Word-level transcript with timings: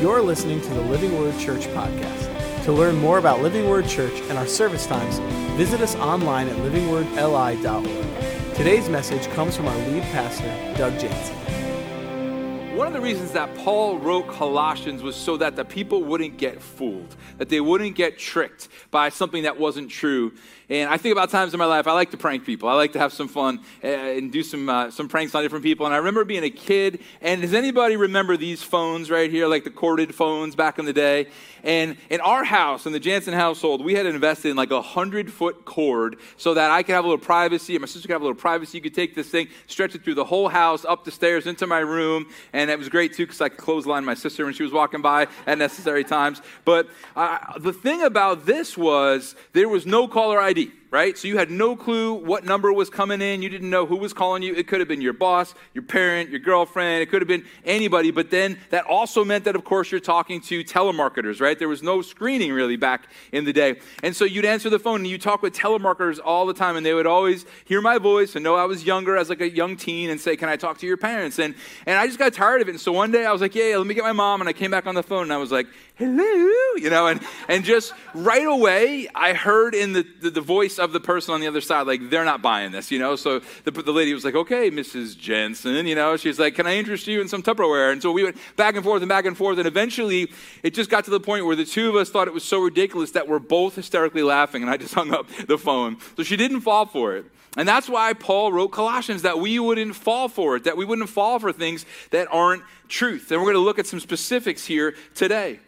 You're 0.00 0.22
listening 0.22 0.60
to 0.60 0.68
the 0.74 0.80
Living 0.82 1.18
Word 1.18 1.36
Church 1.40 1.66
podcast. 1.68 2.64
To 2.66 2.72
learn 2.72 2.94
more 2.94 3.18
about 3.18 3.42
Living 3.42 3.68
Word 3.68 3.88
Church 3.88 4.12
and 4.28 4.38
our 4.38 4.46
service 4.46 4.86
times, 4.86 5.18
visit 5.56 5.80
us 5.80 5.96
online 5.96 6.46
at 6.46 6.56
livingwordli.org. 6.58 8.54
Today's 8.54 8.88
message 8.88 9.26
comes 9.30 9.56
from 9.56 9.66
our 9.66 9.76
lead 9.88 10.04
pastor, 10.04 10.46
Doug 10.76 10.96
Jansen. 11.00 12.76
One 12.76 12.86
of 12.86 12.92
the 12.92 13.00
reasons 13.00 13.32
that 13.32 13.52
Paul 13.56 13.98
wrote 13.98 14.28
Colossians 14.28 15.02
was 15.02 15.16
so 15.16 15.36
that 15.36 15.56
the 15.56 15.64
people 15.64 16.04
wouldn't 16.04 16.36
get 16.36 16.62
fooled, 16.62 17.16
that 17.38 17.48
they 17.48 17.60
wouldn't 17.60 17.96
get 17.96 18.20
tricked 18.20 18.68
by 18.92 19.08
something 19.08 19.42
that 19.42 19.58
wasn't 19.58 19.90
true. 19.90 20.32
And 20.70 20.90
I 20.90 20.98
think 20.98 21.12
about 21.12 21.30
times 21.30 21.54
in 21.54 21.58
my 21.58 21.64
life, 21.64 21.86
I 21.86 21.92
like 21.92 22.10
to 22.10 22.18
prank 22.18 22.44
people. 22.44 22.68
I 22.68 22.74
like 22.74 22.92
to 22.92 22.98
have 22.98 23.14
some 23.14 23.26
fun 23.26 23.60
eh, 23.82 24.18
and 24.18 24.30
do 24.30 24.42
some, 24.42 24.68
uh, 24.68 24.90
some 24.90 25.08
pranks 25.08 25.34
on 25.34 25.42
different 25.42 25.64
people. 25.64 25.86
And 25.86 25.94
I 25.94 25.98
remember 25.98 26.24
being 26.24 26.44
a 26.44 26.50
kid, 26.50 27.00
and 27.22 27.40
does 27.40 27.54
anybody 27.54 27.96
remember 27.96 28.36
these 28.36 28.62
phones 28.62 29.10
right 29.10 29.30
here, 29.30 29.46
like 29.46 29.64
the 29.64 29.70
corded 29.70 30.14
phones 30.14 30.54
back 30.54 30.78
in 30.78 30.84
the 30.84 30.92
day? 30.92 31.28
And 31.62 31.96
in 32.10 32.20
our 32.20 32.44
house, 32.44 32.84
in 32.84 32.92
the 32.92 33.00
Jansen 33.00 33.32
household, 33.32 33.82
we 33.82 33.94
had 33.94 34.04
invested 34.04 34.50
in 34.50 34.56
like 34.56 34.70
a 34.70 34.82
hundred 34.82 35.32
foot 35.32 35.64
cord 35.64 36.16
so 36.36 36.52
that 36.52 36.70
I 36.70 36.82
could 36.82 36.94
have 36.94 37.04
a 37.04 37.08
little 37.08 37.24
privacy, 37.24 37.74
and 37.74 37.80
my 37.80 37.86
sister 37.86 38.06
could 38.06 38.12
have 38.12 38.20
a 38.20 38.24
little 38.24 38.38
privacy. 38.38 38.76
You 38.76 38.82
could 38.82 38.94
take 38.94 39.14
this 39.14 39.28
thing, 39.28 39.48
stretch 39.68 39.94
it 39.94 40.04
through 40.04 40.14
the 40.14 40.24
whole 40.24 40.48
house, 40.48 40.84
up 40.84 41.04
the 41.04 41.10
stairs, 41.10 41.46
into 41.46 41.66
my 41.66 41.80
room, 41.80 42.26
and 42.52 42.70
it 42.70 42.78
was 42.78 42.90
great 42.90 43.14
too 43.14 43.24
because 43.24 43.40
I 43.40 43.48
could 43.48 43.58
clothesline 43.58 44.04
my 44.04 44.14
sister 44.14 44.44
when 44.44 44.52
she 44.52 44.62
was 44.62 44.72
walking 44.72 45.00
by 45.00 45.28
at 45.46 45.56
necessary 45.56 46.04
times. 46.04 46.42
But 46.66 46.88
uh, 47.16 47.58
the 47.58 47.72
thing 47.72 48.02
about 48.02 48.44
this 48.44 48.76
was 48.76 49.34
there 49.54 49.68
was 49.68 49.86
no 49.86 50.06
caller 50.06 50.38
ID 50.38 50.57
city 50.58 50.72
right? 50.90 51.18
So 51.18 51.28
you 51.28 51.36
had 51.36 51.50
no 51.50 51.76
clue 51.76 52.14
what 52.14 52.44
number 52.44 52.72
was 52.72 52.88
coming 52.88 53.20
in. 53.20 53.42
You 53.42 53.50
didn't 53.50 53.68
know 53.68 53.84
who 53.84 53.96
was 53.96 54.14
calling 54.14 54.42
you. 54.42 54.54
It 54.54 54.66
could 54.66 54.80
have 54.80 54.88
been 54.88 55.02
your 55.02 55.12
boss, 55.12 55.54
your 55.74 55.82
parent, 55.82 56.30
your 56.30 56.40
girlfriend. 56.40 57.02
It 57.02 57.10
could 57.10 57.20
have 57.20 57.28
been 57.28 57.44
anybody. 57.64 58.10
But 58.10 58.30
then 58.30 58.58
that 58.70 58.86
also 58.86 59.22
meant 59.22 59.44
that, 59.44 59.54
of 59.54 59.64
course, 59.64 59.90
you're 59.90 60.00
talking 60.00 60.40
to 60.42 60.64
telemarketers, 60.64 61.40
right? 61.40 61.58
There 61.58 61.68
was 61.68 61.82
no 61.82 62.00
screening 62.00 62.52
really 62.52 62.76
back 62.76 63.08
in 63.32 63.44
the 63.44 63.52
day. 63.52 63.80
And 64.02 64.16
so 64.16 64.24
you'd 64.24 64.46
answer 64.46 64.70
the 64.70 64.78
phone 64.78 65.00
and 65.00 65.06
you 65.06 65.18
talk 65.18 65.42
with 65.42 65.54
telemarketers 65.54 66.20
all 66.24 66.46
the 66.46 66.54
time. 66.54 66.76
And 66.76 66.86
they 66.86 66.94
would 66.94 67.06
always 67.06 67.44
hear 67.66 67.82
my 67.82 67.98
voice 67.98 68.34
and 68.34 68.42
know 68.42 68.56
I 68.56 68.64
was 68.64 68.84
younger 68.84 69.16
as 69.16 69.28
like 69.28 69.42
a 69.42 69.50
young 69.50 69.76
teen 69.76 70.08
and 70.08 70.18
say, 70.18 70.36
Can 70.36 70.48
I 70.48 70.56
talk 70.56 70.78
to 70.78 70.86
your 70.86 70.96
parents? 70.96 71.38
And, 71.38 71.54
and 71.84 71.98
I 71.98 72.06
just 72.06 72.18
got 72.18 72.32
tired 72.32 72.62
of 72.62 72.68
it. 72.68 72.72
And 72.72 72.80
so 72.80 72.92
one 72.92 73.10
day 73.10 73.26
I 73.26 73.32
was 73.32 73.42
like, 73.42 73.54
Yeah, 73.54 73.76
let 73.76 73.86
me 73.86 73.94
get 73.94 74.04
my 74.04 74.12
mom. 74.12 74.40
And 74.40 74.48
I 74.48 74.54
came 74.54 74.70
back 74.70 74.86
on 74.86 74.94
the 74.94 75.02
phone 75.02 75.24
and 75.24 75.32
I 75.34 75.36
was 75.36 75.52
like, 75.52 75.66
Hello, 75.96 76.76
you 76.76 76.88
know, 76.88 77.08
and, 77.08 77.20
and 77.48 77.64
just 77.64 77.92
right 78.14 78.46
away 78.46 79.08
I 79.14 79.34
heard 79.34 79.74
in 79.74 79.92
the, 79.92 80.06
the, 80.20 80.30
the 80.30 80.40
voice 80.40 80.77
of 80.78 80.92
the 80.92 81.00
person 81.00 81.34
on 81.34 81.40
the 81.40 81.46
other 81.46 81.60
side, 81.60 81.86
like, 81.86 82.10
they're 82.10 82.24
not 82.24 82.42
buying 82.42 82.72
this, 82.72 82.90
you 82.90 82.98
know? 82.98 83.16
So 83.16 83.40
the, 83.64 83.70
the 83.70 83.92
lady 83.92 84.14
was 84.14 84.24
like, 84.24 84.34
okay, 84.34 84.70
Mrs. 84.70 85.18
Jansen, 85.18 85.86
you 85.86 85.94
know? 85.94 86.16
She's 86.16 86.38
like, 86.38 86.54
can 86.54 86.66
I 86.66 86.76
interest 86.76 87.06
you 87.06 87.20
in 87.20 87.28
some 87.28 87.42
Tupperware? 87.42 87.92
And 87.92 88.02
so 88.02 88.12
we 88.12 88.24
went 88.24 88.36
back 88.56 88.76
and 88.76 88.84
forth 88.84 89.02
and 89.02 89.08
back 89.08 89.24
and 89.24 89.36
forth. 89.36 89.58
And 89.58 89.66
eventually, 89.66 90.30
it 90.62 90.74
just 90.74 90.90
got 90.90 91.04
to 91.04 91.10
the 91.10 91.20
point 91.20 91.46
where 91.46 91.56
the 91.56 91.64
two 91.64 91.88
of 91.88 91.96
us 91.96 92.10
thought 92.10 92.28
it 92.28 92.34
was 92.34 92.44
so 92.44 92.60
ridiculous 92.60 93.12
that 93.12 93.28
we're 93.28 93.38
both 93.38 93.76
hysterically 93.76 94.22
laughing. 94.22 94.62
And 94.62 94.70
I 94.70 94.76
just 94.76 94.94
hung 94.98 95.12
up 95.12 95.28
the 95.46 95.58
phone. 95.58 95.98
So 96.16 96.22
she 96.22 96.36
didn't 96.36 96.60
fall 96.60 96.86
for 96.86 97.16
it. 97.16 97.26
And 97.56 97.66
that's 97.66 97.88
why 97.88 98.12
Paul 98.12 98.52
wrote 98.52 98.68
Colossians, 98.68 99.22
that 99.22 99.40
we 99.40 99.58
wouldn't 99.58 99.96
fall 99.96 100.28
for 100.28 100.56
it, 100.56 100.64
that 100.64 100.76
we 100.76 100.84
wouldn't 100.84 101.08
fall 101.08 101.38
for 101.38 101.52
things 101.52 101.86
that 102.10 102.28
aren't 102.30 102.62
truth. 102.88 103.30
And 103.32 103.40
we're 103.40 103.46
going 103.46 103.54
to 103.54 103.60
look 103.60 103.78
at 103.78 103.86
some 103.86 104.00
specifics 104.00 104.64
here 104.64 104.94
today. 105.14 105.58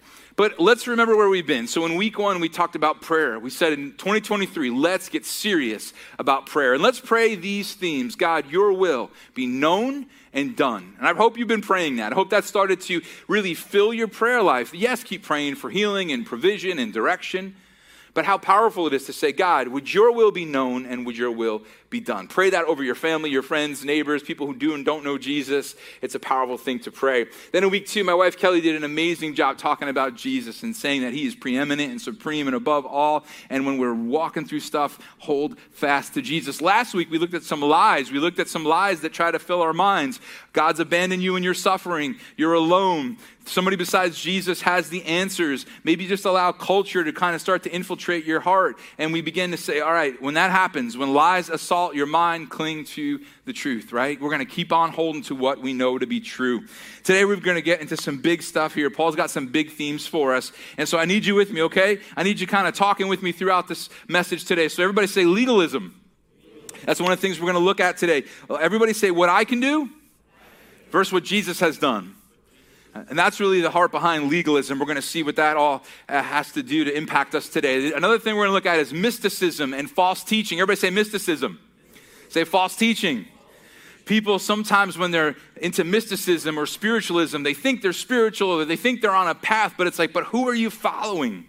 But 0.41 0.59
let's 0.59 0.87
remember 0.87 1.15
where 1.15 1.29
we've 1.29 1.47
been. 1.47 1.67
So 1.67 1.85
in 1.85 1.97
week 1.97 2.19
one, 2.19 2.41
we 2.41 2.49
talked 2.49 2.75
about 2.75 3.03
prayer. 3.03 3.39
We 3.39 3.51
said 3.51 3.75
in 3.75 3.93
2023, 3.93 4.71
let's 4.71 5.11
get 5.11 5.27
serious 5.27 5.93
about 6.19 6.47
prayer. 6.47 6.73
And 6.73 6.83
let's 6.83 6.99
pray 6.99 7.35
these 7.35 7.75
themes 7.75 8.17
God, 8.17 8.51
your 8.51 8.73
will 8.73 9.11
be 9.35 9.47
known 9.47 10.07
and 10.33 10.57
done. 10.57 10.95
And 10.97 11.07
I 11.07 11.13
hope 11.13 11.37
you've 11.37 11.47
been 11.47 11.61
praying 11.61 11.97
that. 11.97 12.13
I 12.13 12.15
hope 12.15 12.31
that 12.31 12.45
started 12.45 12.81
to 12.81 13.03
really 13.29 13.53
fill 13.53 13.93
your 13.93 14.09
prayer 14.09 14.41
life. 14.41 14.73
Yes, 14.73 15.05
keep 15.05 15.25
praying 15.25 15.57
for 15.57 15.69
healing 15.69 16.11
and 16.11 16.25
provision 16.25 16.79
and 16.79 16.91
direction. 16.91 17.55
But 18.15 18.25
how 18.25 18.39
powerful 18.39 18.87
it 18.87 18.95
is 18.95 19.05
to 19.05 19.13
say, 19.13 19.33
God, 19.33 19.69
would 19.69 19.93
your 19.93 20.11
will 20.11 20.31
be 20.31 20.47
known 20.47 20.87
and 20.87 21.05
would 21.05 21.19
your 21.19 21.33
will 21.33 21.65
be 21.91 22.01
done? 22.01 22.29
Pray 22.29 22.51
that 22.51 22.65
over 22.65 22.83
your 22.83 22.95
family, 22.95 23.31
your 23.31 23.43
friends, 23.43 23.85
neighbors, 23.85 24.23
people 24.23 24.47
who 24.47 24.55
do 24.55 24.75
and 24.75 24.85
don't 24.85 25.05
know 25.05 25.19
Jesus. 25.19 25.75
It's 26.01 26.15
a 26.15 26.21
powerful 26.21 26.57
thing 26.57 26.79
to 26.81 26.93
pray. 26.93 27.27
Then 27.53 27.65
in 27.65 27.71
week 27.71 27.87
two, 27.87 28.05
my 28.05 28.15
wife 28.15 28.39
Kelly 28.39 28.61
did 28.61 28.77
an 28.77 28.85
amazing 28.85 29.35
job 29.35 29.59
talking 29.59 29.89
about 29.89 30.15
Jesus 30.15 30.63
and 30.63 30.75
saying 30.75 31.03
that 31.03 31.13
he 31.13 31.27
is 31.27 31.35
preeminent 31.35 31.91
and 31.91 32.01
supreme 32.01 32.47
and 32.47 32.55
above 32.55 32.87
all. 32.87 33.25
And 33.51 33.67
when 33.67 33.77
we're 33.77 33.93
walking 33.93 34.47
through 34.47 34.61
stuff, 34.61 34.99
hold 35.19 35.59
fast 35.73 36.15
to 36.15 36.23
Jesus. 36.23 36.63
Last 36.63 36.95
week, 36.95 37.11
we 37.11 37.19
looked 37.19 37.35
at 37.35 37.43
some 37.43 37.61
lies. 37.61 38.13
We 38.13 38.21
looked 38.21 38.39
at 38.39 38.49
some 38.49 38.65
lies 38.65 39.01
that 39.01 39.13
try 39.13 39.33
to 39.33 39.41
fill 39.41 39.61
our 39.61 39.73
minds. 39.73 40.21
God's 40.53 40.79
abandoned 40.79 41.23
you 41.23 41.35
in 41.35 41.43
your 41.43 41.55
suffering. 41.55 42.17
You're 42.37 42.55
alone. 42.55 43.19
Somebody 43.47 43.77
besides 43.77 44.21
Jesus 44.21 44.61
has 44.61 44.91
the 44.91 45.05
answers. 45.07 45.67
Maybe 45.83 46.07
just 46.07 46.25
allow 46.25 46.53
culture 46.53 47.03
to 47.03 47.13
kind 47.13 47.35
of 47.35 47.41
start 47.41 47.65
to 47.65 47.73
infiltrate 47.73 48.25
your 48.25 48.39
heart. 48.39 48.79
And 48.99 49.13
we 49.13 49.23
begin 49.23 49.51
to 49.51 49.57
say, 49.57 49.81
all 49.81 49.93
right, 49.93 50.21
when 50.23 50.35
that 50.35 50.51
happens, 50.51 50.97
when 50.97 51.15
lies 51.15 51.49
assault 51.49 51.80
your 51.95 52.07
mind, 52.07 52.51
cling 52.51 52.85
to 52.85 53.21
the 53.45 53.53
truth, 53.53 53.93
right? 53.93 54.21
We're 54.21 54.29
going 54.29 54.47
to 54.47 54.55
keep 54.55 54.73
on 54.73 54.91
holding 54.91 55.23
to 55.23 55.35
what 55.35 55.61
we 55.61 55.73
know 55.73 55.99
to 55.99 56.07
be 56.07 56.21
true. 56.21 56.67
Today, 57.03 57.25
we're 57.25 57.37
going 57.37 57.57
to 57.57 57.63
get 57.63 57.81
into 57.81 57.97
some 57.97 58.21
big 58.21 58.43
stuff 58.43 58.75
here. 58.75 58.91
Paul's 58.91 59.17
got 59.17 59.31
some 59.31 59.47
big 59.47 59.71
themes 59.73 60.07
for 60.07 60.35
us. 60.35 60.53
And 60.77 60.89
so 60.89 60.99
I 60.99 61.05
need 61.07 61.25
you 61.25 61.35
with 61.35 61.51
me, 61.51 61.63
okay? 61.63 61.99
I 62.17 62.23
need 62.23 62.39
you 62.39 62.47
kind 62.47 62.69
of 62.69 62.75
talking 62.75 63.09
with 63.09 63.23
me 63.23 63.33
throughout 63.33 63.67
this 63.67 63.89
message 64.07 64.45
today. 64.45 64.69
So 64.69 64.83
everybody 64.83 65.07
say 65.07 65.25
legalism. 65.25 66.01
That's 66.85 67.01
one 67.01 67.13
of 67.13 67.21
the 67.21 67.27
things 67.27 67.41
we're 67.41 67.51
going 67.51 67.63
to 67.63 67.67
look 67.67 67.81
at 67.81 67.97
today. 67.97 68.25
Everybody 68.49 68.93
say 68.93 69.11
what 69.11 69.29
I 69.29 69.45
can 69.45 69.61
do 69.61 69.89
versus 70.91 71.13
what 71.13 71.25
Jesus 71.25 71.61
has 71.61 71.79
done. 71.79 72.15
And 72.93 73.19
that's 73.19 73.39
really 73.39 73.61
the 73.61 73.71
heart 73.71 73.93
behind 73.93 74.29
legalism. 74.29 74.79
We're 74.79 74.87
going 74.87 74.97
to 74.97 75.03
see 75.03 75.23
what 75.23 75.37
that 75.37 75.57
all 75.57 75.85
uh, 76.09 76.23
has 76.23 76.51
to 76.53 76.63
do 76.63 76.85
to 76.85 76.97
impact 76.97 77.35
us 77.35 77.49
today. 77.49 77.93
Another 77.93 78.19
thing 78.19 78.35
we're 78.35 78.47
going 78.47 78.51
to 78.51 78.55
look 78.55 78.67
at 78.67 78.81
is 78.81 78.93
mysticism 78.93 79.73
and 79.73 79.89
false 79.89 80.25
teaching. 80.25 80.59
Everybody 80.59 80.81
say 80.81 80.91
mysticism. 80.91 81.61
Say 82.31 82.45
false 82.45 82.77
teaching. 82.77 83.27
People 84.07 84.39
sometimes, 84.39 84.97
when 84.97 85.11
they're 85.11 85.37
into 85.57 85.85
mysticism 85.85 86.59
or 86.59 86.65
spiritualism, 86.65 87.43
they 87.43 87.55
think 87.55 87.83
they're 87.83 87.93
spiritual 87.93 88.51
or 88.51 88.65
they 88.65 88.77
think 88.77 89.03
they're 89.03 89.15
on 89.15 89.29
a 89.29 89.35
path, 89.35 89.75
but 89.77 89.87
it's 89.87 89.99
like, 89.99 90.13
but 90.13 90.25
who 90.25 90.49
are 90.49 90.55
you 90.55 90.71
following? 90.71 91.45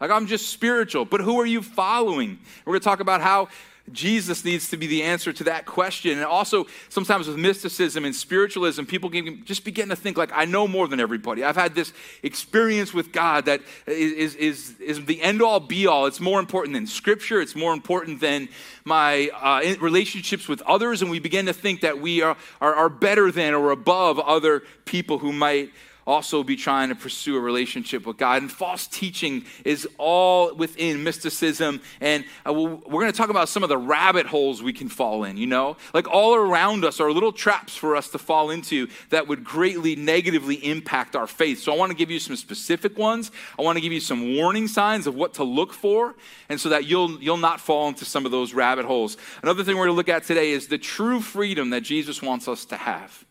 Like, 0.00 0.10
I'm 0.10 0.26
just 0.26 0.48
spiritual, 0.48 1.04
but 1.04 1.20
who 1.20 1.40
are 1.40 1.46
you 1.46 1.62
following? 1.62 2.38
We're 2.64 2.72
going 2.72 2.80
to 2.80 2.84
talk 2.84 3.00
about 3.00 3.20
how 3.20 3.48
Jesus 3.92 4.44
needs 4.44 4.70
to 4.70 4.78
be 4.78 4.86
the 4.86 5.02
answer 5.02 5.32
to 5.32 5.44
that 5.44 5.66
question. 5.66 6.12
And 6.12 6.24
also, 6.24 6.66
sometimes 6.88 7.28
with 7.28 7.36
mysticism 7.36 8.04
and 8.04 8.14
spiritualism, 8.14 8.84
people 8.84 9.10
can 9.10 9.44
just 9.44 9.62
begin 9.62 9.90
to 9.90 9.96
think, 9.96 10.16
like, 10.16 10.30
I 10.32 10.46
know 10.46 10.66
more 10.66 10.88
than 10.88 11.00
everybody. 11.00 11.44
I've 11.44 11.56
had 11.56 11.74
this 11.74 11.92
experience 12.22 12.94
with 12.94 13.12
God 13.12 13.44
that 13.44 13.60
is, 13.86 14.34
is, 14.36 14.80
is 14.80 15.04
the 15.04 15.20
end 15.20 15.42
all 15.42 15.60
be 15.60 15.86
all. 15.86 16.06
It's 16.06 16.20
more 16.20 16.40
important 16.40 16.74
than 16.74 16.86
scripture, 16.86 17.42
it's 17.42 17.54
more 17.54 17.74
important 17.74 18.20
than 18.20 18.48
my 18.84 19.28
uh, 19.34 19.74
relationships 19.80 20.48
with 20.48 20.62
others. 20.62 21.02
And 21.02 21.10
we 21.10 21.18
begin 21.18 21.46
to 21.46 21.52
think 21.52 21.82
that 21.82 22.00
we 22.00 22.22
are, 22.22 22.36
are, 22.62 22.74
are 22.74 22.88
better 22.88 23.30
than 23.30 23.52
or 23.52 23.70
above 23.70 24.18
other 24.18 24.62
people 24.86 25.18
who 25.18 25.32
might 25.32 25.72
also 26.06 26.42
be 26.42 26.56
trying 26.56 26.88
to 26.90 26.94
pursue 26.94 27.36
a 27.36 27.40
relationship 27.40 28.06
with 28.06 28.16
God. 28.16 28.42
And 28.42 28.50
false 28.50 28.86
teaching 28.86 29.44
is 29.64 29.88
all 29.98 30.54
within 30.54 31.02
mysticism. 31.02 31.80
And 32.00 32.24
uh, 32.46 32.52
we're 32.52 32.76
going 32.76 33.12
to 33.12 33.16
talk 33.16 33.30
about 33.30 33.48
some 33.48 33.62
of 33.62 33.68
the 33.68 33.78
rabbit 33.78 34.26
holes 34.26 34.62
we 34.62 34.72
can 34.72 34.88
fall 34.88 35.24
in, 35.24 35.36
you 35.36 35.46
know? 35.46 35.76
Like 35.92 36.08
all 36.08 36.34
around 36.34 36.84
us 36.84 37.00
are 37.00 37.10
little 37.10 37.32
traps 37.32 37.76
for 37.76 37.96
us 37.96 38.08
to 38.10 38.18
fall 38.18 38.50
into 38.50 38.88
that 39.10 39.28
would 39.28 39.44
greatly 39.44 39.96
negatively 39.96 40.56
impact 40.56 41.16
our 41.16 41.26
faith. 41.26 41.60
So 41.60 41.72
I 41.72 41.76
want 41.76 41.90
to 41.90 41.96
give 41.96 42.10
you 42.10 42.18
some 42.18 42.36
specific 42.36 42.98
ones. 42.98 43.30
I 43.58 43.62
want 43.62 43.76
to 43.76 43.80
give 43.80 43.92
you 43.92 44.00
some 44.00 44.36
warning 44.36 44.68
signs 44.68 45.06
of 45.06 45.14
what 45.14 45.34
to 45.34 45.44
look 45.44 45.72
for, 45.72 46.14
and 46.48 46.60
so 46.60 46.68
that 46.70 46.84
you'll, 46.84 47.22
you'll 47.22 47.36
not 47.36 47.60
fall 47.60 47.88
into 47.88 48.04
some 48.04 48.26
of 48.26 48.32
those 48.32 48.54
rabbit 48.54 48.84
holes. 48.84 49.16
Another 49.42 49.64
thing 49.64 49.76
we're 49.76 49.86
going 49.86 49.94
to 49.94 49.96
look 49.96 50.08
at 50.08 50.24
today 50.24 50.50
is 50.50 50.68
the 50.68 50.78
true 50.78 51.20
freedom 51.20 51.70
that 51.70 51.82
Jesus 51.82 52.22
wants 52.22 52.48
us 52.48 52.64
to 52.66 52.76
have. 52.76 53.24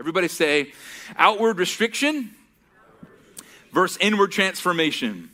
Everybody 0.00 0.28
say 0.28 0.72
outward 1.18 1.58
restriction 1.58 2.30
versus 3.70 3.98
inward 4.00 4.32
transformation. 4.32 5.28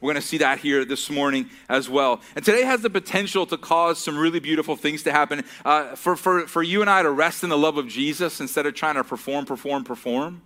We're 0.00 0.12
going 0.12 0.22
to 0.22 0.28
see 0.28 0.38
that 0.38 0.60
here 0.60 0.84
this 0.84 1.10
morning 1.10 1.50
as 1.68 1.88
well. 1.88 2.20
And 2.36 2.44
today 2.44 2.62
has 2.62 2.82
the 2.82 2.88
potential 2.90 3.46
to 3.46 3.56
cause 3.56 3.98
some 3.98 4.16
really 4.16 4.38
beautiful 4.38 4.76
things 4.76 5.02
to 5.02 5.10
happen. 5.10 5.44
Uh, 5.64 5.96
for, 5.96 6.14
for, 6.14 6.46
for 6.46 6.62
you 6.62 6.82
and 6.82 6.88
I 6.88 7.02
to 7.02 7.10
rest 7.10 7.42
in 7.42 7.50
the 7.50 7.58
love 7.58 7.78
of 7.78 7.88
Jesus 7.88 8.40
instead 8.40 8.64
of 8.64 8.74
trying 8.74 8.94
to 8.94 9.02
perform, 9.02 9.44
perform, 9.44 9.82
perform. 9.82 10.42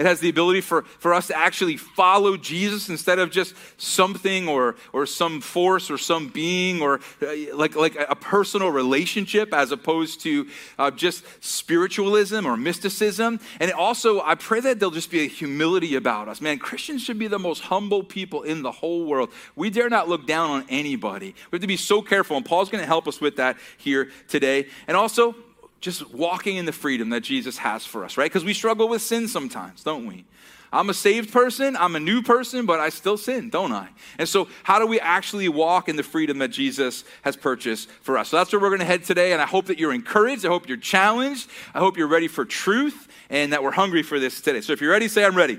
It 0.00 0.06
has 0.06 0.18
the 0.18 0.30
ability 0.30 0.62
for, 0.62 0.84
for 0.98 1.12
us 1.12 1.26
to 1.26 1.36
actually 1.36 1.76
follow 1.76 2.38
Jesus 2.38 2.88
instead 2.88 3.18
of 3.18 3.30
just 3.30 3.54
something 3.76 4.48
or, 4.48 4.76
or 4.94 5.04
some 5.04 5.42
force 5.42 5.90
or 5.90 5.98
some 5.98 6.28
being 6.28 6.80
or 6.80 7.00
uh, 7.20 7.54
like, 7.54 7.76
like 7.76 7.96
a 8.08 8.16
personal 8.16 8.70
relationship 8.70 9.52
as 9.52 9.72
opposed 9.72 10.22
to 10.22 10.48
uh, 10.78 10.90
just 10.90 11.22
spiritualism 11.44 12.46
or 12.46 12.56
mysticism. 12.56 13.40
And 13.60 13.70
also, 13.72 14.22
I 14.22 14.36
pray 14.36 14.60
that 14.60 14.80
there'll 14.80 14.90
just 14.90 15.10
be 15.10 15.20
a 15.20 15.28
humility 15.28 15.96
about 15.96 16.28
us. 16.28 16.40
Man, 16.40 16.58
Christians 16.58 17.02
should 17.02 17.18
be 17.18 17.28
the 17.28 17.38
most 17.38 17.60
humble 17.60 18.02
people 18.02 18.42
in 18.44 18.62
the 18.62 18.72
whole 18.72 19.04
world. 19.04 19.30
We 19.54 19.68
dare 19.68 19.90
not 19.90 20.08
look 20.08 20.26
down 20.26 20.48
on 20.48 20.64
anybody. 20.70 21.34
We 21.50 21.56
have 21.56 21.60
to 21.60 21.66
be 21.66 21.76
so 21.76 22.00
careful. 22.00 22.38
And 22.38 22.46
Paul's 22.46 22.70
going 22.70 22.80
to 22.80 22.88
help 22.88 23.06
us 23.06 23.20
with 23.20 23.36
that 23.36 23.58
here 23.76 24.08
today. 24.28 24.68
And 24.88 24.96
also, 24.96 25.34
just 25.80 26.12
walking 26.12 26.56
in 26.56 26.66
the 26.66 26.72
freedom 26.72 27.10
that 27.10 27.22
Jesus 27.22 27.58
has 27.58 27.86
for 27.86 28.04
us, 28.04 28.16
right? 28.16 28.30
Because 28.30 28.44
we 28.44 28.54
struggle 28.54 28.88
with 28.88 29.02
sin 29.02 29.28
sometimes, 29.28 29.82
don't 29.82 30.06
we? 30.06 30.24
I'm 30.72 30.88
a 30.88 30.94
saved 30.94 31.32
person, 31.32 31.76
I'm 31.76 31.96
a 31.96 32.00
new 32.00 32.22
person, 32.22 32.64
but 32.64 32.78
I 32.78 32.90
still 32.90 33.16
sin, 33.16 33.50
don't 33.50 33.72
I? 33.72 33.88
And 34.18 34.28
so, 34.28 34.46
how 34.62 34.78
do 34.78 34.86
we 34.86 35.00
actually 35.00 35.48
walk 35.48 35.88
in 35.88 35.96
the 35.96 36.04
freedom 36.04 36.38
that 36.38 36.48
Jesus 36.48 37.02
has 37.22 37.36
purchased 37.36 37.90
for 38.02 38.16
us? 38.16 38.28
So, 38.28 38.36
that's 38.36 38.52
where 38.52 38.60
we're 38.60 38.68
going 38.68 38.80
to 38.80 38.84
head 38.84 39.02
today, 39.02 39.32
and 39.32 39.42
I 39.42 39.46
hope 39.46 39.66
that 39.66 39.80
you're 39.80 39.92
encouraged. 39.92 40.46
I 40.46 40.48
hope 40.48 40.68
you're 40.68 40.76
challenged. 40.76 41.50
I 41.74 41.80
hope 41.80 41.96
you're 41.96 42.06
ready 42.06 42.28
for 42.28 42.44
truth 42.44 43.08
and 43.30 43.52
that 43.52 43.62
we're 43.64 43.72
hungry 43.72 44.04
for 44.04 44.20
this 44.20 44.40
today. 44.40 44.60
So, 44.60 44.72
if 44.72 44.80
you're 44.80 44.92
ready, 44.92 45.08
say, 45.08 45.24
I'm 45.24 45.36
ready. 45.36 45.58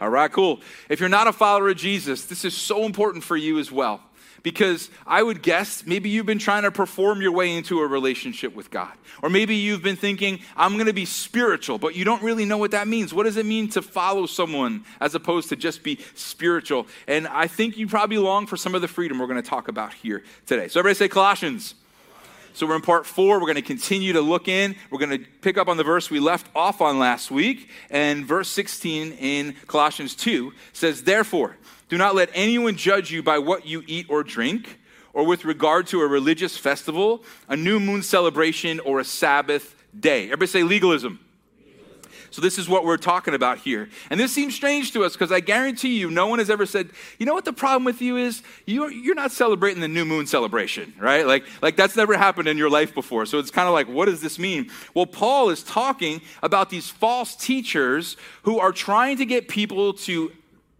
All 0.00 0.08
right, 0.08 0.30
cool. 0.30 0.60
If 0.88 1.00
you're 1.00 1.08
not 1.08 1.26
a 1.26 1.32
follower 1.32 1.70
of 1.70 1.76
Jesus, 1.76 2.26
this 2.26 2.44
is 2.44 2.56
so 2.56 2.84
important 2.84 3.24
for 3.24 3.36
you 3.36 3.58
as 3.58 3.72
well 3.72 4.00
because 4.42 4.90
I 5.06 5.22
would 5.22 5.42
guess 5.42 5.84
maybe 5.86 6.08
you've 6.08 6.26
been 6.26 6.38
trying 6.38 6.62
to 6.62 6.70
perform 6.70 7.22
your 7.22 7.32
way 7.32 7.54
into 7.54 7.80
a 7.80 7.86
relationship 7.86 8.54
with 8.54 8.70
God. 8.70 8.92
Or 9.22 9.28
maybe 9.28 9.54
you've 9.56 9.82
been 9.82 9.96
thinking, 9.96 10.40
I'm 10.56 10.74
going 10.74 10.86
to 10.86 10.92
be 10.92 11.04
spiritual, 11.04 11.78
but 11.78 11.94
you 11.94 12.04
don't 12.04 12.22
really 12.22 12.44
know 12.44 12.58
what 12.58 12.72
that 12.72 12.88
means. 12.88 13.14
What 13.14 13.24
does 13.24 13.36
it 13.36 13.46
mean 13.46 13.68
to 13.70 13.82
follow 13.82 14.26
someone 14.26 14.84
as 15.00 15.14
opposed 15.14 15.48
to 15.50 15.56
just 15.56 15.82
be 15.82 15.98
spiritual? 16.14 16.86
And 17.06 17.28
I 17.28 17.46
think 17.46 17.76
you 17.76 17.86
probably 17.86 18.18
long 18.18 18.46
for 18.46 18.56
some 18.56 18.74
of 18.74 18.80
the 18.80 18.88
freedom 18.88 19.18
we're 19.18 19.26
going 19.26 19.42
to 19.42 19.48
talk 19.48 19.68
about 19.68 19.92
here 19.92 20.22
today. 20.46 20.68
So, 20.68 20.80
everybody 20.80 20.98
say 20.98 21.08
Colossians. 21.08 21.74
So 22.54 22.66
we're 22.66 22.76
in 22.76 22.82
part 22.82 23.06
four. 23.06 23.38
We're 23.38 23.46
going 23.46 23.54
to 23.56 23.62
continue 23.62 24.12
to 24.12 24.20
look 24.20 24.48
in. 24.48 24.76
We're 24.90 24.98
going 24.98 25.18
to 25.18 25.26
pick 25.40 25.56
up 25.56 25.68
on 25.68 25.76
the 25.76 25.84
verse 25.84 26.10
we 26.10 26.20
left 26.20 26.48
off 26.54 26.80
on 26.80 26.98
last 26.98 27.30
week. 27.30 27.70
And 27.90 28.26
verse 28.26 28.48
16 28.48 29.12
in 29.12 29.54
Colossians 29.66 30.14
2 30.14 30.52
says, 30.72 31.04
Therefore, 31.04 31.56
do 31.88 31.96
not 31.96 32.14
let 32.14 32.30
anyone 32.34 32.76
judge 32.76 33.10
you 33.10 33.22
by 33.22 33.38
what 33.38 33.66
you 33.66 33.82
eat 33.86 34.06
or 34.08 34.22
drink, 34.22 34.78
or 35.14 35.24
with 35.26 35.44
regard 35.44 35.86
to 35.88 36.00
a 36.00 36.06
religious 36.06 36.56
festival, 36.56 37.24
a 37.48 37.56
new 37.56 37.78
moon 37.78 38.02
celebration, 38.02 38.80
or 38.80 39.00
a 39.00 39.04
Sabbath 39.04 39.74
day. 39.98 40.24
Everybody 40.24 40.46
say 40.46 40.62
legalism. 40.62 41.20
So, 42.32 42.40
this 42.40 42.58
is 42.58 42.68
what 42.68 42.84
we're 42.84 42.96
talking 42.96 43.34
about 43.34 43.58
here. 43.58 43.90
And 44.08 44.18
this 44.18 44.32
seems 44.32 44.54
strange 44.54 44.92
to 44.92 45.04
us 45.04 45.12
because 45.12 45.30
I 45.30 45.40
guarantee 45.40 45.98
you, 45.98 46.10
no 46.10 46.26
one 46.26 46.38
has 46.38 46.48
ever 46.48 46.64
said, 46.64 46.88
you 47.18 47.26
know 47.26 47.34
what 47.34 47.44
the 47.44 47.52
problem 47.52 47.84
with 47.84 48.00
you 48.00 48.16
is? 48.16 48.42
You're, 48.66 48.90
you're 48.90 49.14
not 49.14 49.32
celebrating 49.32 49.82
the 49.82 49.88
new 49.88 50.06
moon 50.06 50.26
celebration, 50.26 50.94
right? 50.98 51.26
Like, 51.26 51.44
like 51.60 51.76
that's 51.76 51.94
never 51.94 52.16
happened 52.16 52.48
in 52.48 52.56
your 52.56 52.70
life 52.70 52.94
before. 52.94 53.26
So, 53.26 53.38
it's 53.38 53.50
kind 53.50 53.68
of 53.68 53.74
like, 53.74 53.86
what 53.86 54.06
does 54.06 54.22
this 54.22 54.38
mean? 54.38 54.70
Well, 54.94 55.06
Paul 55.06 55.50
is 55.50 55.62
talking 55.62 56.22
about 56.42 56.70
these 56.70 56.88
false 56.88 57.36
teachers 57.36 58.16
who 58.44 58.58
are 58.58 58.72
trying 58.72 59.18
to 59.18 59.26
get 59.26 59.48
people 59.48 59.92
to 59.92 60.32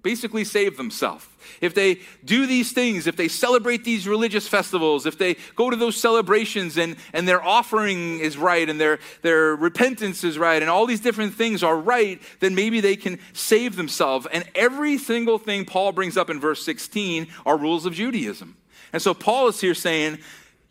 basically 0.02 0.44
save 0.44 0.76
themselves. 0.76 1.26
If 1.61 1.75
they 1.75 2.00
do 2.25 2.47
these 2.47 2.73
things, 2.73 3.06
if 3.06 3.17
they 3.17 3.29
celebrate 3.29 3.85
these 3.85 4.06
religious 4.06 4.49
festivals, 4.49 5.06
if 5.06 5.19
they 5.19 5.37
go 5.56 5.71
to 5.71 5.77
those 5.77 5.97
celebrations 5.97 6.77
and, 6.79 6.97
and 7.12 7.27
their 7.27 7.43
offering 7.43 8.21
is 8.21 8.37
right 8.37 8.69
and 8.69 8.81
their, 8.81 8.99
their 9.23 9.56
repentance 9.56 10.25
is 10.25 10.39
right 10.39 10.61
and 10.62 10.71
all 10.71 10.87
these 10.87 11.00
different 11.00 11.35
things 11.35 11.62
are 11.62 11.77
right, 11.77 12.21
then 12.41 12.55
maybe 12.55 12.81
they 12.81 12.97
can 12.97 13.19
save 13.33 13.77
themselves. 13.77 14.27
And 14.33 14.44
every 14.55 14.99
single 14.99 15.39
thing 15.39 15.65
Paul 15.65 15.93
brings 15.93 16.17
up 16.17 16.31
in 16.31 16.41
verse 16.41 16.65
16 16.65 17.29
are 17.47 17.56
rules 17.56 17.87
of 17.87 17.94
Judaism. 17.94 18.56
And 18.93 19.00
so 19.00 19.15
Paul 19.15 19.49
is 19.49 19.61
here 19.61 19.75
saying, 19.75 20.19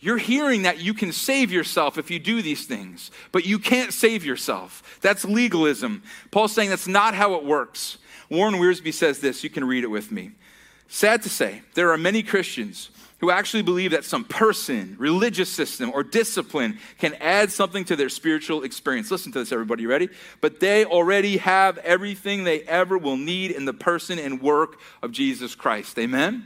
you're 0.01 0.17
hearing 0.17 0.63
that 0.63 0.79
you 0.79 0.95
can 0.95 1.11
save 1.11 1.51
yourself 1.51 1.97
if 1.99 2.09
you 2.09 2.17
do 2.17 2.41
these 2.41 2.65
things, 2.65 3.11
but 3.31 3.45
you 3.45 3.59
can't 3.59 3.93
save 3.93 4.25
yourself. 4.25 4.99
That's 5.01 5.23
legalism. 5.23 6.01
Paul's 6.31 6.53
saying 6.53 6.71
that's 6.71 6.87
not 6.87 7.13
how 7.13 7.35
it 7.35 7.45
works. 7.45 7.99
Warren 8.27 8.55
Wiersbe 8.55 8.91
says 8.93 9.19
this, 9.19 9.43
you 9.43 9.51
can 9.51 9.63
read 9.63 9.83
it 9.83 9.91
with 9.91 10.11
me. 10.11 10.31
Sad 10.93 11.21
to 11.21 11.29
say, 11.29 11.61
there 11.73 11.89
are 11.93 11.97
many 11.97 12.21
Christians 12.21 12.89
who 13.19 13.31
actually 13.31 13.63
believe 13.63 13.91
that 13.91 14.03
some 14.03 14.25
person, 14.25 14.97
religious 14.99 15.47
system, 15.47 15.89
or 15.93 16.03
discipline 16.03 16.77
can 16.99 17.13
add 17.21 17.49
something 17.49 17.85
to 17.85 17.95
their 17.95 18.09
spiritual 18.09 18.63
experience. 18.63 19.09
Listen 19.09 19.31
to 19.31 19.39
this, 19.39 19.53
everybody. 19.53 19.85
Ready? 19.85 20.09
But 20.41 20.59
they 20.59 20.83
already 20.83 21.37
have 21.37 21.77
everything 21.77 22.43
they 22.43 22.63
ever 22.63 22.97
will 22.97 23.15
need 23.15 23.51
in 23.51 23.63
the 23.63 23.73
person 23.73 24.19
and 24.19 24.41
work 24.41 24.81
of 25.01 25.13
Jesus 25.13 25.55
Christ. 25.55 25.97
Amen? 25.97 26.45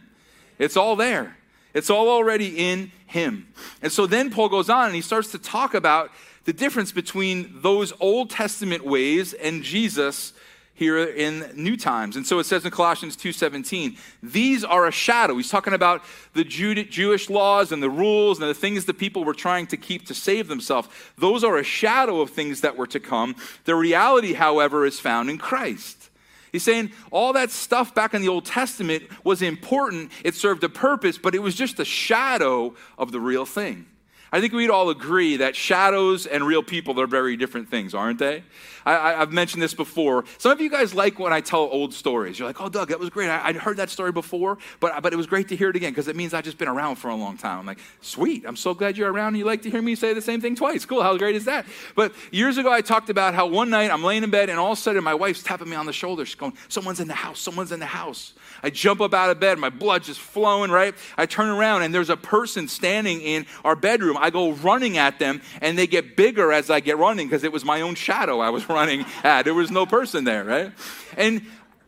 It's 0.60 0.78
all 0.78 0.96
there. 0.96 1.38
It's 1.74 1.90
all 1.90 2.08
already 2.08 2.70
in 2.72 2.92
Him. 3.08 3.48
And 3.82 3.92
so 3.92 4.06
then 4.06 4.30
Paul 4.30 4.50
goes 4.50 4.70
on 4.70 4.86
and 4.86 4.96
he 4.96 5.02
starts 5.02 5.32
to 5.32 5.40
talk 5.40 5.74
about 5.74 6.12
the 6.44 6.54
difference 6.54 6.92
between 6.92 7.62
those 7.62 7.94
Old 8.00 8.30
Testament 8.30 8.86
ways 8.86 9.34
and 9.34 9.64
Jesus 9.64 10.34
here 10.78 10.98
in 10.98 11.52
new 11.56 11.78
times. 11.78 12.18
And 12.18 12.28
so 12.28 12.38
it 12.38 12.46
says 12.46 12.66
in 12.66 12.72
Colossians 12.72 13.16
2:17, 13.16 13.98
these 14.22 14.64
are 14.64 14.86
a 14.86 14.92
shadow. 14.92 15.38
He's 15.38 15.50
talking 15.50 15.74
about 15.74 16.04
the 16.34 16.44
Jewish 16.44 17.30
laws 17.30 17.72
and 17.72 17.82
the 17.82 17.90
rules 17.90 18.40
and 18.40 18.50
the 18.50 18.54
things 18.54 18.86
the 18.86 18.94
people 18.94 19.24
were 19.24 19.34
trying 19.34 19.68
to 19.68 19.78
keep 19.78 20.06
to 20.08 20.14
save 20.14 20.50
themselves. 20.50 20.90
Those 21.18 21.44
are 21.44 21.58
a 21.58 21.64
shadow 21.64 22.20
of 22.20 22.30
things 22.30 22.62
that 22.62 22.76
were 22.76 22.88
to 22.88 23.00
come. 23.00 23.36
The 23.64 23.76
reality, 23.76 24.34
however, 24.34 24.86
is 24.86 25.00
found 25.00 25.30
in 25.30 25.38
Christ. 25.38 26.10
He's 26.52 26.64
saying 26.64 26.92
all 27.12 27.34
that 27.34 27.52
stuff 27.52 27.96
back 27.96 28.14
in 28.14 28.22
the 28.22 28.30
Old 28.30 28.46
Testament 28.46 29.04
was 29.24 29.42
important, 29.42 30.12
it 30.24 30.36
served 30.36 30.64
a 30.64 30.70
purpose, 30.70 31.18
but 31.18 31.36
it 31.36 31.40
was 31.40 31.56
just 31.56 31.80
a 31.80 31.86
shadow 31.86 32.76
of 32.98 33.12
the 33.12 33.20
real 33.20 33.46
thing. 33.46 33.88
I 34.32 34.42
think 34.42 34.54
we'd 34.54 34.70
all 34.70 34.90
agree 34.90 35.38
that 35.38 35.56
shadows 35.56 36.26
and 36.26 36.46
real 36.46 36.64
people 36.64 37.00
are 37.00 37.08
very 37.08 37.38
different 37.38 37.70
things, 37.70 37.94
aren't 37.94 38.20
they? 38.20 38.44
I, 38.86 39.14
have 39.14 39.32
mentioned 39.32 39.64
this 39.64 39.74
before. 39.74 40.26
Some 40.38 40.52
of 40.52 40.62
you 40.62 40.70
guys 40.70 40.94
like 40.94 41.18
when 41.18 41.34
I 41.34 41.42
tell 41.42 41.62
old 41.62 41.94
stories. 41.94 42.38
You're 42.38 42.48
like, 42.48 42.62
oh, 42.62 42.70
Doug, 42.70 42.90
that 42.90 43.00
was 43.00 43.10
great. 43.10 43.30
I, 43.30 43.48
would 43.48 43.56
heard 43.56 43.78
that 43.78 43.90
story 43.90 44.12
before, 44.12 44.58
but, 44.80 45.02
but 45.02 45.12
it 45.12 45.16
was 45.16 45.26
great 45.26 45.48
to 45.50 45.56
hear 45.56 45.70
it 45.70 45.76
again 45.76 45.92
because 45.92 46.08
it 46.08 46.16
means 46.16 46.34
I've 46.34 46.44
just 46.44 46.58
been 46.60 46.68
around 46.68 46.98
for 46.98 47.10
a 47.10 47.16
long 47.16 47.38
time. 47.38 47.60
I'm 47.60 47.66
like, 47.66 47.80
sweet. 48.02 48.46
I'm 48.46 48.56
so 48.56 48.74
glad 48.74 48.98
you're 48.98 49.12
around 49.12 49.30
and 49.30 49.38
you 49.38 49.46
like 49.46 49.64
to 49.64 49.72
hear 49.72 49.82
me 49.82 49.96
say 49.96 50.14
the 50.14 50.22
same 50.22 50.40
thing 50.40 50.56
twice. 50.56 50.86
Cool. 50.86 51.02
How 51.02 51.18
great 51.18 51.36
is 51.36 51.46
that? 51.46 51.66
But 51.96 52.14
years 52.32 52.58
ago, 52.58 52.72
I 52.72 52.82
talked 52.82 53.10
about 53.10 53.34
how 53.34 53.48
one 53.48 53.70
night 53.70 53.90
I'm 53.90 54.04
laying 54.04 54.24
in 54.24 54.30
bed 54.30 54.50
and 54.50 54.60
all 54.60 54.74
of 54.74 54.78
a 54.78 54.82
sudden 54.82 55.04
my 55.04 55.16
wife's 55.16 55.42
tapping 55.42 55.70
me 55.70 55.76
on 55.76 55.88
the 55.88 55.94
shoulder. 55.94 56.26
She's 56.26 56.36
going, 56.36 56.54
someone's 56.68 57.00
in 57.00 57.08
the 57.08 57.16
house. 57.16 57.40
Someone's 57.40 57.72
in 57.72 57.80
the 57.80 57.86
house. 57.86 58.34
I 58.62 58.70
jump 58.70 59.02
up 59.02 59.14
out 59.14 59.32
of 59.32 59.40
bed. 59.40 59.58
My 59.58 59.70
blood 59.70 60.04
just 60.04 60.20
flowing, 60.20 60.70
right? 60.70 60.94
I 61.18 61.26
turn 61.26 61.50
around 61.50 61.82
and 61.82 61.94
there's 61.94 62.10
a 62.12 62.18
person 62.18 62.68
standing 62.68 63.22
in 63.22 63.48
our 63.64 63.76
bedroom. 63.76 64.18
I 64.20 64.30
go 64.30 64.52
running 64.52 64.98
at 64.98 65.18
them 65.18 65.42
and 65.62 65.78
they 65.78 65.88
get 65.88 66.16
bigger 66.16 66.52
as 66.52 66.70
I 66.70 66.82
get 66.82 66.98
running 66.98 67.28
because 67.28 67.44
it 67.44 67.52
was 67.52 67.66
my 67.66 67.82
own 67.82 67.96
shadow 67.96 68.40
I 68.40 68.50
was 68.50 68.68
running 68.70 68.75
at. 68.78 69.46
There 69.46 69.54
was 69.54 69.72
no 69.72 69.86
person 69.86 70.24
there, 70.24 70.44
right? 70.44 70.72
And 71.18 71.42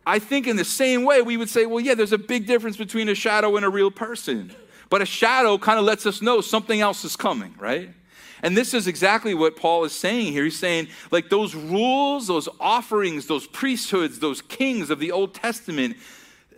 I 0.05 0.19
think 0.19 0.47
in 0.47 0.55
the 0.55 0.65
same 0.65 1.03
way, 1.03 1.21
we 1.21 1.37
would 1.37 1.49
say, 1.49 1.65
well, 1.65 1.79
yeah, 1.79 1.95
there's 1.95 2.13
a 2.13 2.17
big 2.17 2.45
difference 2.47 2.77
between 2.77 3.09
a 3.09 3.15
shadow 3.15 3.55
and 3.55 3.65
a 3.65 3.69
real 3.69 3.91
person. 3.91 4.53
But 4.89 5.01
a 5.01 5.05
shadow 5.05 5.57
kind 5.57 5.77
of 5.79 5.85
lets 5.85 6.05
us 6.05 6.21
know 6.21 6.39
something 6.41 6.79
else 6.79 7.03
is 7.03 7.15
coming, 7.15 7.53
right? 7.59 7.89
And 8.41 8.55
this 8.55 8.73
is 8.73 8.87
exactly 8.87 9.33
what 9.33 9.55
Paul 9.55 9.83
is 9.83 9.93
saying 9.93 10.31
here. 10.31 10.43
He's 10.43 10.59
saying, 10.59 10.87
like, 11.11 11.29
those 11.29 11.55
rules, 11.55 12.27
those 12.27 12.47
offerings, 12.59 13.25
those 13.27 13.47
priesthoods, 13.47 14.19
those 14.19 14.41
kings 14.41 14.89
of 14.89 14.99
the 14.99 15.11
Old 15.11 15.33
Testament, 15.33 15.97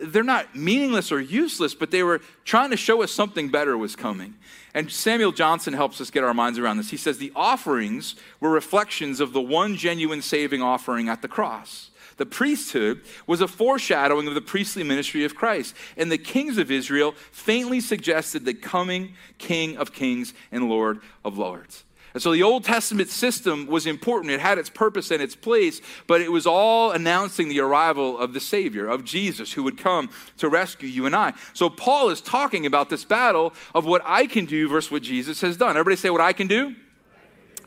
they're 0.00 0.22
not 0.22 0.54
meaningless 0.54 1.10
or 1.10 1.20
useless, 1.20 1.74
but 1.74 1.90
they 1.90 2.02
were 2.02 2.20
trying 2.44 2.70
to 2.70 2.76
show 2.76 3.02
us 3.02 3.10
something 3.10 3.48
better 3.48 3.76
was 3.76 3.96
coming. 3.96 4.34
And 4.74 4.90
Samuel 4.90 5.32
Johnson 5.32 5.74
helps 5.74 6.00
us 6.00 6.10
get 6.10 6.24
our 6.24 6.34
minds 6.34 6.58
around 6.58 6.76
this. 6.76 6.90
He 6.90 6.96
says 6.96 7.18
the 7.18 7.32
offerings 7.34 8.14
were 8.38 8.50
reflections 8.50 9.20
of 9.20 9.32
the 9.32 9.40
one 9.40 9.76
genuine 9.76 10.22
saving 10.22 10.62
offering 10.62 11.08
at 11.08 11.22
the 11.22 11.28
cross. 11.28 11.90
The 12.18 12.26
priesthood 12.26 13.00
was 13.26 13.40
a 13.40 13.48
foreshadowing 13.48 14.28
of 14.28 14.34
the 14.34 14.42
priestly 14.42 14.82
ministry 14.82 15.24
of 15.24 15.34
Christ. 15.34 15.74
And 15.96 16.12
the 16.12 16.18
kings 16.18 16.58
of 16.58 16.70
Israel 16.70 17.14
faintly 17.32 17.80
suggested 17.80 18.44
the 18.44 18.54
coming 18.54 19.14
King 19.38 19.76
of 19.78 19.92
kings 19.92 20.34
and 20.52 20.68
Lord 20.68 21.00
of 21.24 21.38
lords. 21.38 21.84
And 22.12 22.22
so 22.22 22.32
the 22.32 22.42
Old 22.42 22.64
Testament 22.64 23.08
system 23.08 23.66
was 23.66 23.86
important. 23.86 24.32
It 24.32 24.40
had 24.40 24.58
its 24.58 24.68
purpose 24.68 25.10
and 25.10 25.22
its 25.22 25.36
place, 25.36 25.80
but 26.06 26.20
it 26.20 26.32
was 26.32 26.46
all 26.46 26.90
announcing 26.90 27.48
the 27.48 27.60
arrival 27.60 28.18
of 28.18 28.32
the 28.32 28.40
Savior, 28.40 28.88
of 28.88 29.04
Jesus, 29.04 29.52
who 29.52 29.62
would 29.62 29.78
come 29.78 30.10
to 30.38 30.48
rescue 30.48 30.88
you 30.88 31.06
and 31.06 31.14
I. 31.14 31.34
So 31.52 31.70
Paul 31.70 32.10
is 32.10 32.20
talking 32.20 32.66
about 32.66 32.90
this 32.90 33.04
battle 33.04 33.54
of 33.74 33.84
what 33.84 34.02
I 34.04 34.26
can 34.26 34.44
do 34.44 34.68
versus 34.68 34.90
what 34.90 35.02
Jesus 35.02 35.40
has 35.42 35.56
done. 35.56 35.70
Everybody 35.70 35.96
say 35.96 36.10
what 36.10 36.20
I 36.20 36.32
can 36.32 36.48
do 36.48 36.74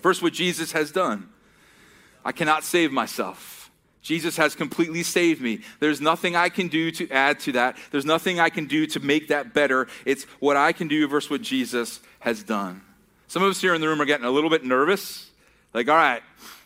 versus 0.02 0.22
what 0.22 0.34
Jesus 0.34 0.74
has 0.74 0.92
done. 0.92 1.30
I 2.26 2.32
cannot 2.34 2.64
save 2.64 2.92
myself. 2.92 3.72
Jesus 4.02 4.36
has 4.36 4.54
completely 4.54 5.02
saved 5.02 5.42
me. 5.42 5.62
There's 5.80 6.02
nothing 6.02 6.36
I 6.36 6.50
can 6.50 6.68
do 6.68 6.92
to 6.92 7.10
add 7.10 7.40
to 7.42 7.54
that. 7.54 7.78
There's 7.92 8.06
nothing 8.06 8.38
I 8.38 8.50
can 8.50 8.66
do 8.66 8.86
to 8.88 9.00
make 9.00 9.30
that 9.30 9.54
better. 9.54 9.88
It's 10.06 10.26
what 10.40 10.58
I 10.58 10.74
can 10.74 10.90
do 10.90 11.08
versus 11.08 11.30
what 11.30 11.42
Jesus 11.42 12.02
has 12.20 12.44
done. 12.44 12.82
Some 13.34 13.42
of 13.42 13.50
us 13.50 13.60
here 13.60 13.74
in 13.74 13.82
the 13.82 13.88
room 13.88 14.00
are 14.00 14.06
getting 14.06 14.28
a 14.28 14.30
little 14.30 14.52
bit 14.52 14.64
nervous. 14.64 15.32
Like, 15.74 15.90
all 15.90 15.96
right, 15.96 16.22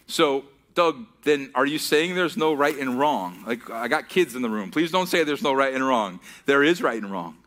so 0.05 0.43
Doug, 0.73 1.05
then 1.23 1.49
are 1.55 1.65
you 1.65 1.79
saying 1.79 2.13
there's 2.13 2.35
no 2.35 2.53
right 2.53 2.77
and 2.77 2.99
wrong? 2.99 3.41
Like, 3.47 3.69
I 3.69 3.87
got 3.87 4.09
kids 4.09 4.35
in 4.35 4.41
the 4.41 4.49
room. 4.49 4.69
Please 4.69 4.91
don't 4.91 5.07
say 5.07 5.23
there's 5.23 5.41
no 5.41 5.53
right 5.53 5.73
and 5.73 5.87
wrong. 5.87 6.19
There 6.45 6.65
is 6.65 6.81
right 6.81 7.01
and 7.01 7.09
wrong. 7.09 7.37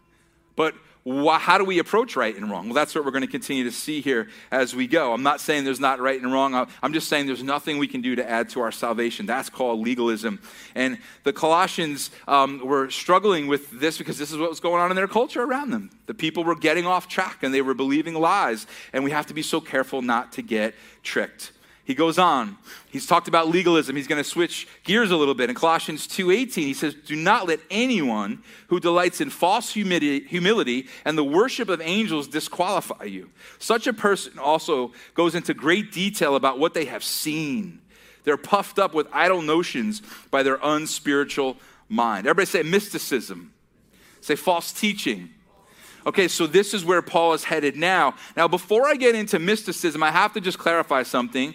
But 0.57 0.75
how 1.05 1.57
do 1.57 1.65
we 1.65 1.79
approach 1.79 2.15
right 2.15 2.37
and 2.37 2.51
wrong? 2.51 2.67
Well, 2.67 2.75
that's 2.75 2.95
what 2.95 3.05
we're 3.05 3.11
going 3.11 3.23
to 3.23 3.31
continue 3.31 3.65
to 3.65 3.73
see 3.73 4.01
here 4.01 4.29
as 4.51 4.75
we 4.75 4.87
go. 4.87 5.13
I'm 5.13 5.23
not 5.23 5.41
saying 5.41 5.65
there's 5.65 5.81
not 5.81 5.99
right 5.99 6.21
and 6.21 6.33
wrong. 6.33 6.55
I'm 6.83 6.93
just 6.93 7.09
saying 7.09 7.27
there's 7.27 7.43
nothing 7.43 7.79
we 7.79 7.89
can 7.89 8.03
do 8.03 8.15
to 8.17 8.29
add 8.29 8.51
to 8.51 8.61
our 8.61 8.71
salvation. 8.71 9.25
That's 9.25 9.49
called 9.49 9.81
legalism. 9.81 10.41
And 10.75 10.99
the 11.25 11.33
Colossians 11.33 12.11
um, 12.29 12.61
were 12.65 12.91
struggling 12.91 13.47
with 13.47 13.71
this 13.71 13.97
because 13.97 14.19
this 14.19 14.31
is 14.31 14.39
what 14.39 14.51
was 14.51 14.61
going 14.61 14.83
on 14.83 14.91
in 14.91 14.97
their 14.97 15.09
culture 15.09 15.43
around 15.43 15.71
them. 15.71 15.91
The 16.07 16.15
people 16.15 16.45
were 16.45 16.57
getting 16.57 16.87
off 16.87 17.09
track 17.09 17.43
and 17.43 17.55
they 17.55 17.63
were 17.63 17.75
believing 17.75 18.15
lies. 18.15 18.67
And 18.93 19.03
we 19.03 19.11
have 19.11 19.27
to 19.27 19.35
be 19.35 19.43
so 19.43 19.61
careful 19.61 20.03
not 20.03 20.33
to 20.33 20.43
get 20.43 20.75
tricked. 21.03 21.53
He 21.85 21.95
goes 21.95 22.19
on. 22.19 22.57
He's 22.91 23.07
talked 23.07 23.27
about 23.27 23.49
legalism. 23.49 23.97
He's 23.97 24.07
going 24.07 24.23
to 24.23 24.29
switch 24.29 24.69
gears 24.85 25.11
a 25.11 25.17
little 25.17 25.35
bit. 25.35 25.51
In 25.51 25.57
Colossians 25.57 26.07
2:18, 26.07 26.67
he 26.67 26.75
says, 26.75 26.95
"Do 26.95 27.17
not 27.17 27.49
let 27.49 27.61
anyone 27.71 28.43
who 28.69 28.79
delights 28.79 29.21
in 29.21 29.31
false 29.31 29.73
humility, 29.73 30.21
humility 30.21 30.89
and 31.05 31.19
the 31.19 31.25
worship 31.25 31.69
of 31.69 31.81
angels 31.81 32.29
disqualify 32.29 33.05
you." 33.05 33.31
Such 33.59 33.87
a 33.87 33.93
person 33.93 34.39
also 34.39 34.93
goes 35.15 35.35
into 35.35 35.55
great 35.55 35.91
detail 35.91 36.37
about 36.37 36.59
what 36.59 36.75
they 36.75 36.85
have 36.85 37.03
seen. 37.03 37.81
They're 38.25 38.37
puffed 38.37 38.79
up 38.79 38.95
with 38.95 39.09
idle 39.13 39.43
notions 39.43 40.03
by 40.31 40.43
their 40.43 40.61
unspiritual 40.63 41.59
mind. 41.89 42.27
Everybody 42.27 42.47
say 42.47 42.63
mysticism. 42.63 43.53
Say 44.21 44.37
false 44.37 44.71
teaching. 44.71 45.31
Okay, 46.07 46.29
so 46.29 46.47
this 46.47 46.73
is 46.75 46.85
where 46.85 47.03
Paul 47.03 47.35
is 47.35 47.45
headed 47.45 47.77
now. 47.77 48.15
Now, 48.37 48.49
before 48.49 48.87
I 48.87 48.95
get 48.95 49.15
into 49.15 49.39
mysticism, 49.39 50.03
I 50.03 50.11
have 50.11 50.33
to 50.35 50.41
just 50.41 50.59
clarify 50.59 51.03
something 51.03 51.55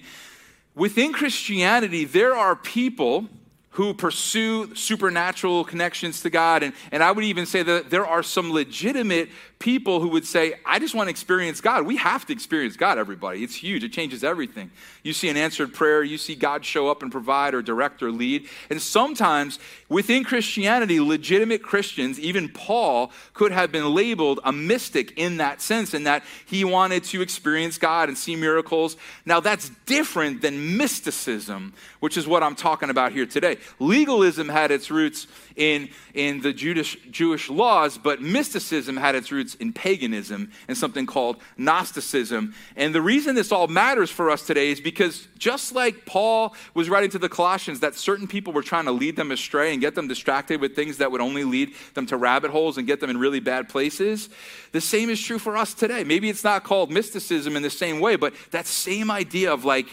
within 0.75 1.13
Christianity, 1.13 2.05
there 2.05 2.35
are 2.35 2.55
people 2.55 3.27
who 3.75 3.93
pursue 3.93 4.73
supernatural 4.73 5.65
connections 5.65 6.21
to 6.21 6.29
God. 6.29 6.63
And, 6.63 6.73
and 6.93 7.03
I 7.03 7.11
would 7.11 7.25
even 7.25 7.45
say 7.45 7.61
that 7.61 7.89
there 7.89 8.07
are 8.07 8.23
some 8.23 8.53
legitimate 8.53 9.27
people 9.59 9.99
who 9.99 10.09
would 10.09 10.25
say, 10.25 10.53
I 10.65 10.79
just 10.79 10.95
want 10.95 11.07
to 11.07 11.09
experience 11.09 11.59
God. 11.59 11.85
We 11.85 11.97
have 11.97 12.25
to 12.27 12.33
experience 12.33 12.77
God, 12.77 12.97
everybody. 12.97 13.43
It's 13.43 13.55
huge, 13.55 13.83
it 13.83 13.91
changes 13.91 14.23
everything. 14.23 14.71
You 15.03 15.11
see 15.11 15.27
an 15.27 15.35
answered 15.35 15.73
prayer, 15.73 16.03
you 16.03 16.17
see 16.17 16.35
God 16.35 16.63
show 16.63 16.87
up 16.89 17.03
and 17.03 17.11
provide 17.11 17.53
or 17.53 17.61
direct 17.61 18.01
or 18.01 18.11
lead. 18.11 18.47
And 18.69 18.81
sometimes 18.81 19.59
within 19.89 20.23
Christianity, 20.23 20.99
legitimate 20.99 21.61
Christians, 21.61 22.19
even 22.19 22.47
Paul, 22.47 23.11
could 23.33 23.51
have 23.51 23.71
been 23.71 23.93
labeled 23.93 24.39
a 24.43 24.53
mystic 24.53 25.17
in 25.17 25.37
that 25.37 25.61
sense, 25.61 25.93
in 25.93 26.03
that 26.03 26.23
he 26.45 26.63
wanted 26.63 27.03
to 27.05 27.21
experience 27.21 27.77
God 27.77 28.07
and 28.07 28.17
see 28.17 28.35
miracles. 28.35 28.95
Now, 29.25 29.41
that's 29.41 29.69
different 29.85 30.41
than 30.41 30.77
mysticism, 30.77 31.73
which 31.99 32.17
is 32.17 32.27
what 32.27 32.43
I'm 32.43 32.55
talking 32.55 32.89
about 32.89 33.11
here 33.11 33.25
today. 33.25 33.57
Legalism 33.79 34.49
had 34.49 34.71
its 34.71 34.91
roots 34.91 35.27
in, 35.55 35.89
in 36.13 36.41
the 36.41 36.53
Jewish, 36.53 36.97
Jewish 37.11 37.49
laws, 37.49 37.97
but 37.97 38.21
mysticism 38.21 38.97
had 38.97 39.15
its 39.15 39.31
roots 39.31 39.55
in 39.55 39.73
paganism 39.73 40.51
and 40.67 40.77
something 40.77 41.05
called 41.05 41.37
Gnosticism. 41.57 42.53
And 42.75 42.93
the 42.93 43.01
reason 43.01 43.35
this 43.35 43.51
all 43.51 43.67
matters 43.67 44.09
for 44.09 44.29
us 44.29 44.45
today 44.45 44.71
is 44.71 44.81
because 44.81 45.27
just 45.37 45.73
like 45.73 46.05
Paul 46.05 46.53
was 46.73 46.89
writing 46.89 47.09
to 47.11 47.19
the 47.19 47.29
Colossians 47.29 47.79
that 47.79 47.95
certain 47.95 48.27
people 48.27 48.53
were 48.53 48.63
trying 48.63 48.85
to 48.85 48.91
lead 48.91 49.15
them 49.15 49.31
astray 49.31 49.71
and 49.71 49.81
get 49.81 49.95
them 49.95 50.07
distracted 50.07 50.59
with 50.59 50.75
things 50.75 50.97
that 50.97 51.11
would 51.11 51.21
only 51.21 51.43
lead 51.43 51.73
them 51.93 52.05
to 52.07 52.17
rabbit 52.17 52.51
holes 52.51 52.77
and 52.77 52.87
get 52.87 52.99
them 52.99 53.09
in 53.09 53.17
really 53.17 53.39
bad 53.39 53.69
places, 53.69 54.29
the 54.71 54.81
same 54.81 55.09
is 55.09 55.21
true 55.21 55.39
for 55.39 55.55
us 55.55 55.73
today. 55.73 56.03
Maybe 56.03 56.29
it's 56.29 56.43
not 56.43 56.63
called 56.63 56.91
mysticism 56.91 57.55
in 57.55 57.63
the 57.63 57.69
same 57.69 57.99
way, 57.99 58.15
but 58.15 58.33
that 58.51 58.65
same 58.65 59.09
idea 59.09 59.53
of 59.53 59.65
like, 59.65 59.87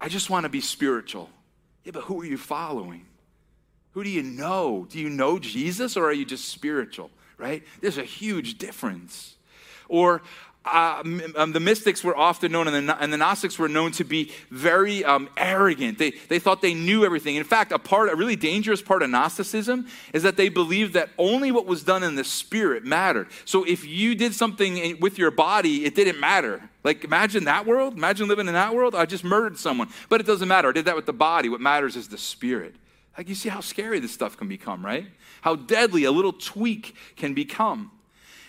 I 0.00 0.08
just 0.08 0.30
want 0.30 0.44
to 0.44 0.48
be 0.48 0.60
spiritual. 0.60 1.30
Yeah, 1.84 1.92
but 1.92 2.04
who 2.04 2.20
are 2.20 2.24
you 2.24 2.38
following? 2.38 3.06
Who 3.92 4.02
do 4.02 4.10
you 4.10 4.22
know? 4.22 4.86
Do 4.90 4.98
you 4.98 5.08
know 5.08 5.38
Jesus 5.38 5.96
or 5.96 6.06
are 6.06 6.12
you 6.12 6.24
just 6.24 6.48
spiritual, 6.48 7.10
right? 7.38 7.62
There's 7.80 7.98
a 7.98 8.04
huge 8.04 8.58
difference. 8.58 9.36
Or 9.88 10.22
uh, 10.64 11.02
um, 11.36 11.52
the 11.52 11.60
mystics 11.60 12.02
were 12.02 12.16
often 12.16 12.52
known, 12.52 12.68
and 12.68 12.88
the, 12.88 13.02
and 13.02 13.12
the 13.12 13.18
Gnostics 13.18 13.58
were 13.58 13.68
known 13.68 13.92
to 13.92 14.04
be 14.04 14.32
very 14.50 15.04
um, 15.04 15.28
arrogant. 15.36 15.98
They, 15.98 16.12
they 16.28 16.38
thought 16.38 16.62
they 16.62 16.72
knew 16.72 17.04
everything. 17.04 17.36
In 17.36 17.44
fact, 17.44 17.70
a 17.70 17.78
part, 17.78 18.10
a 18.10 18.16
really 18.16 18.36
dangerous 18.36 18.80
part 18.80 19.02
of 19.02 19.10
Gnosticism 19.10 19.86
is 20.14 20.22
that 20.22 20.36
they 20.36 20.48
believed 20.48 20.94
that 20.94 21.10
only 21.18 21.52
what 21.52 21.66
was 21.66 21.82
done 21.82 22.02
in 22.02 22.14
the 22.14 22.24
spirit 22.24 22.84
mattered. 22.84 23.28
So 23.44 23.64
if 23.64 23.84
you 23.84 24.14
did 24.14 24.34
something 24.34 24.98
with 25.00 25.18
your 25.18 25.30
body, 25.30 25.84
it 25.84 25.94
didn't 25.94 26.18
matter. 26.18 26.62
Like, 26.82 27.04
imagine 27.04 27.44
that 27.44 27.66
world. 27.66 27.94
Imagine 27.94 28.28
living 28.28 28.48
in 28.48 28.54
that 28.54 28.74
world. 28.74 28.94
I 28.94 29.04
just 29.04 29.24
murdered 29.24 29.58
someone, 29.58 29.88
but 30.08 30.20
it 30.20 30.26
doesn't 30.26 30.48
matter. 30.48 30.68
I 30.68 30.72
did 30.72 30.86
that 30.86 30.96
with 30.96 31.06
the 31.06 31.12
body. 31.12 31.50
What 31.50 31.60
matters 31.60 31.94
is 31.94 32.08
the 32.08 32.18
spirit. 32.18 32.74
Like, 33.18 33.28
you 33.28 33.34
see 33.34 33.48
how 33.48 33.60
scary 33.60 34.00
this 34.00 34.12
stuff 34.12 34.36
can 34.36 34.48
become, 34.48 34.84
right? 34.84 35.06
How 35.42 35.56
deadly 35.56 36.04
a 36.04 36.10
little 36.10 36.32
tweak 36.32 36.94
can 37.16 37.34
become. 37.34 37.90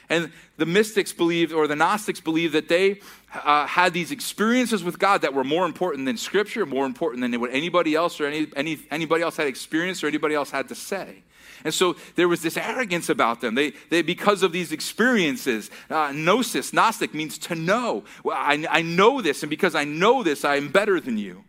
And 0.10 0.32
the 0.58 0.66
mystics 0.66 1.12
believed, 1.12 1.52
or 1.52 1.68
the 1.68 1.76
Gnostics 1.76 2.20
believed, 2.20 2.54
that 2.54 2.68
they 2.70 3.00
uh, 3.34 3.66
had 3.66 3.94
these 3.94 4.12
experiences 4.12 4.84
with 4.84 5.00
God 5.00 5.22
that 5.22 5.34
were 5.34 5.44
more 5.44 5.66
important 5.66 6.06
than 6.06 6.18
Scripture, 6.18 6.66
more 6.66 6.86
important 6.86 7.22
than 7.22 7.40
what 7.40 7.52
anybody 7.52 7.96
else 7.96 8.20
or 8.20 8.26
any, 8.26 8.48
any, 8.56 8.80
anybody 8.92 9.24
else 9.24 9.38
had 9.38 9.48
experienced 9.48 10.04
or 10.04 10.08
anybody 10.08 10.36
else 10.36 10.52
had 10.52 10.70
to 10.70 10.76
say. 10.76 11.24
And 11.64 11.74
so 11.74 11.96
there 12.16 12.28
was 12.28 12.44
this 12.44 12.58
arrogance 12.58 13.10
about 13.10 13.42
them. 13.42 13.56
They, 13.56 13.74
they 13.90 14.04
because 14.04 14.44
of 14.44 14.52
these 14.52 14.72
experiences, 14.72 15.72
uh, 15.90 16.12
gnosis, 16.14 16.74
Gnostic 16.74 17.14
means 17.14 17.40
to 17.40 17.56
know. 17.56 18.04
Well, 18.24 18.38
I, 18.38 18.66
I 18.70 18.82
know 18.84 19.22
this, 19.22 19.42
and 19.42 19.50
because 19.50 19.74
I 19.74 19.84
know 19.84 20.22
this, 20.22 20.46
I 20.46 20.58
am 20.58 20.70
better 20.70 21.00
than 21.00 21.18
you. 21.18 21.44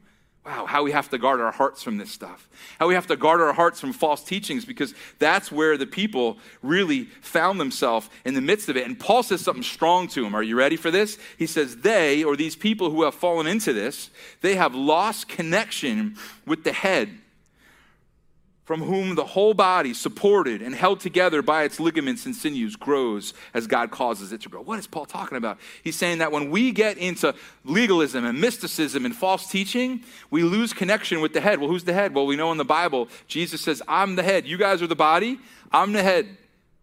Wow, 0.47 0.65
how 0.65 0.85
we 0.85 0.93
have 0.93 1.11
to 1.11 1.19
guard 1.19 1.41
our 1.41 1.51
hearts 1.51 1.83
from 1.83 1.97
this 1.97 2.13
stuff. 2.13 2.49
How 2.79 2.87
we 2.87 2.95
have 2.95 3.09
to 3.09 3.17
guard 3.17 3.41
our 3.41 3.53
hearts 3.53 3.81
from 3.81 3.93
false 3.93 4.23
teachings 4.23 4.65
because 4.65 4.95
that's 5.19 5.51
where 5.51 5.77
the 5.77 5.89
people 5.89 6.39
really 6.63 7.07
found 7.21 7.59
themselves 7.59 8.09
in 8.25 8.35
the 8.35 8.41
midst 8.41 8.69
of 8.69 8.77
it. 8.77 8.87
And 8.87 8.97
Paul 8.97 9.25
says 9.25 9.41
something 9.41 9.65
strong 9.65 10.07
to 10.09 10.23
them. 10.23 10.37
Are 10.37 10.45
you 10.45 10.55
ready 10.57 10.77
for 10.77 10.93
this? 10.93 11.19
He 11.37 11.49
says, 11.49 11.79
They, 11.79 12.23
or 12.23 12.37
these 12.37 12.55
people 12.55 12.93
who 12.93 13.03
have 13.03 13.17
fallen 13.17 13.49
into 13.49 13.73
this, 13.73 14.09
they 14.41 14.55
have 14.55 14.73
lost 14.73 15.27
connection 15.27 16.15
with 16.47 16.63
the 16.63 16.73
head 16.73 17.19
from 18.67 18.83
whom 18.83 19.15
the 19.15 19.25
whole 19.25 19.55
body, 19.55 19.95
supported 19.95 20.61
and 20.61 20.75
held 20.75 20.99
together 20.99 21.41
by 21.41 21.63
its 21.63 21.79
ligaments 21.79 22.27
and 22.27 22.35
sinews, 22.35 22.75
grows 22.75 23.33
as 23.55 23.69
God 23.69 23.93
causes 23.93 24.33
it 24.33 24.41
to 24.41 24.49
grow. 24.49 24.61
What 24.61 24.81
is 24.81 24.89
Paul 24.89 25.07
talking 25.07 25.39
about? 25.39 25.59
He's 25.85 25.95
saying 25.95 26.19
that 26.19 26.33
when 26.33 26.51
we 26.51 26.73
get 26.73 26.99
into 26.99 27.33
legalism 27.65 28.25
and 28.25 28.41
mysticism 28.41 29.05
and 29.05 29.15
false 29.15 29.47
teaching, 29.47 30.03
we 30.31 30.43
lose 30.43 30.73
connection 30.73 31.21
with 31.21 31.33
the 31.33 31.41
head. 31.41 31.61
Well, 31.61 31.71
who's 31.71 31.85
the 31.85 31.93
head? 31.93 32.13
Well, 32.13 32.27
we 32.27 32.35
know 32.35 32.51
in 32.51 32.59
the 32.59 32.65
Bible, 32.65 33.09
Jesus 33.29 33.61
says, 33.61 33.81
I'm 33.87 34.17
the 34.17 34.25
head. 34.25 34.47
You 34.47 34.59
guys 34.59 34.83
are 34.83 34.89
the 34.89 34.97
body, 34.97 35.39
I'm 35.71 35.93
the 35.93 36.03
head. 36.03 36.37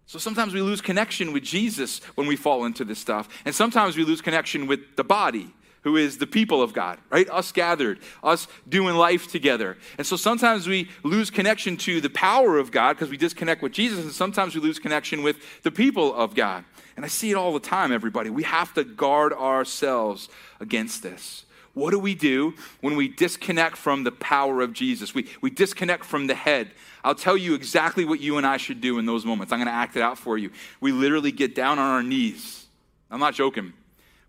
So 0.05 0.19
sometimes 0.19 0.53
we 0.53 0.61
lose 0.61 0.79
connection 0.79 1.33
with 1.33 1.43
Jesus 1.43 1.99
when 2.15 2.27
we 2.27 2.37
fall 2.37 2.63
into 2.63 2.85
this 2.85 2.99
stuff, 2.99 3.27
and 3.43 3.53
sometimes 3.53 3.97
we 3.97 4.05
lose 4.05 4.21
connection 4.21 4.67
with 4.67 4.95
the 4.95 5.03
body 5.03 5.53
who 5.83 5.97
is 5.97 6.17
the 6.17 6.27
people 6.27 6.61
of 6.61 6.73
God, 6.73 6.97
right? 7.09 7.29
Us 7.29 7.51
gathered, 7.51 7.99
us 8.23 8.47
doing 8.67 8.95
life 8.95 9.29
together. 9.29 9.77
And 9.97 10.07
so 10.07 10.15
sometimes 10.15 10.67
we 10.67 10.89
lose 11.03 11.29
connection 11.29 11.77
to 11.77 12.01
the 12.01 12.09
power 12.09 12.57
of 12.57 12.71
God 12.71 12.93
because 12.93 13.09
we 13.09 13.17
disconnect 13.17 13.61
with 13.61 13.73
Jesus, 13.73 14.03
and 14.03 14.13
sometimes 14.13 14.55
we 14.55 14.61
lose 14.61 14.79
connection 14.79 15.23
with 15.23 15.37
the 15.63 15.71
people 15.71 16.13
of 16.13 16.35
God. 16.35 16.63
And 16.95 17.03
I 17.03 17.07
see 17.07 17.31
it 17.31 17.35
all 17.35 17.53
the 17.53 17.59
time, 17.59 17.91
everybody. 17.91 18.29
We 18.29 18.43
have 18.43 18.73
to 18.75 18.83
guard 18.83 19.33
ourselves 19.33 20.29
against 20.59 21.03
this. 21.03 21.45
What 21.73 21.89
do 21.89 21.97
we 21.97 22.13
do 22.13 22.53
when 22.81 22.95
we 22.95 23.07
disconnect 23.07 23.77
from 23.77 24.03
the 24.03 24.11
power 24.11 24.61
of 24.61 24.73
Jesus? 24.73 25.15
We, 25.15 25.27
we 25.41 25.49
disconnect 25.49 26.05
from 26.05 26.27
the 26.27 26.35
head. 26.35 26.71
I'll 27.03 27.15
tell 27.15 27.35
you 27.35 27.55
exactly 27.55 28.05
what 28.05 28.19
you 28.19 28.37
and 28.37 28.45
I 28.45 28.57
should 28.57 28.79
do 28.79 28.99
in 28.99 29.05
those 29.07 29.25
moments. 29.25 29.51
I'm 29.51 29.57
going 29.57 29.67
to 29.67 29.73
act 29.73 29.95
it 29.95 30.03
out 30.03 30.19
for 30.19 30.37
you. 30.37 30.51
We 30.79 30.91
literally 30.91 31.31
get 31.31 31.55
down 31.55 31.79
on 31.79 31.91
our 31.91 32.03
knees. 32.03 32.67
I'm 33.09 33.19
not 33.19 33.33
joking. 33.33 33.73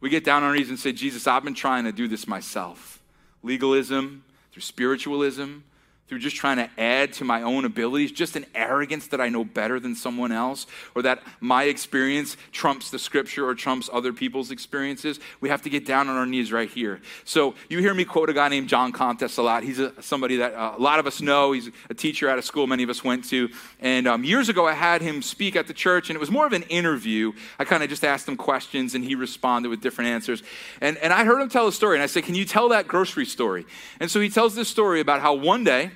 We 0.04 0.10
get 0.10 0.22
down 0.22 0.42
on 0.42 0.50
our 0.50 0.54
knees 0.54 0.68
and 0.68 0.78
say, 0.78 0.92
Jesus, 0.92 1.26
I've 1.26 1.44
been 1.44 1.54
trying 1.54 1.84
to 1.84 1.92
do 1.92 2.06
this 2.06 2.28
myself. 2.28 3.00
Legalism, 3.42 4.22
through 4.52 4.60
spiritualism, 4.60 5.60
through 6.08 6.18
just 6.18 6.36
trying 6.36 6.58
to 6.58 6.68
add 6.78 7.14
to 7.14 7.24
my 7.24 7.40
own 7.42 7.64
abilities, 7.64 8.12
just 8.12 8.36
an 8.36 8.44
arrogance 8.54 9.06
that 9.08 9.20
I 9.20 9.30
know 9.30 9.42
better 9.42 9.80
than 9.80 9.94
someone 9.94 10.32
else, 10.32 10.66
or 10.94 11.02
that 11.02 11.22
my 11.40 11.64
experience 11.64 12.36
trumps 12.52 12.90
the 12.90 12.98
scripture 12.98 13.46
or 13.48 13.54
trumps 13.54 13.88
other 13.90 14.12
people's 14.12 14.50
experiences. 14.50 15.18
We 15.40 15.48
have 15.48 15.62
to 15.62 15.70
get 15.70 15.86
down 15.86 16.08
on 16.08 16.16
our 16.16 16.26
knees 16.26 16.52
right 16.52 16.68
here. 16.68 17.00
So 17.24 17.54
you 17.70 17.78
hear 17.78 17.94
me 17.94 18.04
quote 18.04 18.28
a 18.28 18.34
guy 18.34 18.48
named 18.48 18.68
John 18.68 18.92
Contest 18.92 19.38
a 19.38 19.42
lot. 19.42 19.62
He's 19.62 19.78
a, 19.78 19.92
somebody 20.02 20.36
that 20.36 20.52
uh, 20.52 20.74
a 20.76 20.80
lot 20.80 20.98
of 20.98 21.06
us 21.06 21.22
know. 21.22 21.52
He's 21.52 21.70
a 21.88 21.94
teacher 21.94 22.28
at 22.28 22.38
a 22.38 22.42
school 22.42 22.66
many 22.66 22.82
of 22.82 22.90
us 22.90 23.02
went 23.02 23.24
to. 23.26 23.48
And 23.80 24.06
um, 24.06 24.24
years 24.24 24.48
ago, 24.48 24.66
I 24.66 24.72
had 24.72 25.00
him 25.00 25.22
speak 25.22 25.56
at 25.56 25.66
the 25.66 25.74
church, 25.74 26.10
and 26.10 26.16
it 26.16 26.20
was 26.20 26.30
more 26.30 26.46
of 26.46 26.52
an 26.52 26.64
interview. 26.64 27.32
I 27.58 27.64
kind 27.64 27.82
of 27.82 27.88
just 27.88 28.04
asked 28.04 28.28
him 28.28 28.36
questions, 28.36 28.94
and 28.94 29.04
he 29.04 29.14
responded 29.14 29.68
with 29.68 29.80
different 29.80 30.10
answers. 30.10 30.42
And, 30.80 30.96
and 30.98 31.12
I 31.12 31.24
heard 31.24 31.40
him 31.40 31.48
tell 31.48 31.66
a 31.66 31.72
story, 31.72 31.96
and 31.96 32.02
I 32.02 32.06
said, 32.06 32.24
Can 32.24 32.34
you 32.34 32.44
tell 32.44 32.68
that 32.70 32.86
grocery 32.86 33.26
story? 33.26 33.64
And 34.00 34.10
so 34.10 34.20
he 34.20 34.28
tells 34.28 34.54
this 34.54 34.68
story 34.68 35.00
about 35.00 35.20
how 35.20 35.34
one 35.34 35.64
day, 35.64 35.90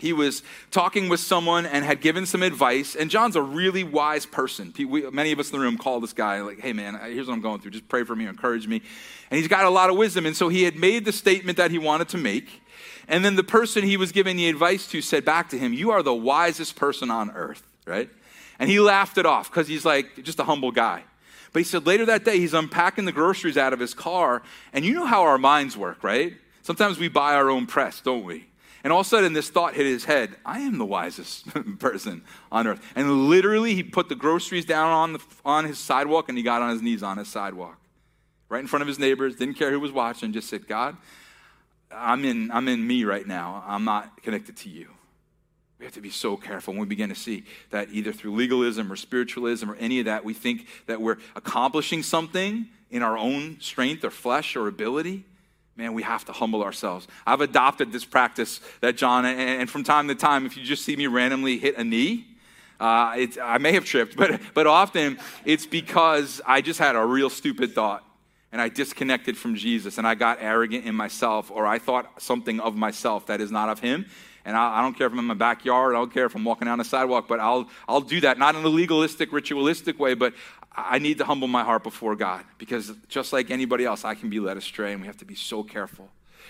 he 0.00 0.12
was 0.12 0.42
talking 0.70 1.08
with 1.08 1.20
someone 1.20 1.66
and 1.66 1.84
had 1.84 2.00
given 2.00 2.26
some 2.26 2.42
advice. 2.42 2.96
And 2.96 3.10
John's 3.10 3.36
a 3.36 3.42
really 3.42 3.84
wise 3.84 4.26
person. 4.26 4.72
We, 4.76 5.08
many 5.10 5.32
of 5.32 5.38
us 5.38 5.50
in 5.50 5.58
the 5.58 5.62
room 5.62 5.76
call 5.76 6.00
this 6.00 6.12
guy, 6.12 6.40
like, 6.40 6.60
hey, 6.60 6.72
man, 6.72 6.98
here's 7.04 7.26
what 7.26 7.34
I'm 7.34 7.42
going 7.42 7.60
through. 7.60 7.72
Just 7.72 7.88
pray 7.88 8.04
for 8.04 8.16
me, 8.16 8.26
encourage 8.26 8.66
me. 8.66 8.82
And 9.30 9.38
he's 9.38 9.48
got 9.48 9.64
a 9.64 9.70
lot 9.70 9.90
of 9.90 9.96
wisdom. 9.96 10.26
And 10.26 10.36
so 10.36 10.48
he 10.48 10.62
had 10.62 10.76
made 10.76 11.04
the 11.04 11.12
statement 11.12 11.58
that 11.58 11.70
he 11.70 11.78
wanted 11.78 12.08
to 12.08 12.18
make. 12.18 12.62
And 13.08 13.24
then 13.24 13.36
the 13.36 13.44
person 13.44 13.84
he 13.84 13.96
was 13.96 14.12
giving 14.12 14.36
the 14.36 14.48
advice 14.48 14.86
to 14.88 15.02
said 15.02 15.24
back 15.24 15.50
to 15.50 15.58
him, 15.58 15.72
You 15.72 15.90
are 15.90 16.02
the 16.02 16.14
wisest 16.14 16.76
person 16.76 17.10
on 17.10 17.30
earth, 17.32 17.62
right? 17.86 18.08
And 18.58 18.70
he 18.70 18.80
laughed 18.80 19.18
it 19.18 19.26
off 19.26 19.50
because 19.50 19.68
he's 19.68 19.84
like 19.84 20.22
just 20.22 20.38
a 20.38 20.44
humble 20.44 20.70
guy. 20.70 21.04
But 21.52 21.60
he 21.60 21.64
said 21.64 21.86
later 21.86 22.06
that 22.06 22.24
day, 22.24 22.38
he's 22.38 22.54
unpacking 22.54 23.04
the 23.04 23.12
groceries 23.12 23.56
out 23.56 23.72
of 23.72 23.80
his 23.80 23.94
car. 23.94 24.42
And 24.72 24.84
you 24.84 24.94
know 24.94 25.06
how 25.06 25.22
our 25.22 25.38
minds 25.38 25.76
work, 25.76 26.04
right? 26.04 26.34
Sometimes 26.62 26.98
we 26.98 27.08
buy 27.08 27.34
our 27.34 27.50
own 27.50 27.66
press, 27.66 28.00
don't 28.00 28.24
we? 28.24 28.46
And 28.82 28.92
all 28.92 29.00
of 29.00 29.06
a 29.06 29.08
sudden, 29.08 29.32
this 29.32 29.50
thought 29.50 29.74
hit 29.74 29.86
his 29.86 30.04
head 30.04 30.36
I 30.44 30.60
am 30.60 30.78
the 30.78 30.86
wisest 30.86 31.46
person 31.78 32.22
on 32.50 32.66
earth. 32.66 32.80
And 32.96 33.28
literally, 33.28 33.74
he 33.74 33.82
put 33.82 34.08
the 34.08 34.14
groceries 34.14 34.64
down 34.64 34.90
on, 34.90 35.12
the, 35.14 35.20
on 35.44 35.64
his 35.64 35.78
sidewalk 35.78 36.28
and 36.28 36.38
he 36.38 36.44
got 36.44 36.62
on 36.62 36.70
his 36.70 36.82
knees 36.82 37.02
on 37.02 37.18
his 37.18 37.28
sidewalk, 37.28 37.78
right 38.48 38.60
in 38.60 38.66
front 38.66 38.82
of 38.82 38.88
his 38.88 38.98
neighbors, 38.98 39.36
didn't 39.36 39.54
care 39.54 39.70
who 39.70 39.80
was 39.80 39.92
watching, 39.92 40.32
just 40.32 40.48
said, 40.48 40.66
God, 40.66 40.96
I'm 41.90 42.24
in, 42.24 42.50
I'm 42.50 42.68
in 42.68 42.86
me 42.86 43.04
right 43.04 43.26
now. 43.26 43.64
I'm 43.66 43.84
not 43.84 44.22
connected 44.22 44.56
to 44.58 44.68
you. 44.68 44.88
We 45.78 45.86
have 45.86 45.94
to 45.94 46.02
be 46.02 46.10
so 46.10 46.36
careful 46.36 46.74
when 46.74 46.82
we 46.82 46.86
begin 46.86 47.08
to 47.08 47.14
see 47.14 47.44
that 47.70 47.88
either 47.90 48.12
through 48.12 48.34
legalism 48.34 48.92
or 48.92 48.96
spiritualism 48.96 49.70
or 49.70 49.76
any 49.76 49.98
of 49.98 50.04
that, 50.04 50.24
we 50.24 50.34
think 50.34 50.66
that 50.86 51.00
we're 51.00 51.16
accomplishing 51.34 52.02
something 52.02 52.68
in 52.90 53.02
our 53.02 53.16
own 53.16 53.58
strength 53.60 54.04
or 54.04 54.10
flesh 54.10 54.56
or 54.56 54.68
ability. 54.68 55.24
Man, 55.80 55.94
we 55.94 56.02
have 56.02 56.26
to 56.26 56.32
humble 56.32 56.62
ourselves. 56.62 57.08
I've 57.26 57.40
adopted 57.40 57.90
this 57.90 58.04
practice 58.04 58.60
that 58.82 58.98
John, 58.98 59.24
and 59.24 59.70
from 59.70 59.82
time 59.82 60.08
to 60.08 60.14
time, 60.14 60.44
if 60.44 60.54
you 60.54 60.62
just 60.62 60.84
see 60.84 60.94
me 60.94 61.06
randomly 61.06 61.56
hit 61.56 61.78
a 61.78 61.84
knee, 61.84 62.26
uh, 62.78 63.16
I 63.42 63.56
may 63.58 63.72
have 63.72 63.86
tripped, 63.86 64.14
but, 64.18 64.42
but 64.52 64.66
often 64.66 65.18
it's 65.46 65.64
because 65.64 66.42
I 66.46 66.60
just 66.60 66.78
had 66.78 66.96
a 66.96 67.04
real 67.06 67.30
stupid 67.30 67.74
thought 67.74 68.04
and 68.52 68.60
I 68.60 68.68
disconnected 68.68 69.38
from 69.38 69.54
Jesus 69.54 69.96
and 69.96 70.06
I 70.06 70.14
got 70.16 70.36
arrogant 70.42 70.84
in 70.84 70.94
myself 70.94 71.50
or 71.50 71.66
I 71.66 71.78
thought 71.78 72.20
something 72.20 72.60
of 72.60 72.76
myself 72.76 73.24
that 73.28 73.40
is 73.40 73.50
not 73.50 73.70
of 73.70 73.80
Him 73.80 74.04
and 74.44 74.56
I, 74.56 74.78
I, 74.78 74.82
don't 74.82 74.96
care 74.96 75.06
if 75.06 75.12
I'm 75.12 75.18
in 75.18 75.24
my 75.26 75.34
backyard, 75.34 75.94
I 75.94 75.98
don't 75.98 76.12
care 76.12 76.26
if 76.26 76.34
I'm 76.34 76.44
walking 76.44 76.66
down 76.66 76.78
the 76.78 76.84
sidewalk, 76.84 77.26
but 77.28 77.40
I'll, 77.40 77.68
I'll 77.88 78.00
do 78.00 78.20
that, 78.22 78.38
not 78.38 78.54
in 78.54 78.64
a 78.64 78.68
legalistic, 78.68 79.32
ritualistic 79.32 79.98
way, 79.98 80.14
but 80.14 80.34
I 80.88 80.98
need 80.98 81.18
to 81.18 81.24
humble 81.24 81.48
my 81.48 81.64
heart 81.64 81.82
before 81.82 82.14
God 82.16 82.44
because 82.58 82.92
just 83.08 83.32
like 83.32 83.50
anybody 83.50 83.84
else, 83.84 84.04
I 84.04 84.14
can 84.14 84.30
be 84.30 84.40
led 84.40 84.56
astray, 84.56 84.92
and 84.92 85.00
we 85.00 85.06
have 85.06 85.16
to 85.18 85.24
be 85.24 85.34
so 85.34 85.62
careful. 85.62 86.08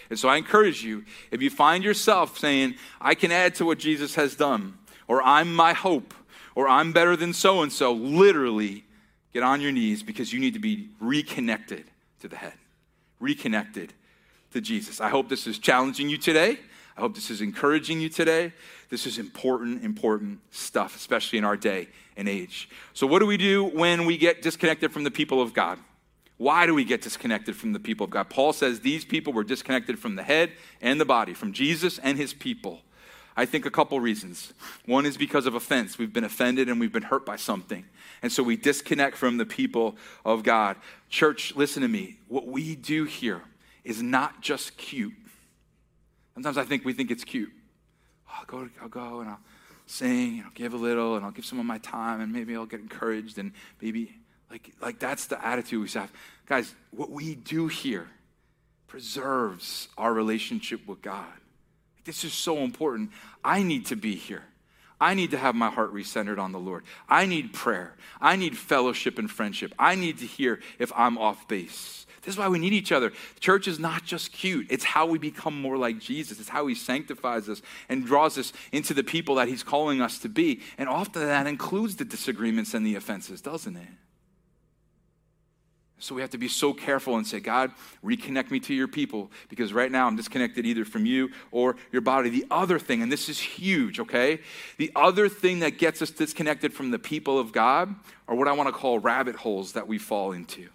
And 0.08 0.18
so 0.18 0.28
I 0.28 0.36
encourage 0.36 0.82
you, 0.82 1.04
if 1.30 1.40
you 1.40 1.50
find 1.50 1.84
yourself 1.84 2.38
saying, 2.38 2.74
I 3.00 3.14
can 3.14 3.32
add 3.32 3.54
to 3.56 3.64
what 3.64 3.78
Jesus 3.78 4.14
has 4.16 4.34
done, 4.34 4.78
or 5.08 5.22
I'm 5.22 5.54
my 5.54 5.72
hope, 5.72 6.14
or 6.54 6.68
I'm 6.68 6.92
better 6.92 7.16
than 7.16 7.32
so 7.32 7.62
and 7.62 7.72
so, 7.72 7.92
literally 7.92 8.84
get 9.32 9.42
on 9.42 9.60
your 9.60 9.72
knees 9.72 10.02
because 10.02 10.32
you 10.32 10.40
need 10.40 10.54
to 10.54 10.60
be 10.60 10.88
reconnected 11.00 11.84
to 12.20 12.28
the 12.28 12.36
head, 12.36 12.54
reconnected 13.20 13.92
to 14.52 14.60
Jesus. 14.60 15.00
I 15.00 15.08
hope 15.08 15.28
this 15.28 15.46
is 15.46 15.58
challenging 15.58 16.08
you 16.08 16.18
today. 16.18 16.58
I 16.96 17.00
hope 17.00 17.14
this 17.14 17.30
is 17.30 17.40
encouraging 17.40 18.00
you 18.00 18.08
today. 18.08 18.52
This 18.88 19.06
is 19.06 19.18
important, 19.18 19.84
important 19.84 20.40
stuff, 20.50 20.96
especially 20.96 21.38
in 21.38 21.44
our 21.44 21.56
day 21.56 21.88
and 22.20 22.28
age. 22.28 22.68
So, 22.92 23.06
what 23.06 23.18
do 23.18 23.26
we 23.26 23.38
do 23.38 23.64
when 23.64 24.04
we 24.04 24.18
get 24.18 24.42
disconnected 24.42 24.92
from 24.92 25.04
the 25.04 25.10
people 25.10 25.40
of 25.40 25.54
God? 25.54 25.78
Why 26.36 26.66
do 26.66 26.74
we 26.74 26.84
get 26.84 27.00
disconnected 27.02 27.56
from 27.56 27.72
the 27.72 27.80
people 27.80 28.04
of 28.04 28.10
God? 28.10 28.28
Paul 28.30 28.52
says 28.52 28.80
these 28.80 29.04
people 29.04 29.32
were 29.32 29.42
disconnected 29.42 29.98
from 29.98 30.16
the 30.16 30.22
head 30.22 30.52
and 30.80 31.00
the 31.00 31.04
body, 31.04 31.34
from 31.34 31.52
Jesus 31.52 31.98
and 31.98 32.18
his 32.18 32.32
people. 32.34 32.82
I 33.36 33.46
think 33.46 33.64
a 33.64 33.70
couple 33.70 33.98
reasons. 34.00 34.52
One 34.84 35.06
is 35.06 35.16
because 35.16 35.46
of 35.46 35.54
offense. 35.54 35.98
We've 35.98 36.12
been 36.12 36.24
offended 36.24 36.68
and 36.68 36.78
we've 36.78 36.92
been 36.92 37.04
hurt 37.04 37.24
by 37.24 37.36
something. 37.36 37.84
And 38.22 38.30
so 38.30 38.42
we 38.42 38.56
disconnect 38.56 39.16
from 39.16 39.38
the 39.38 39.46
people 39.46 39.96
of 40.24 40.42
God. 40.42 40.76
Church, 41.08 41.56
listen 41.56 41.82
to 41.82 41.88
me. 41.88 42.18
What 42.28 42.46
we 42.46 42.76
do 42.76 43.04
here 43.04 43.42
is 43.82 44.02
not 44.02 44.42
just 44.42 44.76
cute. 44.76 45.14
Sometimes 46.34 46.58
I 46.58 46.64
think 46.64 46.84
we 46.84 46.92
think 46.92 47.10
it's 47.10 47.24
cute. 47.24 47.52
Oh, 48.28 48.32
I'll 48.40 48.44
go, 48.44 48.68
I'll 48.82 48.88
go 48.88 49.20
and 49.20 49.30
I'll 49.30 49.40
sing 49.90 50.38
and 50.38 50.44
I'll 50.44 50.52
give 50.54 50.72
a 50.72 50.76
little 50.76 51.16
and 51.16 51.24
I'll 51.24 51.32
give 51.32 51.44
some 51.44 51.58
of 51.58 51.66
my 51.66 51.78
time 51.78 52.20
and 52.20 52.32
maybe 52.32 52.54
I'll 52.54 52.66
get 52.66 52.80
encouraged 52.80 53.38
and 53.38 53.52
maybe 53.80 54.14
like, 54.50 54.72
like 54.80 54.98
that's 54.98 55.26
the 55.26 55.44
attitude 55.44 55.82
we 55.82 56.00
have. 56.00 56.12
Guys, 56.46 56.74
what 56.90 57.10
we 57.10 57.34
do 57.34 57.68
here 57.68 58.08
preserves 58.86 59.88
our 59.96 60.12
relationship 60.12 60.86
with 60.86 61.00
God. 61.02 61.26
This 62.04 62.24
is 62.24 62.32
so 62.32 62.58
important. 62.58 63.10
I 63.44 63.62
need 63.62 63.86
to 63.86 63.96
be 63.96 64.16
here. 64.16 64.44
I 65.00 65.14
need 65.14 65.30
to 65.30 65.38
have 65.38 65.54
my 65.54 65.70
heart 65.70 65.94
recentered 65.94 66.38
on 66.38 66.52
the 66.52 66.58
Lord. 66.58 66.84
I 67.08 67.26
need 67.26 67.52
prayer. 67.52 67.94
I 68.20 68.36
need 68.36 68.58
fellowship 68.58 69.18
and 69.18 69.30
friendship. 69.30 69.72
I 69.78 69.94
need 69.94 70.18
to 70.18 70.26
hear 70.26 70.60
if 70.78 70.92
I'm 70.94 71.16
off 71.16 71.48
base. 71.48 72.06
This 72.22 72.34
is 72.34 72.38
why 72.38 72.48
we 72.48 72.58
need 72.58 72.72
each 72.72 72.92
other. 72.92 73.12
Church 73.38 73.66
is 73.66 73.78
not 73.78 74.04
just 74.04 74.32
cute, 74.32 74.66
it's 74.70 74.84
how 74.84 75.06
we 75.06 75.18
become 75.18 75.60
more 75.60 75.78
like 75.78 75.98
Jesus. 75.98 76.38
It's 76.38 76.50
how 76.50 76.66
he 76.66 76.74
sanctifies 76.74 77.48
us 77.48 77.62
and 77.88 78.04
draws 78.04 78.36
us 78.36 78.52
into 78.72 78.92
the 78.92 79.04
people 79.04 79.36
that 79.36 79.48
he's 79.48 79.62
calling 79.62 80.02
us 80.02 80.18
to 80.18 80.28
be. 80.28 80.60
And 80.76 80.88
often 80.88 81.26
that 81.26 81.46
includes 81.46 81.96
the 81.96 82.04
disagreements 82.04 82.74
and 82.74 82.84
the 82.84 82.96
offenses, 82.96 83.40
doesn't 83.40 83.76
it? 83.76 83.88
So 86.02 86.14
we 86.14 86.22
have 86.22 86.30
to 86.30 86.38
be 86.38 86.48
so 86.48 86.72
careful 86.72 87.16
and 87.16 87.26
say, 87.26 87.40
God, 87.40 87.72
reconnect 88.02 88.50
me 88.50 88.58
to 88.60 88.74
your 88.74 88.88
people 88.88 89.30
because 89.50 89.74
right 89.74 89.92
now 89.92 90.06
I'm 90.06 90.16
disconnected 90.16 90.64
either 90.64 90.86
from 90.86 91.04
you 91.04 91.30
or 91.52 91.76
your 91.92 92.00
body. 92.00 92.30
The 92.30 92.46
other 92.50 92.78
thing, 92.78 93.02
and 93.02 93.12
this 93.12 93.28
is 93.28 93.38
huge, 93.38 94.00
okay? 94.00 94.40
The 94.78 94.90
other 94.96 95.28
thing 95.28 95.58
that 95.58 95.76
gets 95.76 96.00
us 96.00 96.10
disconnected 96.10 96.72
from 96.72 96.90
the 96.90 96.98
people 96.98 97.38
of 97.38 97.52
God 97.52 97.94
are 98.26 98.34
what 98.34 98.48
I 98.48 98.52
want 98.52 98.68
to 98.68 98.72
call 98.72 98.98
rabbit 98.98 99.36
holes 99.36 99.72
that 99.72 99.86
we 99.86 99.98
fall 99.98 100.32
into. 100.32 100.70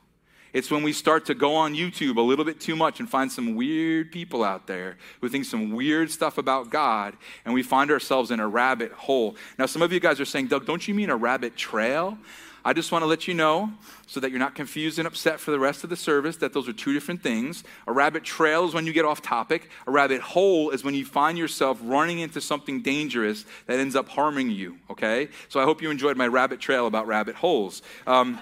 It's 0.56 0.72
when 0.72 0.84
we 0.84 0.94
start 0.94 1.26
to 1.26 1.36
go 1.36 1.54
on 1.54 1.76
YouTube 1.76 2.16
a 2.16 2.22
little 2.22 2.46
bit 2.46 2.62
too 2.62 2.78
much 2.78 3.02
and 3.02 3.10
find 3.10 3.30
some 3.30 3.56
weird 3.56 4.10
people 4.10 4.42
out 4.42 4.68
there 4.68 4.96
who 5.20 5.28
think 5.28 5.44
some 5.44 5.72
weird 5.72 6.10
stuff 6.10 6.38
about 6.38 6.70
God, 6.70 7.18
and 7.44 7.54
we 7.54 7.62
find 7.62 7.92
ourselves 7.92 8.32
in 8.32 8.40
a 8.40 8.48
rabbit 8.48 8.94
hole. 8.94 9.36
Now, 9.60 9.66
some 9.66 9.82
of 9.82 9.92
you 9.92 10.00
guys 10.00 10.22
are 10.22 10.26
saying, 10.26 10.48
Doug, 10.48 10.66
don't 10.66 10.88
you 10.88 10.94
mean 10.94 11.10
a 11.10 11.16
rabbit 11.18 11.58
trail? 11.58 12.18
I 12.64 12.72
just 12.72 12.90
want 12.94 13.02
to 13.02 13.06
let 13.06 13.28
you 13.28 13.34
know 13.34 13.70
so 14.08 14.22
that 14.22 14.32
you're 14.32 14.40
not 14.40 14.56
confused 14.56 14.98
and 14.98 15.06
upset 15.06 15.42
for 15.42 15.52
the 15.52 15.60
rest 15.60 15.84
of 15.84 15.90
the 15.90 15.98
service 15.98 16.38
that 16.38 16.54
those 16.54 16.70
are 16.70 16.74
two 16.74 16.94
different 16.94 17.22
things. 17.22 17.66
A 17.86 17.92
rabbit 17.92 18.24
trail 18.24 18.66
is 18.66 18.74
when 18.74 18.86
you 18.86 18.94
get 18.94 19.04
off 19.04 19.22
topic, 19.22 19.70
a 19.86 19.92
rabbit 19.92 20.22
hole 20.22 20.70
is 20.70 20.86
when 20.86 20.96
you 20.96 21.04
find 21.04 21.38
yourself 21.38 21.80
running 21.84 22.20
into 22.20 22.40
something 22.40 22.82
dangerous 22.82 23.44
that 23.66 23.78
ends 23.78 23.94
up 23.94 24.08
harming 24.08 24.52
you, 24.52 24.78
okay? 24.90 25.28
So 25.50 25.60
I 25.60 25.64
hope 25.66 25.82
you 25.82 25.92
enjoyed 25.92 26.16
my 26.16 26.28
rabbit 26.28 26.62
trail 26.62 26.88
about 26.88 27.08
rabbit 27.08 27.36
holes. 27.36 27.82
Um, 28.08 28.40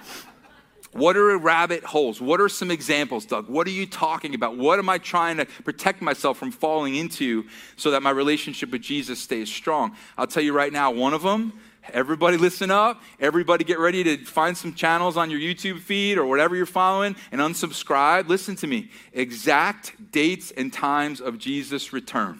what 0.93 1.17
are 1.17 1.37
rabbit 1.37 1.83
holes? 1.83 2.21
What 2.21 2.39
are 2.39 2.49
some 2.49 2.71
examples, 2.71 3.25
Doug? 3.25 3.49
What 3.49 3.67
are 3.67 3.71
you 3.71 3.85
talking 3.85 4.35
about? 4.35 4.57
What 4.57 4.79
am 4.79 4.89
I 4.89 4.97
trying 4.97 5.37
to 5.37 5.45
protect 5.45 6.01
myself 6.01 6.37
from 6.37 6.51
falling 6.51 6.95
into 6.95 7.45
so 7.75 7.91
that 7.91 8.01
my 8.01 8.11
relationship 8.11 8.71
with 8.71 8.81
Jesus 8.81 9.19
stays 9.19 9.51
strong? 9.51 9.95
I'll 10.17 10.27
tell 10.27 10.43
you 10.43 10.53
right 10.53 10.71
now, 10.71 10.91
one 10.91 11.13
of 11.13 11.23
them, 11.23 11.53
everybody 11.91 12.37
listen 12.37 12.71
up. 12.71 13.01
Everybody 13.19 13.63
get 13.63 13.79
ready 13.79 14.03
to 14.03 14.17
find 14.25 14.55
some 14.55 14.73
channels 14.73 15.17
on 15.17 15.29
your 15.29 15.39
YouTube 15.39 15.79
feed 15.79 16.17
or 16.17 16.25
whatever 16.25 16.55
you're 16.55 16.65
following 16.65 17.15
and 17.31 17.41
unsubscribe. 17.41 18.27
Listen 18.27 18.55
to 18.57 18.67
me. 18.67 18.89
Exact 19.13 20.11
dates 20.11 20.51
and 20.51 20.71
times 20.71 21.19
of 21.21 21.37
Jesus' 21.37 21.91
return. 21.91 22.39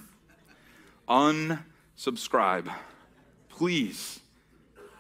Unsubscribe. 1.10 2.74
Please. 3.50 4.20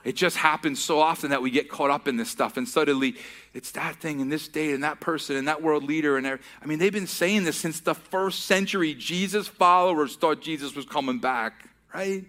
It 0.03 0.15
just 0.15 0.35
happens 0.35 0.83
so 0.83 0.99
often 0.99 1.29
that 1.29 1.41
we 1.41 1.49
get 1.49 1.69
caught 1.69 1.89
up 1.89 2.07
in 2.07 2.17
this 2.17 2.29
stuff, 2.29 2.57
and 2.57 2.67
suddenly 2.67 3.15
it's 3.53 3.71
that 3.71 3.97
thing 3.97 4.21
and 4.21 4.31
this 4.31 4.47
date 4.47 4.73
and 4.73 4.83
that 4.83 4.99
person 4.99 5.35
and 5.35 5.47
that 5.47 5.61
world 5.61 5.83
leader. 5.83 6.17
And 6.17 6.27
I 6.27 6.37
mean, 6.65 6.79
they've 6.79 6.91
been 6.91 7.07
saying 7.07 7.45
this 7.45 7.57
since 7.57 7.79
the 7.79 7.95
first 7.95 8.45
century. 8.45 8.93
Jesus 8.93 9.47
followers 9.47 10.15
thought 10.15 10.41
Jesus 10.41 10.75
was 10.75 10.85
coming 10.85 11.19
back, 11.19 11.69
right? 11.93 12.25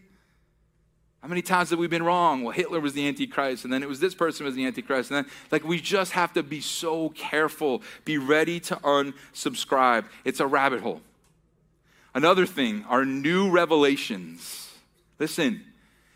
How 1.20 1.28
many 1.28 1.40
times 1.40 1.70
have 1.70 1.78
we 1.78 1.86
been 1.86 2.02
wrong? 2.02 2.42
Well, 2.42 2.52
Hitler 2.52 2.80
was 2.80 2.92
the 2.92 3.08
Antichrist, 3.08 3.64
and 3.64 3.72
then 3.72 3.82
it 3.82 3.88
was 3.88 3.98
this 3.98 4.14
person 4.14 4.44
was 4.44 4.54
the 4.54 4.66
Antichrist. 4.66 5.10
And 5.10 5.24
then, 5.24 5.32
like, 5.50 5.64
we 5.64 5.80
just 5.80 6.12
have 6.12 6.34
to 6.34 6.42
be 6.42 6.60
so 6.60 7.08
careful, 7.08 7.82
be 8.04 8.18
ready 8.18 8.60
to 8.60 8.76
unsubscribe. 8.76 10.04
It's 10.26 10.38
a 10.40 10.46
rabbit 10.46 10.82
hole. 10.82 11.00
Another 12.14 12.44
thing 12.44 12.84
our 12.90 13.06
new 13.06 13.50
revelations. 13.50 14.70
Listen, 15.18 15.64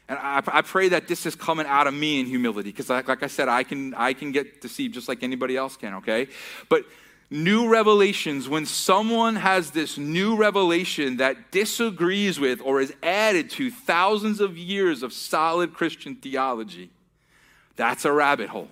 and 0.08 0.18
I, 0.18 0.42
I, 0.46 0.62
pray 0.62 0.88
that 0.88 1.06
this 1.06 1.26
is 1.26 1.34
coming 1.34 1.66
out 1.66 1.86
of 1.86 1.92
me 1.92 2.20
in 2.20 2.26
humility, 2.26 2.70
because 2.70 2.88
like, 2.88 3.08
like 3.08 3.22
I 3.22 3.26
said, 3.26 3.48
I 3.48 3.62
can, 3.62 3.94
I 3.94 4.14
can 4.14 4.32
get 4.32 4.60
deceived 4.60 4.94
just 4.94 5.08
like 5.08 5.22
anybody 5.22 5.56
else 5.56 5.76
can, 5.76 5.94
okay? 5.94 6.28
But 6.70 6.84
new 7.30 7.68
revelations, 7.68 8.48
when 8.48 8.64
someone 8.64 9.36
has 9.36 9.70
this 9.70 9.98
new 9.98 10.34
revelation 10.34 11.18
that 11.18 11.50
disagrees 11.50 12.40
with 12.40 12.62
or 12.62 12.80
is 12.80 12.94
added 13.02 13.50
to 13.50 13.70
thousands 13.70 14.40
of 14.40 14.56
years 14.56 15.02
of 15.02 15.12
solid 15.12 15.74
Christian 15.74 16.16
theology, 16.16 16.90
that's 17.76 18.04
a 18.04 18.12
rabbit 18.12 18.48
hole. 18.48 18.68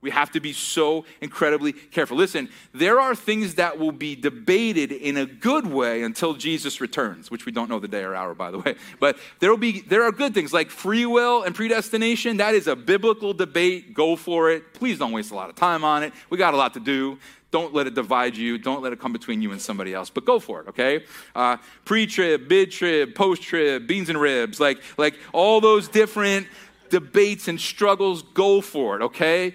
We 0.00 0.10
have 0.10 0.30
to 0.32 0.40
be 0.40 0.52
so 0.52 1.04
incredibly 1.20 1.72
careful. 1.72 2.16
Listen, 2.16 2.48
there 2.72 3.00
are 3.00 3.16
things 3.16 3.56
that 3.56 3.80
will 3.80 3.90
be 3.90 4.14
debated 4.14 4.92
in 4.92 5.16
a 5.16 5.26
good 5.26 5.66
way 5.66 6.04
until 6.04 6.34
Jesus 6.34 6.80
returns, 6.80 7.32
which 7.32 7.46
we 7.46 7.50
don't 7.50 7.68
know 7.68 7.80
the 7.80 7.88
day 7.88 8.04
or 8.04 8.14
hour, 8.14 8.32
by 8.32 8.52
the 8.52 8.58
way. 8.58 8.76
But 9.00 9.18
there 9.40 9.50
will 9.50 9.56
be 9.56 9.80
there 9.80 10.04
are 10.04 10.12
good 10.12 10.34
things 10.34 10.52
like 10.52 10.70
free 10.70 11.04
will 11.04 11.42
and 11.42 11.52
predestination. 11.52 12.36
That 12.36 12.54
is 12.54 12.68
a 12.68 12.76
biblical 12.76 13.32
debate. 13.32 13.92
Go 13.92 14.14
for 14.14 14.52
it. 14.52 14.72
Please 14.72 14.98
don't 14.98 15.10
waste 15.10 15.32
a 15.32 15.34
lot 15.34 15.50
of 15.50 15.56
time 15.56 15.82
on 15.82 16.04
it. 16.04 16.12
We 16.30 16.38
got 16.38 16.54
a 16.54 16.56
lot 16.56 16.74
to 16.74 16.80
do. 16.80 17.18
Don't 17.50 17.74
let 17.74 17.86
it 17.86 17.94
divide 17.94 18.36
you. 18.36 18.56
Don't 18.58 18.82
let 18.82 18.92
it 18.92 19.00
come 19.00 19.12
between 19.12 19.42
you 19.42 19.50
and 19.50 19.60
somebody 19.60 19.94
else. 19.94 20.10
But 20.10 20.26
go 20.26 20.38
for 20.38 20.60
it, 20.60 20.68
okay? 20.68 21.04
Uh, 21.34 21.56
pre-trib, 21.86 22.48
mid-trib, 22.48 23.14
post-trib, 23.14 23.86
beans 23.86 24.10
and 24.10 24.20
ribs, 24.20 24.60
like 24.60 24.80
like 24.96 25.14
all 25.32 25.60
those 25.60 25.88
different 25.88 26.46
debates 26.88 27.48
and 27.48 27.58
struggles. 27.58 28.22
Go 28.22 28.60
for 28.60 28.96
it, 28.96 29.02
okay? 29.02 29.54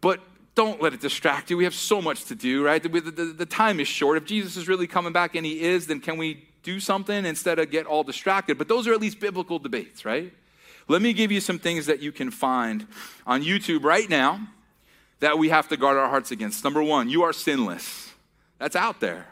But 0.00 0.20
don't 0.54 0.82
let 0.82 0.92
it 0.92 1.00
distract 1.00 1.50
you. 1.50 1.56
We 1.56 1.64
have 1.64 1.74
so 1.74 2.02
much 2.02 2.24
to 2.26 2.34
do, 2.34 2.64
right? 2.64 2.82
The, 2.82 2.88
the, 2.88 3.24
the, 3.24 3.46
time 3.46 3.80
is 3.80 3.88
short. 3.88 4.16
If 4.16 4.24
Jesus 4.24 4.56
is 4.56 4.68
really 4.68 4.86
coming 4.86 5.12
back 5.12 5.34
and 5.34 5.46
he 5.46 5.60
is, 5.62 5.86
then 5.86 6.00
can 6.00 6.16
we 6.16 6.44
do 6.62 6.80
something 6.80 7.24
instead 7.24 7.58
of 7.58 7.70
get 7.70 7.86
all 7.86 8.02
distracted? 8.02 8.58
But 8.58 8.68
those 8.68 8.86
are 8.86 8.92
at 8.92 9.00
least 9.00 9.20
biblical 9.20 9.58
debates, 9.58 10.04
right? 10.04 10.32
Let 10.88 11.02
me 11.02 11.12
give 11.12 11.30
you 11.30 11.40
some 11.40 11.58
things 11.58 11.86
that 11.86 12.00
you 12.00 12.12
can 12.12 12.30
find 12.30 12.86
on 13.26 13.42
YouTube 13.42 13.84
right 13.84 14.08
now 14.08 14.48
that 15.20 15.38
we 15.38 15.50
have 15.50 15.68
to 15.68 15.76
guard 15.76 15.96
our 15.96 16.08
hearts 16.08 16.30
against. 16.30 16.64
Number 16.64 16.82
one, 16.82 17.08
you 17.08 17.22
are 17.22 17.32
sinless. 17.32 18.12
That's 18.58 18.76
out 18.76 19.00
there. 19.00 19.28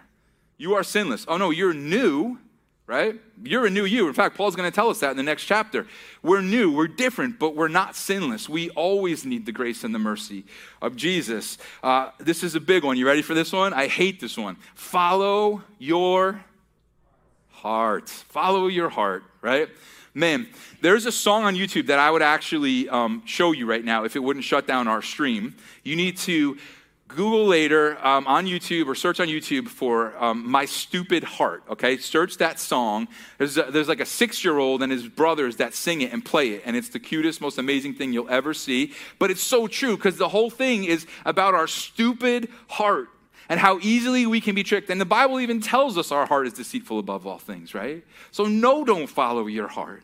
You 0.56 0.74
are 0.74 0.84
sinless. 0.84 1.24
Oh 1.28 1.36
no, 1.36 1.50
you're 1.50 1.74
new, 1.74 2.38
right? 2.88 3.20
You're 3.44 3.66
a 3.66 3.70
new 3.70 3.84
you. 3.84 4.08
In 4.08 4.14
fact, 4.14 4.34
Paul's 4.34 4.56
going 4.56 4.68
to 4.68 4.74
tell 4.74 4.88
us 4.88 5.00
that 5.00 5.10
in 5.10 5.16
the 5.18 5.22
next 5.22 5.44
chapter. 5.44 5.86
We're 6.22 6.40
new, 6.40 6.72
we're 6.72 6.88
different, 6.88 7.38
but 7.38 7.54
we're 7.54 7.68
not 7.68 7.94
sinless. 7.94 8.48
We 8.48 8.70
always 8.70 9.26
need 9.26 9.44
the 9.44 9.52
grace 9.52 9.84
and 9.84 9.94
the 9.94 9.98
mercy 9.98 10.46
of 10.80 10.96
Jesus. 10.96 11.58
Uh, 11.82 12.10
this 12.18 12.42
is 12.42 12.54
a 12.54 12.60
big 12.60 12.84
one. 12.84 12.96
You 12.96 13.06
ready 13.06 13.20
for 13.20 13.34
this 13.34 13.52
one? 13.52 13.74
I 13.74 13.88
hate 13.88 14.20
this 14.20 14.38
one. 14.38 14.56
Follow 14.74 15.62
your 15.78 16.42
heart. 17.50 18.08
Follow 18.08 18.68
your 18.68 18.88
heart, 18.88 19.22
right? 19.42 19.68
Man, 20.14 20.48
there's 20.80 21.04
a 21.04 21.12
song 21.12 21.44
on 21.44 21.54
YouTube 21.54 21.88
that 21.88 21.98
I 21.98 22.10
would 22.10 22.22
actually 22.22 22.88
um, 22.88 23.22
show 23.26 23.52
you 23.52 23.66
right 23.66 23.84
now 23.84 24.04
if 24.04 24.16
it 24.16 24.20
wouldn't 24.20 24.46
shut 24.46 24.66
down 24.66 24.88
our 24.88 25.02
stream. 25.02 25.54
You 25.84 25.94
need 25.94 26.16
to 26.18 26.56
Google 27.08 27.46
later 27.46 27.98
um, 28.06 28.26
on 28.26 28.46
YouTube 28.46 28.86
or 28.86 28.94
search 28.94 29.18
on 29.18 29.28
YouTube 29.28 29.66
for 29.66 30.14
um, 30.22 30.48
My 30.48 30.66
Stupid 30.66 31.24
Heart, 31.24 31.64
okay? 31.70 31.96
Search 31.96 32.36
that 32.36 32.60
song. 32.60 33.08
There's, 33.38 33.56
a, 33.56 33.64
there's 33.70 33.88
like 33.88 34.00
a 34.00 34.06
six 34.06 34.44
year 34.44 34.58
old 34.58 34.82
and 34.82 34.92
his 34.92 35.08
brothers 35.08 35.56
that 35.56 35.74
sing 35.74 36.02
it 36.02 36.12
and 36.12 36.22
play 36.22 36.50
it, 36.50 36.62
and 36.66 36.76
it's 36.76 36.90
the 36.90 37.00
cutest, 37.00 37.40
most 37.40 37.56
amazing 37.56 37.94
thing 37.94 38.12
you'll 38.12 38.28
ever 38.28 38.52
see. 38.52 38.92
But 39.18 39.30
it's 39.30 39.42
so 39.42 39.66
true 39.66 39.96
because 39.96 40.18
the 40.18 40.28
whole 40.28 40.50
thing 40.50 40.84
is 40.84 41.06
about 41.24 41.54
our 41.54 41.66
stupid 41.66 42.50
heart 42.68 43.08
and 43.48 43.58
how 43.58 43.78
easily 43.80 44.26
we 44.26 44.42
can 44.42 44.54
be 44.54 44.62
tricked. 44.62 44.90
And 44.90 45.00
the 45.00 45.06
Bible 45.06 45.40
even 45.40 45.60
tells 45.60 45.96
us 45.96 46.12
our 46.12 46.26
heart 46.26 46.46
is 46.46 46.52
deceitful 46.52 46.98
above 46.98 47.26
all 47.26 47.38
things, 47.38 47.74
right? 47.74 48.04
So, 48.30 48.44
no, 48.44 48.84
don't 48.84 49.06
follow 49.06 49.46
your 49.46 49.68
heart. 49.68 50.02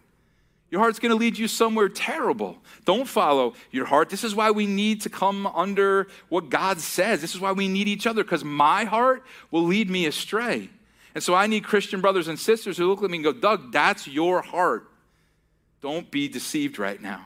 Your 0.75 0.81
heart's 0.81 0.99
going 0.99 1.11
to 1.11 1.17
lead 1.17 1.39
you 1.39 1.47
somewhere 1.47 1.89
terrible. 1.89 2.59
Don't 2.85 3.07
follow 3.07 3.55
your 3.71 3.87
heart. 3.87 4.11
This 4.11 4.25
is 4.25 4.35
why 4.35 4.51
we 4.51 4.67
need 4.67 5.03
to 5.03 5.09
come 5.09 5.47
under 5.47 6.09
what 6.31 6.51
God 6.51 6.81
says. 6.81 7.21
This 7.21 7.33
is 7.33 7.41
why 7.41 7.53
we 7.53 7.69
need 7.69 7.87
each 7.87 8.09
other, 8.09 8.25
because 8.25 8.43
my 8.43 8.83
heart 8.83 9.23
will 9.53 9.63
lead 9.63 9.89
me 9.89 10.07
astray. 10.07 10.69
And 11.15 11.23
so 11.23 11.33
I 11.33 11.47
need 11.47 11.63
Christian 11.63 12.01
brothers 12.01 12.27
and 12.27 12.37
sisters 12.37 12.77
who 12.77 12.89
look 12.89 13.05
at 13.05 13.09
me 13.09 13.19
and 13.19 13.25
go, 13.25 13.33
Doug, 13.33 13.71
that's 13.71 14.09
your 14.09 14.43
heart. 14.43 14.91
Don't 15.81 16.11
be 16.11 16.27
deceived 16.27 16.81
right 16.81 17.01
now. 17.01 17.25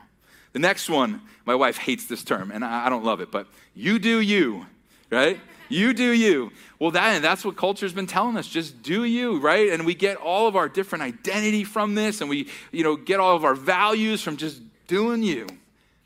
The 0.53 0.59
next 0.59 0.87
one, 0.87 1.19
my 1.43 1.55
wife 1.55 1.77
hates 1.77 2.05
this 2.05 2.23
term, 2.23 2.51
and 2.51 2.63
I 2.63 2.87
don't 2.87 3.03
love 3.03 3.19
it, 3.19 3.31
but 3.31 3.47
you 3.73 3.97
do 3.97 4.19
you, 4.19 4.67
right? 5.09 5.39
You 5.69 5.93
do 5.93 6.11
you. 6.11 6.51
Well, 6.79 6.91
that, 6.91 7.15
and 7.15 7.23
that's 7.23 7.45
what 7.45 7.55
culture's 7.55 7.93
been 7.93 8.07
telling 8.07 8.35
us. 8.37 8.47
Just 8.47 8.81
do 8.81 9.03
you, 9.03 9.39
right? 9.39 9.69
And 9.69 9.85
we 9.85 9.93
get 9.93 10.17
all 10.17 10.47
of 10.47 10.55
our 10.55 10.67
different 10.67 11.03
identity 11.03 11.63
from 11.63 11.95
this, 11.95 12.21
and 12.21 12.29
we, 12.29 12.49
you 12.71 12.83
know, 12.83 12.95
get 12.95 13.19
all 13.19 13.35
of 13.35 13.45
our 13.45 13.55
values 13.55 14.21
from 14.21 14.35
just 14.35 14.61
doing 14.87 15.23
you. 15.23 15.47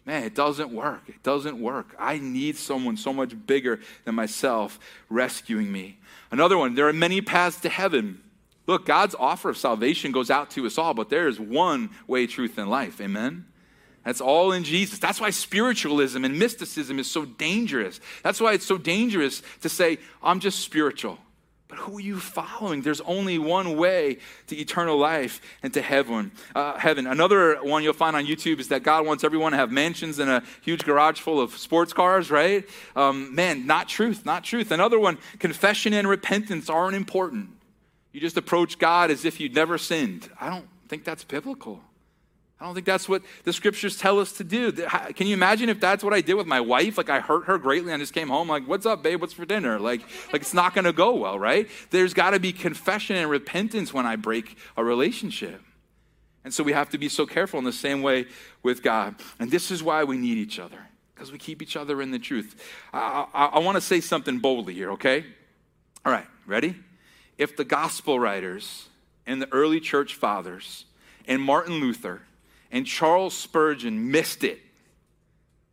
Man, 0.05 0.23
it 0.23 0.35
doesn't 0.35 0.71
work. 0.71 1.03
It 1.07 1.23
doesn't 1.23 1.59
work. 1.59 1.95
I 1.97 2.17
need 2.17 2.57
someone 2.57 2.97
so 2.97 3.13
much 3.13 3.33
bigger 3.47 3.79
than 4.03 4.15
myself 4.15 4.77
rescuing 5.09 5.71
me. 5.71 5.97
Another 6.29 6.57
one, 6.57 6.75
there 6.75 6.87
are 6.89 6.93
many 6.93 7.21
paths 7.21 7.61
to 7.61 7.69
heaven. 7.69 8.21
Look, 8.67 8.85
God's 8.85 9.15
offer 9.15 9.49
of 9.49 9.57
salvation 9.57 10.11
goes 10.11 10.29
out 10.29 10.51
to 10.51 10.65
us 10.65 10.77
all, 10.77 10.93
but 10.93 11.09
there 11.09 11.27
is 11.27 11.39
one 11.39 11.89
way, 12.07 12.27
truth, 12.27 12.57
and 12.57 12.69
life. 12.69 12.99
Amen? 12.99 13.45
That's 14.03 14.21
all 14.21 14.51
in 14.51 14.63
Jesus. 14.63 14.99
That's 14.99 15.21
why 15.21 15.29
spiritualism 15.29 16.23
and 16.25 16.37
mysticism 16.37 16.99
is 16.99 17.09
so 17.09 17.25
dangerous. 17.25 18.01
That's 18.21 18.41
why 18.41 18.53
it's 18.53 18.65
so 18.65 18.77
dangerous 18.77 19.41
to 19.61 19.69
say, 19.69 19.99
I'm 20.21 20.39
just 20.39 20.59
spiritual. 20.59 21.19
But 21.69 21.77
who 21.79 21.97
are 21.97 22.01
you 22.01 22.19
following? 22.19 22.83
There's 22.83 23.01
only 23.01 23.39
one 23.39 23.77
way 23.77 24.19
to 24.45 24.55
eternal 24.55 24.95
life 24.95 25.41
and 25.63 25.73
to 25.73 25.81
heaven. 25.81 26.31
Uh, 26.53 26.77
heaven. 26.77 27.07
Another 27.07 27.55
one 27.63 27.81
you'll 27.81 27.93
find 27.93 28.15
on 28.15 28.25
YouTube 28.25 28.59
is 28.59 28.67
that 28.67 28.83
God 28.83 29.07
wants 29.07 29.23
everyone 29.23 29.53
to 29.53 29.57
have 29.57 29.71
mansions 29.71 30.19
and 30.19 30.29
a 30.29 30.43
huge 30.61 30.83
garage 30.83 31.19
full 31.19 31.41
of 31.41 31.57
sports 31.57 31.91
cars, 31.91 32.29
right? 32.29 32.69
Um, 32.95 33.33
man, 33.33 33.65
not 33.65 33.89
truth, 33.89 34.23
not 34.23 34.43
truth. 34.43 34.69
Another 34.69 34.99
one, 34.99 35.17
confession 35.39 35.93
and 35.93 36.07
repentance 36.07 36.69
aren't 36.69 36.95
important. 36.95 37.49
You 38.11 38.19
just 38.19 38.37
approach 38.37 38.77
God 38.77 39.09
as 39.09 39.25
if 39.25 39.39
you'd 39.39 39.55
never 39.55 39.79
sinned. 39.79 40.29
I 40.39 40.51
don't 40.51 40.67
think 40.89 41.03
that's 41.03 41.23
biblical. 41.23 41.81
I 42.63 42.65
don't 42.65 42.75
think 42.75 42.85
that's 42.85 43.09
what 43.09 43.23
the 43.43 43.51
scriptures 43.51 43.97
tell 43.97 44.21
us 44.21 44.31
to 44.33 44.45
do. 44.45 44.71
Can 44.71 45.27
you 45.27 45.33
imagine 45.33 45.67
if 45.67 45.81
that's 45.81 46.01
what 46.01 46.13
I 46.13 46.21
did 46.21 46.35
with 46.35 46.47
my 46.47 46.61
wife? 46.61 46.97
Like 46.97 47.09
I 47.09 47.19
hurt 47.19 47.43
her 47.47 47.57
greatly 47.57 47.91
and 47.91 47.99
I 47.99 48.01
just 48.01 48.13
came 48.13 48.29
home 48.29 48.47
like, 48.47 48.65
"What's 48.65 48.85
up, 48.85 49.03
babe? 49.03 49.19
What's 49.19 49.33
for 49.33 49.43
dinner?" 49.43 49.79
Like, 49.79 49.99
like 50.31 50.43
it's 50.43 50.53
not 50.53 50.73
going 50.73 50.85
to 50.85 50.93
go 50.93 51.13
well, 51.13 51.37
right? 51.37 51.67
There's 51.89 52.13
got 52.13 52.29
to 52.29 52.39
be 52.39 52.53
confession 52.53 53.17
and 53.17 53.29
repentance 53.29 53.93
when 53.93 54.05
I 54.05 54.15
break 54.15 54.57
a 54.77 54.83
relationship. 54.83 55.61
And 56.45 56.53
so 56.53 56.63
we 56.63 56.71
have 56.71 56.89
to 56.91 56.97
be 56.97 57.09
so 57.09 57.25
careful 57.25 57.59
in 57.59 57.65
the 57.65 57.73
same 57.73 58.01
way 58.01 58.27
with 58.63 58.81
God. 58.81 59.15
And 59.39 59.51
this 59.51 59.69
is 59.69 59.83
why 59.83 60.05
we 60.05 60.15
need 60.15 60.37
each 60.37 60.57
other 60.57 60.87
because 61.13 61.33
we 61.33 61.39
keep 61.39 61.61
each 61.61 61.75
other 61.75 62.01
in 62.01 62.11
the 62.11 62.19
truth. 62.19 62.55
I, 62.93 63.25
I, 63.33 63.45
I 63.45 63.59
want 63.59 63.75
to 63.75 63.81
say 63.81 63.99
something 63.99 64.39
boldly 64.39 64.73
here, 64.73 64.91
okay? 64.91 65.25
All 66.05 66.13
right, 66.13 66.27
ready? 66.47 66.77
If 67.37 67.57
the 67.57 67.65
gospel 67.65 68.21
writers 68.21 68.87
and 69.25 69.41
the 69.41 69.51
early 69.51 69.81
church 69.81 70.15
fathers 70.15 70.85
and 71.27 71.41
Martin 71.41 71.81
Luther 71.81 72.21
and 72.73 72.87
Charles 72.87 73.35
Spurgeon 73.35 74.11
missed 74.11 74.43
it, 74.43 74.59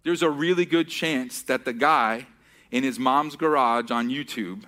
there's 0.04 0.22
a 0.22 0.30
really 0.30 0.66
good 0.66 0.88
chance 0.88 1.42
that 1.42 1.64
the 1.64 1.72
guy 1.72 2.26
in 2.70 2.84
his 2.84 2.98
mom's 2.98 3.36
garage 3.36 3.90
on 3.90 4.10
YouTube, 4.10 4.64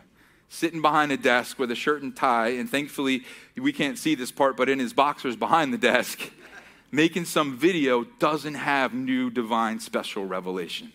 sitting 0.49 0.81
behind 0.83 1.13
a 1.13 1.17
desk 1.17 1.59
with 1.59 1.71
a 1.71 1.75
shirt 1.75 2.03
and 2.03 2.17
tie, 2.17 2.49
and 2.49 2.69
thankfully 2.69 3.23
we 3.57 3.73
can't 3.73 3.99
see 3.99 4.15
this 4.15 4.33
part, 4.33 4.57
but 4.57 4.69
in 4.69 4.79
his 4.79 4.95
boxers 4.95 5.37
behind 5.37 5.75
the 5.75 5.79
desk, 5.79 6.33
making 6.91 7.27
some 7.27 7.57
video 7.57 8.05
doesn't 8.19 8.55
have 8.55 8.95
new 8.95 9.31
divine 9.31 9.79
special 9.79 10.25
revelation. 10.25 10.87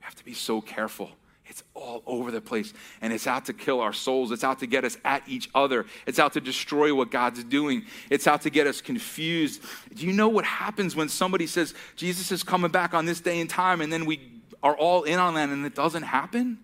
You 0.00 0.04
have 0.04 0.14
to 0.16 0.24
be 0.24 0.34
so 0.34 0.60
careful 0.60 1.10
it's 1.50 1.64
all 1.74 2.02
over 2.06 2.30
the 2.30 2.40
place. 2.40 2.72
And 3.02 3.12
it's 3.12 3.26
out 3.26 3.46
to 3.46 3.52
kill 3.52 3.80
our 3.80 3.92
souls. 3.92 4.30
It's 4.30 4.44
out 4.44 4.60
to 4.60 4.66
get 4.66 4.84
us 4.84 4.96
at 5.04 5.28
each 5.28 5.50
other. 5.52 5.84
It's 6.06 6.20
out 6.20 6.32
to 6.34 6.40
destroy 6.40 6.94
what 6.94 7.10
God's 7.10 7.42
doing. 7.42 7.84
It's 8.08 8.28
out 8.28 8.42
to 8.42 8.50
get 8.50 8.68
us 8.68 8.80
confused. 8.80 9.60
Do 9.92 10.06
you 10.06 10.12
know 10.12 10.28
what 10.28 10.44
happens 10.44 10.94
when 10.94 11.08
somebody 11.08 11.48
says, 11.48 11.74
Jesus 11.96 12.30
is 12.30 12.44
coming 12.44 12.70
back 12.70 12.94
on 12.94 13.04
this 13.04 13.20
day 13.20 13.40
and 13.40 13.50
time, 13.50 13.80
and 13.80 13.92
then 13.92 14.06
we 14.06 14.40
are 14.62 14.76
all 14.76 15.02
in 15.02 15.18
on 15.18 15.34
that 15.34 15.48
and 15.48 15.66
it 15.66 15.74
doesn't 15.74 16.04
happen? 16.04 16.58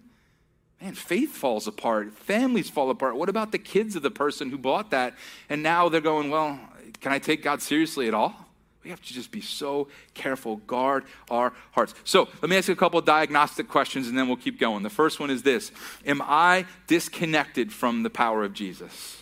Man, 0.81 0.94
faith 0.94 1.33
falls 1.33 1.66
apart. 1.66 2.12
Families 2.12 2.70
fall 2.70 2.88
apart. 2.90 3.16
What 3.16 3.29
about 3.29 3.51
the 3.51 3.59
kids 3.59 3.96
of 3.96 4.03
the 4.03 4.11
person 4.11 4.51
who 4.51 4.59
bought 4.59 4.92
that? 4.92 5.14
And 5.49 5.62
now 5.62 5.88
they're 5.88 6.01
going, 6.01 6.31
well, 6.31 6.61
can 7.01 7.11
I 7.11 7.18
take 7.18 7.42
God 7.42 7.61
seriously 7.61 8.07
at 8.07 8.14
all? 8.14 8.46
We 8.87 8.90
have 8.90 9.03
to 9.03 9.12
just 9.12 9.33
be 9.33 9.40
so 9.40 9.88
careful, 10.14 10.59
guard 10.59 11.07
our 11.29 11.53
hearts. 11.72 11.92
So 12.05 12.29
let 12.40 12.49
me 12.49 12.57
ask 12.57 12.68
you 12.68 12.72
a 12.72 12.77
couple 12.77 13.01
diagnostic 13.01 13.66
questions 13.66 14.07
and 14.07 14.16
then 14.16 14.29
we'll 14.29 14.37
keep 14.37 14.61
going. 14.61 14.85
The 14.85 14.90
first 14.90 15.18
one 15.18 15.29
is 15.29 15.42
this 15.42 15.72
Am 16.07 16.22
I 16.22 16.66
disconnected 16.87 17.72
from 17.72 18.05
the 18.05 18.11
power 18.11 18.44
of 18.44 18.53
Jesus? 18.53 19.20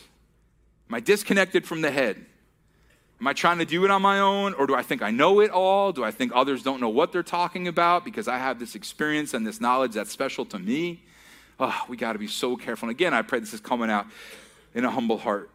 Am 0.90 0.96
I 0.96 1.00
disconnected 1.00 1.64
from 1.64 1.81
the 1.81 1.90
head? 1.90 2.27
Am 3.18 3.27
I 3.27 3.33
trying 3.33 3.57
to 3.57 3.64
do 3.64 3.87
it 3.87 3.90
on 3.90 4.03
my 4.03 4.20
own, 4.20 4.53
or 4.53 4.66
do 4.66 4.74
I 4.74 4.83
think 4.83 5.00
I 5.00 5.11
know 5.11 5.40
it 5.40 5.50
all? 5.50 5.92
Do 5.92 6.05
I 6.05 6.11
think 6.11 6.33
others 6.35 6.62
don't 6.62 6.79
know 6.79 6.90
what 6.90 7.11
they're 7.11 7.22
talking 7.22 7.66
about 7.66 8.05
because 8.05 8.29
I 8.29 8.37
have 8.37 8.59
this 8.59 8.74
experience 8.74 9.33
and 9.33 9.46
this 9.46 9.62
knowledge 9.62 9.92
that's 9.92 10.11
special 10.11 10.44
to 10.44 10.59
me? 10.59 11.03
Oh, 11.59 11.74
we 11.88 11.96
got 11.96 12.12
to 12.12 12.18
be 12.18 12.27
so 12.27 12.55
careful. 12.55 12.90
And 12.90 12.94
again, 12.94 13.14
I 13.14 13.22
pray 13.22 13.40
this 13.40 13.55
is 13.55 13.61
coming 13.61 13.88
out 13.88 14.05
in 14.74 14.85
a 14.85 14.90
humble 14.90 15.16
heart. 15.16 15.48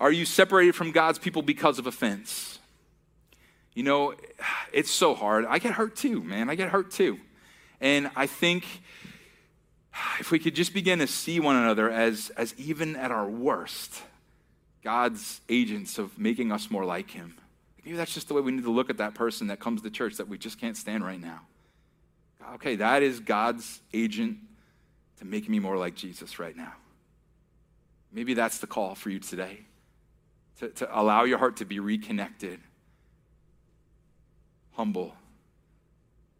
Are 0.00 0.10
you 0.10 0.24
separated 0.24 0.74
from 0.74 0.92
God's 0.92 1.18
people 1.18 1.42
because 1.42 1.78
of 1.78 1.86
offense? 1.86 2.58
You 3.78 3.84
know, 3.84 4.14
it's 4.72 4.90
so 4.90 5.14
hard. 5.14 5.46
I 5.46 5.60
get 5.60 5.74
hurt 5.74 5.94
too, 5.94 6.20
man. 6.20 6.50
I 6.50 6.56
get 6.56 6.70
hurt 6.70 6.90
too. 6.90 7.20
And 7.80 8.10
I 8.16 8.26
think 8.26 8.64
if 10.18 10.32
we 10.32 10.40
could 10.40 10.56
just 10.56 10.74
begin 10.74 10.98
to 10.98 11.06
see 11.06 11.38
one 11.38 11.54
another 11.54 11.88
as, 11.88 12.30
as 12.30 12.56
even 12.58 12.96
at 12.96 13.12
our 13.12 13.30
worst, 13.30 14.02
God's 14.82 15.40
agents 15.48 15.96
of 15.96 16.18
making 16.18 16.50
us 16.50 16.72
more 16.72 16.84
like 16.84 17.12
Him. 17.12 17.36
Maybe 17.84 17.96
that's 17.96 18.12
just 18.12 18.26
the 18.26 18.34
way 18.34 18.40
we 18.40 18.50
need 18.50 18.64
to 18.64 18.72
look 18.72 18.90
at 18.90 18.96
that 18.96 19.14
person 19.14 19.46
that 19.46 19.60
comes 19.60 19.80
to 19.82 19.90
church 19.90 20.16
that 20.16 20.26
we 20.26 20.38
just 20.38 20.60
can't 20.60 20.76
stand 20.76 21.04
right 21.04 21.20
now. 21.20 21.42
Okay, 22.54 22.74
that 22.74 23.04
is 23.04 23.20
God's 23.20 23.80
agent 23.94 24.38
to 25.20 25.24
make 25.24 25.48
me 25.48 25.60
more 25.60 25.76
like 25.76 25.94
Jesus 25.94 26.40
right 26.40 26.56
now. 26.56 26.72
Maybe 28.12 28.34
that's 28.34 28.58
the 28.58 28.66
call 28.66 28.96
for 28.96 29.10
you 29.10 29.20
today 29.20 29.60
to, 30.58 30.68
to 30.70 31.00
allow 31.00 31.22
your 31.22 31.38
heart 31.38 31.58
to 31.58 31.64
be 31.64 31.78
reconnected 31.78 32.58
humble 34.78 35.12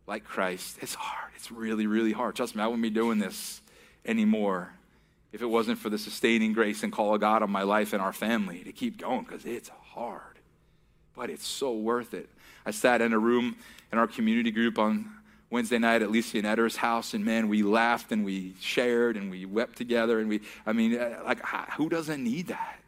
like 0.07 0.22
Christ. 0.22 0.79
It's 0.81 0.94
hard. 0.94 1.33
It's 1.35 1.51
really, 1.51 1.88
really 1.88 2.12
hard. 2.12 2.37
Trust 2.37 2.55
me, 2.55 2.62
I 2.62 2.68
wouldn't 2.68 2.83
be 2.85 2.88
doing 2.88 3.18
this 3.18 3.61
anymore 4.07 4.72
if 5.33 5.42
it 5.42 5.46
wasn't 5.46 5.79
for 5.81 5.90
the 5.90 5.98
sustaining 5.98 6.53
grace 6.53 6.85
and 6.85 6.92
call 6.92 7.14
of 7.14 7.20
God 7.20 7.42
on 7.42 7.51
my 7.51 7.64
life 7.64 7.92
and 7.92 8.01
our 8.01 8.12
family 8.12 8.62
to 8.62 8.70
keep 8.70 8.96
going 8.96 9.24
because 9.24 9.44
it's 9.44 9.68
hard. 9.68 10.38
But 11.16 11.31
it's 11.31 11.46
so 11.46 11.72
worth 11.72 12.14
it. 12.14 12.29
I 12.64 12.70
sat 12.70 13.01
in 13.01 13.12
a 13.12 13.18
room 13.18 13.57
in 13.92 13.98
our 13.98 14.07
community 14.07 14.53
group 14.53 14.79
on 14.79 15.11
Wednesday 15.51 15.79
night 15.79 16.03
at 16.03 16.11
Lisa 16.12 16.38
and 16.38 16.46
Edder's 16.46 16.77
house, 16.77 17.14
and 17.14 17.24
man, 17.24 17.48
we 17.48 17.64
laughed 17.64 18.12
and 18.12 18.24
we 18.24 18.55
shared 18.61 19.16
and 19.16 19.33
we 19.33 19.46
wept 19.46 19.77
together. 19.77 20.20
And 20.20 20.29
we, 20.29 20.42
I 20.64 20.72
mean, 20.72 20.96
uh, 20.96 21.22
like, 21.24 21.44
who 21.77 21.88
doesn't 21.88 22.22
need 22.22 22.46
that? 22.48 22.79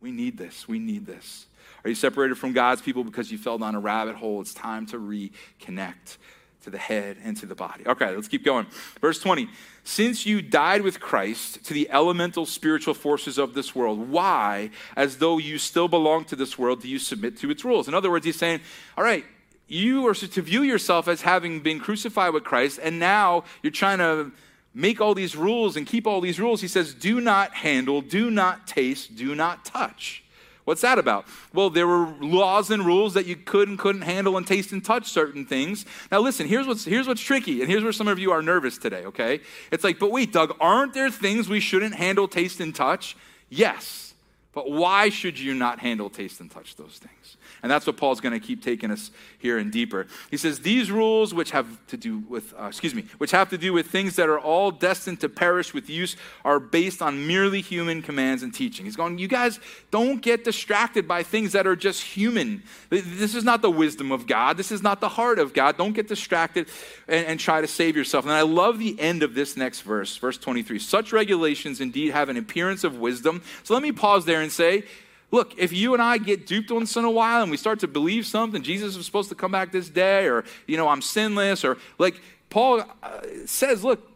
We 0.00 0.10
need 0.10 0.36
this. 0.36 0.66
We 0.66 0.80
need 0.80 1.06
this. 1.06 1.46
Are 1.84 1.88
you 1.88 1.94
separated 1.94 2.36
from 2.36 2.52
God's 2.52 2.82
people 2.82 3.04
because 3.04 3.30
you 3.32 3.38
fell 3.38 3.58
down 3.58 3.74
a 3.74 3.80
rabbit 3.80 4.16
hole? 4.16 4.40
It's 4.40 4.54
time 4.54 4.86
to 4.86 4.98
reconnect. 4.98 6.18
to 6.62 6.70
the 6.70 6.78
head 6.78 7.16
and 7.24 7.36
to 7.38 7.46
the 7.46 7.54
body. 7.54 7.86
Okay, 7.86 8.14
let's 8.14 8.28
keep 8.28 8.44
going. 8.44 8.66
Verse 9.00 9.18
20. 9.18 9.48
Since 9.82 10.26
you 10.26 10.42
died 10.42 10.82
with 10.82 11.00
Christ 11.00 11.64
to 11.64 11.74
the 11.74 11.90
elemental 11.90 12.44
spiritual 12.46 12.94
forces 12.94 13.38
of 13.38 13.54
this 13.54 13.74
world, 13.74 14.10
why, 14.10 14.70
as 14.94 15.18
though 15.18 15.38
you 15.38 15.58
still 15.58 15.88
belong 15.88 16.24
to 16.26 16.36
this 16.36 16.58
world, 16.58 16.82
do 16.82 16.88
you 16.88 16.98
submit 16.98 17.38
to 17.38 17.50
its 17.50 17.64
rules? 17.64 17.88
In 17.88 17.94
other 17.94 18.10
words, 18.10 18.26
he's 18.26 18.36
saying, 18.36 18.60
all 18.96 19.04
right, 19.04 19.24
you 19.66 20.06
are 20.06 20.14
to 20.14 20.42
view 20.42 20.62
yourself 20.62 21.08
as 21.08 21.22
having 21.22 21.60
been 21.60 21.80
crucified 21.80 22.34
with 22.34 22.44
Christ, 22.44 22.78
and 22.82 22.98
now 22.98 23.44
you're 23.62 23.70
trying 23.70 23.98
to 23.98 24.32
make 24.74 25.00
all 25.00 25.14
these 25.14 25.34
rules 25.34 25.76
and 25.76 25.86
keep 25.86 26.06
all 26.06 26.20
these 26.20 26.38
rules. 26.38 26.60
He 26.60 26.68
says, 26.68 26.92
do 26.92 27.20
not 27.20 27.54
handle, 27.54 28.02
do 28.02 28.30
not 28.30 28.66
taste, 28.66 29.16
do 29.16 29.34
not 29.34 29.64
touch. 29.64 30.24
What's 30.70 30.82
that 30.82 31.00
about? 31.00 31.26
Well, 31.52 31.68
there 31.68 31.88
were 31.88 32.14
laws 32.20 32.70
and 32.70 32.86
rules 32.86 33.14
that 33.14 33.26
you 33.26 33.34
could 33.34 33.68
and 33.68 33.76
couldn't 33.76 34.02
handle 34.02 34.36
and 34.36 34.46
taste 34.46 34.70
and 34.70 34.84
touch 34.84 35.08
certain 35.08 35.44
things. 35.44 35.84
Now, 36.12 36.20
listen, 36.20 36.46
here's 36.46 36.64
what's, 36.64 36.84
here's 36.84 37.08
what's 37.08 37.20
tricky, 37.20 37.60
and 37.60 37.68
here's 37.68 37.82
where 37.82 37.92
some 37.92 38.06
of 38.06 38.20
you 38.20 38.30
are 38.30 38.40
nervous 38.40 38.78
today, 38.78 39.04
okay? 39.06 39.40
It's 39.72 39.82
like, 39.82 39.98
but 39.98 40.12
wait, 40.12 40.32
Doug, 40.32 40.56
aren't 40.60 40.94
there 40.94 41.10
things 41.10 41.48
we 41.48 41.58
shouldn't 41.58 41.96
handle, 41.96 42.28
taste, 42.28 42.60
and 42.60 42.72
touch? 42.72 43.16
Yes. 43.48 44.09
But 44.52 44.68
why 44.68 45.10
should 45.10 45.38
you 45.38 45.54
not 45.54 45.78
handle, 45.78 46.10
taste, 46.10 46.40
and 46.40 46.50
touch 46.50 46.74
those 46.74 46.98
things? 46.98 47.36
And 47.62 47.70
that's 47.70 47.86
what 47.86 47.96
Paul's 47.96 48.20
going 48.20 48.38
to 48.38 48.44
keep 48.44 48.62
taking 48.62 48.90
us 48.90 49.10
here 49.38 49.58
and 49.58 49.70
deeper. 49.70 50.06
He 50.30 50.36
says, 50.36 50.60
These 50.60 50.90
rules, 50.90 51.32
which 51.32 51.50
have 51.50 51.66
to 51.88 51.96
do 51.96 52.18
with, 52.28 52.54
uh, 52.58 52.64
excuse 52.64 52.94
me, 52.94 53.04
which 53.18 53.30
have 53.30 53.50
to 53.50 53.58
do 53.58 53.72
with 53.72 53.86
things 53.86 54.16
that 54.16 54.28
are 54.28 54.40
all 54.40 54.70
destined 54.70 55.20
to 55.20 55.28
perish 55.28 55.72
with 55.72 55.88
use, 55.88 56.16
are 56.44 56.58
based 56.58 57.02
on 57.02 57.26
merely 57.26 57.60
human 57.60 58.02
commands 58.02 58.42
and 58.42 58.52
teaching. 58.52 58.86
He's 58.86 58.96
going, 58.96 59.18
You 59.18 59.28
guys 59.28 59.60
don't 59.90 60.20
get 60.20 60.42
distracted 60.42 61.06
by 61.06 61.22
things 61.22 61.52
that 61.52 61.66
are 61.66 61.76
just 61.76 62.02
human. 62.02 62.62
This 62.88 63.34
is 63.34 63.44
not 63.44 63.62
the 63.62 63.70
wisdom 63.70 64.10
of 64.10 64.26
God. 64.26 64.56
This 64.56 64.72
is 64.72 64.82
not 64.82 65.00
the 65.00 65.08
heart 65.08 65.38
of 65.38 65.52
God. 65.52 65.76
Don't 65.76 65.92
get 65.92 66.08
distracted 66.08 66.68
and, 67.06 67.26
and 67.26 67.40
try 67.40 67.60
to 67.60 67.68
save 67.68 67.94
yourself. 67.96 68.24
And 68.24 68.32
I 68.32 68.42
love 68.42 68.78
the 68.78 68.98
end 68.98 69.22
of 69.22 69.34
this 69.34 69.56
next 69.56 69.82
verse, 69.82 70.16
verse 70.16 70.38
23. 70.38 70.78
Such 70.78 71.12
regulations 71.12 71.80
indeed 71.80 72.12
have 72.12 72.28
an 72.28 72.36
appearance 72.36 72.84
of 72.84 72.98
wisdom. 72.98 73.42
So 73.62 73.74
let 73.74 73.82
me 73.82 73.92
pause 73.92 74.24
there 74.24 74.39
and 74.40 74.52
say, 74.52 74.84
Look, 75.32 75.56
if 75.56 75.72
you 75.72 75.94
and 75.94 76.02
I 76.02 76.18
get 76.18 76.46
duped 76.46 76.70
once 76.70 76.96
in 76.96 77.04
a 77.04 77.10
while 77.10 77.42
and 77.42 77.50
we 77.50 77.56
start 77.56 77.78
to 77.80 77.88
believe 77.88 78.26
something, 78.26 78.62
Jesus 78.62 78.96
is 78.96 79.06
supposed 79.06 79.28
to 79.28 79.36
come 79.36 79.52
back 79.52 79.70
this 79.70 79.88
day, 79.88 80.26
or, 80.26 80.44
you 80.66 80.76
know, 80.76 80.88
I'm 80.88 81.02
sinless, 81.02 81.64
or 81.64 81.78
like 81.98 82.20
Paul 82.48 82.82
uh, 83.02 83.20
says, 83.46 83.84
look, 83.84 84.10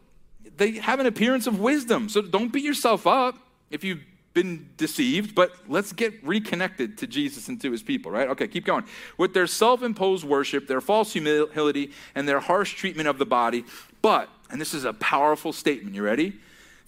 they 0.57 0.71
have 0.71 0.99
an 0.99 1.05
appearance 1.05 1.47
of 1.47 1.59
wisdom. 1.59 2.09
So 2.09 2.21
don't 2.21 2.51
beat 2.51 2.65
yourself 2.65 3.07
up 3.07 3.37
if 3.71 3.83
you've 3.83 4.03
been 4.33 4.69
deceived, 4.75 5.33
but 5.33 5.53
let's 5.67 5.93
get 5.93 6.13
reconnected 6.21 6.97
to 6.97 7.07
Jesus 7.07 7.47
and 7.47 7.59
to 7.61 7.71
his 7.71 7.81
people, 7.81 8.11
right? 8.11 8.27
Okay, 8.29 8.49
keep 8.49 8.65
going. 8.65 8.83
With 9.17 9.33
their 9.33 9.47
self 9.47 9.81
imposed 9.81 10.25
worship, 10.25 10.67
their 10.67 10.81
false 10.81 11.13
humility, 11.13 11.91
and 12.13 12.27
their 12.27 12.41
harsh 12.41 12.75
treatment 12.75 13.07
of 13.07 13.17
the 13.17 13.25
body. 13.25 13.63
But, 14.01 14.29
and 14.51 14.59
this 14.59 14.73
is 14.73 14.83
a 14.83 14.91
powerful 14.91 15.53
statement, 15.53 15.95
you 15.95 16.03
ready? 16.03 16.33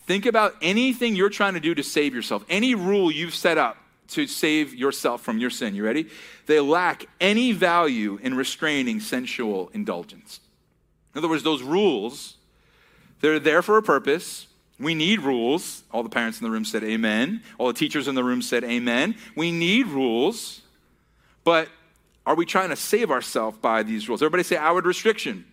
Think 0.08 0.26
about 0.26 0.56
anything 0.62 1.17
you're 1.17 1.30
trying 1.30 1.54
to 1.56 1.60
do 1.60 1.76
to 1.76 1.84
save 1.84 2.15
yourself, 2.15 2.46
any 2.50 2.74
rule 2.74 3.12
you've 3.12 3.36
set 3.36 3.58
up 3.58 3.78
to 4.10 4.26
save 4.26 4.74
yourself 4.74 5.22
from 5.22 5.38
your 5.38 5.50
sin. 5.50 5.76
You 5.76 5.84
ready? 5.84 6.08
They 6.46 6.62
lack 6.62 7.06
any 7.20 7.52
value 7.52 8.17
in 8.24 8.34
restraining 8.36 9.02
sensual 9.02 9.70
indulgence. 9.74 10.39
In 11.13 11.20
other 11.20 11.28
words, 11.28 11.43
those 11.43 11.62
rules, 11.62 12.38
they're 13.20 13.38
there 13.38 13.62
for 13.62 13.78
a 13.78 13.84
purpose. 13.84 14.48
We 14.80 14.96
need 14.96 15.20
rules. 15.22 15.84
All 15.91 16.04
the 16.04 16.10
parents 16.10 16.39
in 16.39 16.46
the 16.46 16.52
room 16.52 16.63
said 16.63 16.86
amen. 16.86 17.43
All 17.58 17.67
the 17.67 17.74
teachers 17.74 18.08
in 18.08 18.15
the 18.15 18.24
room 18.24 18.41
said 18.41 18.63
amen. 18.63 19.15
We 19.36 19.52
need 19.52 19.88
rules, 19.88 20.62
but 21.43 21.67
are 22.26 22.36
we 22.36 22.46
trying 22.46 22.70
to 22.70 22.78
save 22.78 23.12
ourselves 23.12 23.58
by 23.58 23.84
these 23.84 24.08
rules? 24.08 24.22
Everybody 24.22 24.43
say 24.43 24.56
outward 24.56 24.86
restriction 24.86 25.46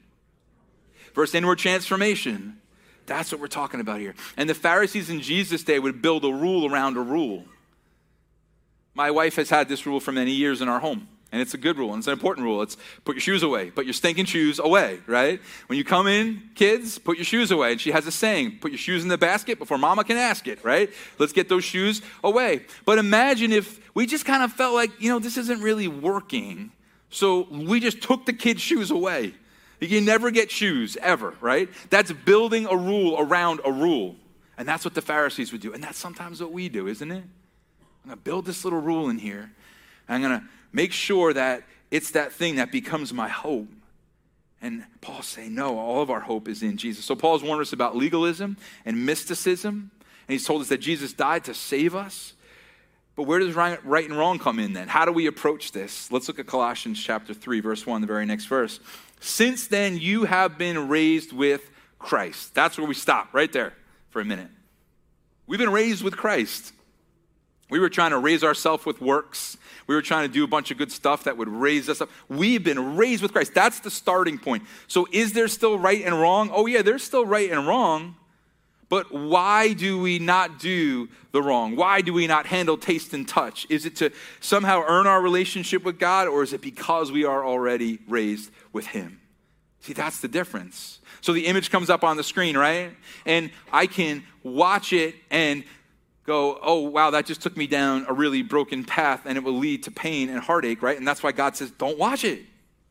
versus 1.12 1.34
inward 1.34 1.58
transformation. 1.58 2.60
That's 3.06 3.32
what 3.32 3.40
we're 3.40 3.48
talking 3.48 3.80
about 3.80 4.00
here. 4.00 4.14
And 4.36 4.48
the 4.48 4.54
Pharisees 4.54 5.10
in 5.10 5.20
Jesus' 5.20 5.62
day 5.62 5.78
would 5.78 6.00
build 6.00 6.24
a 6.24 6.32
rule 6.32 6.70
around 6.70 6.96
a 6.96 7.00
rule. 7.00 7.44
My 8.94 9.10
wife 9.10 9.36
has 9.36 9.50
had 9.50 9.68
this 9.68 9.86
rule 9.86 10.00
for 10.00 10.12
many 10.12 10.32
years 10.32 10.60
in 10.60 10.68
our 10.68 10.80
home. 10.80 11.08
And 11.32 11.42
it's 11.42 11.52
a 11.52 11.58
good 11.58 11.78
rule, 11.78 11.92
and 11.92 11.98
it's 11.98 12.06
an 12.06 12.12
important 12.12 12.44
rule. 12.44 12.62
It's 12.62 12.76
put 13.04 13.16
your 13.16 13.20
shoes 13.20 13.42
away, 13.42 13.72
put 13.72 13.86
your 13.86 13.92
stinking 13.92 14.26
shoes 14.26 14.60
away, 14.60 15.00
right? 15.08 15.40
When 15.66 15.76
you 15.76 15.84
come 15.84 16.06
in, 16.06 16.50
kids, 16.54 16.96
put 16.96 17.16
your 17.16 17.24
shoes 17.24 17.50
away. 17.50 17.72
And 17.72 17.80
she 17.80 17.90
has 17.90 18.06
a 18.06 18.12
saying, 18.12 18.58
put 18.60 18.70
your 18.70 18.78
shoes 18.78 19.02
in 19.02 19.08
the 19.08 19.18
basket 19.18 19.58
before 19.58 19.76
mama 19.76 20.04
can 20.04 20.16
ask 20.16 20.46
it, 20.46 20.62
right? 20.64 20.90
Let's 21.18 21.32
get 21.32 21.48
those 21.48 21.64
shoes 21.64 22.02
away. 22.22 22.66
But 22.84 22.98
imagine 22.98 23.50
if 23.50 23.80
we 23.96 24.06
just 24.06 24.24
kind 24.24 24.44
of 24.44 24.52
felt 24.52 24.74
like, 24.74 24.92
you 25.00 25.10
know, 25.10 25.18
this 25.18 25.36
isn't 25.36 25.60
really 25.60 25.88
working. 25.88 26.70
So 27.10 27.48
we 27.50 27.80
just 27.80 28.00
took 28.00 28.26
the 28.26 28.32
kids' 28.32 28.60
shoes 28.60 28.92
away. 28.92 29.34
You 29.84 29.98
can 29.98 30.04
never 30.04 30.30
get 30.30 30.50
shoes, 30.50 30.96
ever, 31.00 31.34
right? 31.40 31.68
That's 31.90 32.12
building 32.12 32.66
a 32.66 32.76
rule 32.76 33.16
around 33.18 33.60
a 33.64 33.72
rule. 33.72 34.16
And 34.56 34.68
that's 34.68 34.84
what 34.84 34.94
the 34.94 35.02
Pharisees 35.02 35.52
would 35.52 35.60
do. 35.60 35.72
And 35.72 35.82
that's 35.82 35.98
sometimes 35.98 36.40
what 36.40 36.52
we 36.52 36.68
do, 36.68 36.86
isn't 36.86 37.10
it? 37.10 37.24
I'm 38.04 38.08
going 38.08 38.16
to 38.16 38.22
build 38.22 38.46
this 38.46 38.64
little 38.64 38.80
rule 38.80 39.08
in 39.08 39.18
here. 39.18 39.50
I'm 40.08 40.22
going 40.22 40.38
to 40.38 40.46
make 40.72 40.92
sure 40.92 41.32
that 41.32 41.64
it's 41.90 42.12
that 42.12 42.32
thing 42.32 42.56
that 42.56 42.70
becomes 42.70 43.12
my 43.12 43.28
hope. 43.28 43.68
And 44.60 44.84
Paul's 45.00 45.26
saying, 45.26 45.54
no, 45.54 45.78
all 45.78 46.02
of 46.02 46.10
our 46.10 46.20
hope 46.20 46.48
is 46.48 46.62
in 46.62 46.76
Jesus. 46.76 47.04
So 47.04 47.14
Paul's 47.14 47.42
warned 47.42 47.62
us 47.62 47.72
about 47.72 47.96
legalism 47.96 48.56
and 48.84 49.04
mysticism. 49.04 49.90
And 50.26 50.32
he's 50.32 50.46
told 50.46 50.62
us 50.62 50.68
that 50.68 50.78
Jesus 50.78 51.12
died 51.12 51.44
to 51.44 51.54
save 51.54 51.94
us. 51.94 52.34
But 53.16 53.24
where 53.24 53.38
does 53.38 53.54
right, 53.54 53.84
right 53.84 54.08
and 54.08 54.18
wrong 54.18 54.38
come 54.38 54.58
in 54.58 54.72
then? 54.72 54.88
How 54.88 55.04
do 55.04 55.12
we 55.12 55.26
approach 55.26 55.72
this? 55.72 56.10
Let's 56.10 56.26
look 56.26 56.38
at 56.38 56.46
Colossians 56.46 57.02
chapter 57.02 57.32
3, 57.32 57.60
verse 57.60 57.86
1, 57.86 58.00
the 58.00 58.06
very 58.06 58.26
next 58.26 58.46
verse. 58.46 58.80
Since 59.20 59.68
then, 59.68 59.96
you 59.98 60.24
have 60.24 60.58
been 60.58 60.88
raised 60.88 61.32
with 61.32 61.70
Christ. 61.98 62.54
That's 62.54 62.76
where 62.76 62.86
we 62.86 62.94
stop, 62.94 63.32
right 63.32 63.52
there 63.52 63.72
for 64.10 64.20
a 64.20 64.24
minute. 64.24 64.48
We've 65.46 65.60
been 65.60 65.72
raised 65.72 66.02
with 66.02 66.16
Christ. 66.16 66.72
We 67.70 67.78
were 67.78 67.88
trying 67.88 68.10
to 68.10 68.18
raise 68.18 68.44
ourselves 68.44 68.84
with 68.84 69.00
works. 69.00 69.56
We 69.86 69.94
were 69.94 70.02
trying 70.02 70.28
to 70.28 70.32
do 70.32 70.44
a 70.44 70.46
bunch 70.46 70.70
of 70.70 70.78
good 70.78 70.92
stuff 70.92 71.24
that 71.24 71.36
would 71.36 71.48
raise 71.48 71.88
us 71.88 72.00
up. 72.00 72.10
We've 72.28 72.62
been 72.62 72.96
raised 72.96 73.22
with 73.22 73.32
Christ. 73.32 73.54
That's 73.54 73.80
the 73.80 73.90
starting 73.90 74.38
point. 74.38 74.64
So, 74.86 75.06
is 75.12 75.32
there 75.32 75.48
still 75.48 75.78
right 75.78 76.02
and 76.04 76.20
wrong? 76.20 76.50
Oh, 76.52 76.66
yeah, 76.66 76.82
there's 76.82 77.02
still 77.02 77.24
right 77.24 77.50
and 77.50 77.66
wrong. 77.66 78.16
But 78.94 79.10
why 79.10 79.72
do 79.72 79.98
we 79.98 80.20
not 80.20 80.60
do 80.60 81.08
the 81.32 81.42
wrong? 81.42 81.74
Why 81.74 82.00
do 82.00 82.12
we 82.12 82.28
not 82.28 82.46
handle 82.46 82.76
taste 82.78 83.12
and 83.12 83.26
touch? 83.26 83.66
Is 83.68 83.86
it 83.86 83.96
to 83.96 84.12
somehow 84.38 84.84
earn 84.86 85.08
our 85.08 85.20
relationship 85.20 85.82
with 85.82 85.98
God, 85.98 86.28
or 86.28 86.44
is 86.44 86.52
it 86.52 86.60
because 86.60 87.10
we 87.10 87.24
are 87.24 87.44
already 87.44 87.98
raised 88.06 88.52
with 88.72 88.86
Him? 88.86 89.20
See, 89.80 89.94
that's 89.94 90.20
the 90.20 90.28
difference. 90.28 91.00
So 91.22 91.32
the 91.32 91.46
image 91.46 91.72
comes 91.72 91.90
up 91.90 92.04
on 92.04 92.16
the 92.16 92.22
screen, 92.22 92.56
right? 92.56 92.92
And 93.26 93.50
I 93.72 93.88
can 93.88 94.22
watch 94.44 94.92
it 94.92 95.16
and 95.28 95.64
go, 96.24 96.60
oh, 96.62 96.82
wow, 96.82 97.10
that 97.10 97.26
just 97.26 97.42
took 97.42 97.56
me 97.56 97.66
down 97.66 98.06
a 98.08 98.12
really 98.12 98.42
broken 98.42 98.84
path 98.84 99.22
and 99.24 99.36
it 99.36 99.42
will 99.42 99.58
lead 99.58 99.82
to 99.82 99.90
pain 99.90 100.28
and 100.28 100.38
heartache, 100.38 100.82
right? 100.82 100.96
And 100.96 101.04
that's 101.04 101.20
why 101.20 101.32
God 101.32 101.56
says, 101.56 101.72
don't 101.72 101.98
watch 101.98 102.22
it, 102.22 102.42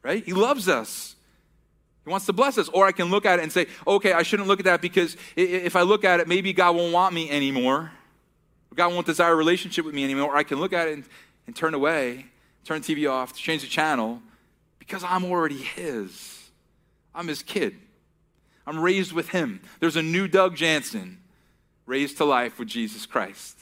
right? 0.04 0.22
He 0.22 0.34
loves 0.34 0.68
us. 0.68 1.12
He 2.04 2.10
wants 2.10 2.26
to 2.26 2.34
bless 2.34 2.58
us. 2.58 2.70
Or 2.70 2.86
I 2.86 2.92
can 2.92 3.10
look 3.10 3.26
at 3.26 3.39
it 3.39 3.44
and 3.44 3.52
say, 3.52 3.68
okay, 3.88 4.13
I 4.13 4.24
shouldn't 4.24 4.48
look 4.48 4.60
at 4.60 4.66
that 4.66 4.82
because 4.82 5.16
if 5.36 5.76
I 5.76 5.82
look 5.82 6.04
at 6.04 6.20
it, 6.20 6.28
maybe 6.28 6.54
God 6.54 6.76
won't 6.76 6.94
want 6.94 7.13
me 7.13 7.30
anymore. 7.30 7.92
God 8.76 8.92
won't 8.92 9.06
desire 9.06 9.34
a 9.34 9.36
relationship 9.36 9.86
with 9.86 9.94
me 9.94 10.04
anymore. 10.04 10.34
Or 10.34 10.36
I 10.36 10.44
can 10.44 10.60
look 10.60 10.74
at 10.74 10.88
it 10.88 10.94
and, 10.94 11.06
and 11.48 11.56
turn 11.56 11.74
away, 11.74 12.26
turn 12.66 12.82
TV 12.82 13.10
off, 13.10 13.34
change 13.34 13.62
the 13.62 13.68
channel 13.68 14.22
because 14.80 15.04
I'm 15.04 15.24
already 15.24 15.58
His. 15.58 16.50
I'm 17.13 17.28
His 17.28 17.44
kid. 17.44 17.76
I'm 18.66 18.80
raised 18.80 19.13
with 19.13 19.30
Him. 19.30 19.62
There's 19.80 19.96
a 19.96 20.02
new 20.02 20.28
Doug 20.28 20.56
Jansen 20.56 21.20
raised 21.86 22.18
to 22.18 22.26
life 22.26 22.60
with 22.60 22.68
Jesus 22.68 23.06
Christ. 23.06 23.60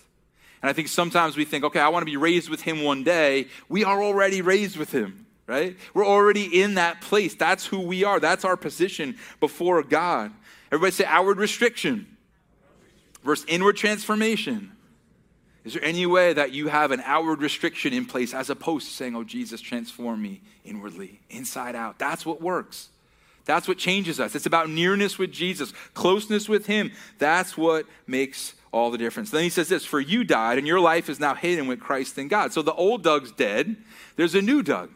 And 0.61 0.69
I 0.69 0.73
think 0.73 0.87
sometimes 0.87 1.35
we 1.35 1.45
think, 1.45 1.63
okay, 1.63 1.79
I 1.79 1.89
want 1.89 2.03
to 2.03 2.11
be 2.11 2.17
raised 2.17 2.49
with 2.49 2.61
him 2.61 2.83
one 2.83 3.03
day. 3.03 3.47
We 3.67 3.83
are 3.83 4.01
already 4.01 4.41
raised 4.41 4.77
with 4.77 4.91
him, 4.91 5.25
right? 5.51 5.75
We're 5.93 6.07
already 6.07 6.61
in 6.61 6.75
that 6.75 7.01
place. 7.01 7.35
That's 7.35 7.65
who 7.65 7.81
we 7.81 8.05
are. 8.05 8.21
That's 8.21 8.45
our 8.45 8.55
position 8.55 9.17
before 9.41 9.83
God. 9.83 10.31
Everybody 10.67 10.91
say 10.91 11.03
outward 11.03 11.39
restriction 11.39 12.07
versus 13.21 13.45
inward 13.49 13.75
transformation. 13.75 14.71
Is 15.65 15.73
there 15.73 15.83
any 15.83 16.05
way 16.05 16.31
that 16.31 16.53
you 16.53 16.69
have 16.69 16.91
an 16.91 17.01
outward 17.03 17.41
restriction 17.41 17.91
in 17.91 18.05
place 18.05 18.33
as 18.33 18.49
opposed 18.49 18.87
to 18.87 18.93
saying, 18.93 19.13
oh, 19.13 19.25
Jesus, 19.25 19.59
transform 19.59 20.21
me 20.21 20.41
inwardly, 20.63 21.19
inside 21.29 21.75
out? 21.75 21.99
That's 21.99 22.25
what 22.25 22.41
works. 22.41 22.87
That's 23.43 23.67
what 23.67 23.77
changes 23.77 24.21
us. 24.21 24.35
It's 24.35 24.45
about 24.45 24.69
nearness 24.69 25.17
with 25.17 25.33
Jesus, 25.33 25.73
closeness 25.93 26.47
with 26.47 26.65
Him. 26.67 26.93
That's 27.19 27.57
what 27.57 27.87
makes 28.07 28.55
all 28.71 28.89
the 28.89 28.97
difference. 28.97 29.31
Then 29.31 29.43
he 29.43 29.49
says 29.49 29.67
this 29.67 29.83
For 29.83 29.99
you 29.99 30.23
died, 30.23 30.57
and 30.57 30.65
your 30.65 30.79
life 30.79 31.09
is 31.09 31.19
now 31.19 31.35
hidden 31.35 31.67
with 31.67 31.81
Christ 31.81 32.17
in 32.17 32.29
God. 32.29 32.53
So 32.53 32.61
the 32.61 32.73
old 32.73 33.03
Doug's 33.03 33.33
dead, 33.33 33.75
there's 34.15 34.33
a 34.33 34.41
new 34.41 34.63
Doug. 34.63 34.91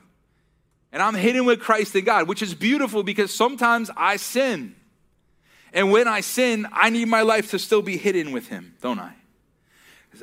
And 0.95 1.03
I'm 1.03 1.13
hidden 1.13 1.43
with 1.43 1.60
Christ 1.60 1.93
in 1.97 2.05
God, 2.05 2.29
which 2.29 2.41
is 2.41 2.55
beautiful 2.55 3.03
because 3.03 3.34
sometimes 3.34 3.91
I 3.97 4.15
sin. 4.15 4.77
And 5.73 5.91
when 5.91 6.08
I 6.08 6.21
sin, 6.21 6.65
I 6.71 6.89
need 6.89 7.10
my 7.10 7.21
life 7.21 7.51
to 7.51 7.60
still 7.60 7.81
be 7.81 7.97
hidden 7.97 8.31
with 8.31 8.47
Him, 8.47 8.75
don't 8.79 8.99
I? 8.99 9.13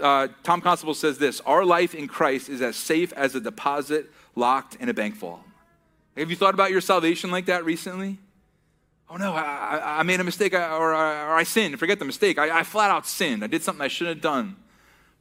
Uh, 0.01 0.29
Tom 0.43 0.63
Constable 0.63 0.95
says 0.95 1.19
this 1.19 1.43
Our 1.43 1.67
life 1.67 1.95
in 1.95 2.09
Christ 2.09 2.49
is 2.49 2.63
as 2.63 2.77
safe 2.77 3.13
as 3.13 3.35
a 3.35 3.41
deposit 3.41 4.11
locked 4.35 4.77
in 4.77 4.89
a 4.89 4.95
bank 4.95 5.15
vault. 5.17 5.43
Have 6.17 6.31
you 6.31 6.37
thought 6.37 6.55
about 6.55 6.71
your 6.71 6.81
salvation 6.81 7.31
like 7.31 7.45
that 7.47 7.67
recently? 7.67 8.19
Oh 9.11 9.17
no, 9.17 9.35
I, 9.35 9.99
I 9.99 10.03
made 10.05 10.21
a 10.21 10.25
mistake 10.25 10.55
or, 10.55 10.63
or, 10.63 10.95
or, 10.95 11.35
I 11.35 11.43
sinned. 11.43 11.79
Forget 11.79 11.99
the 11.99 12.07
mistake. 12.07 12.39
I, 12.39 12.61
I 12.61 12.63
flat 12.63 12.91
out 12.91 13.07
sinned. 13.07 13.45
I 13.45 13.47
did 13.47 13.63
something 13.63 13.85
I 13.85 13.89
shouldn't 13.89 14.17
have 14.17 14.23
done. 14.23 14.57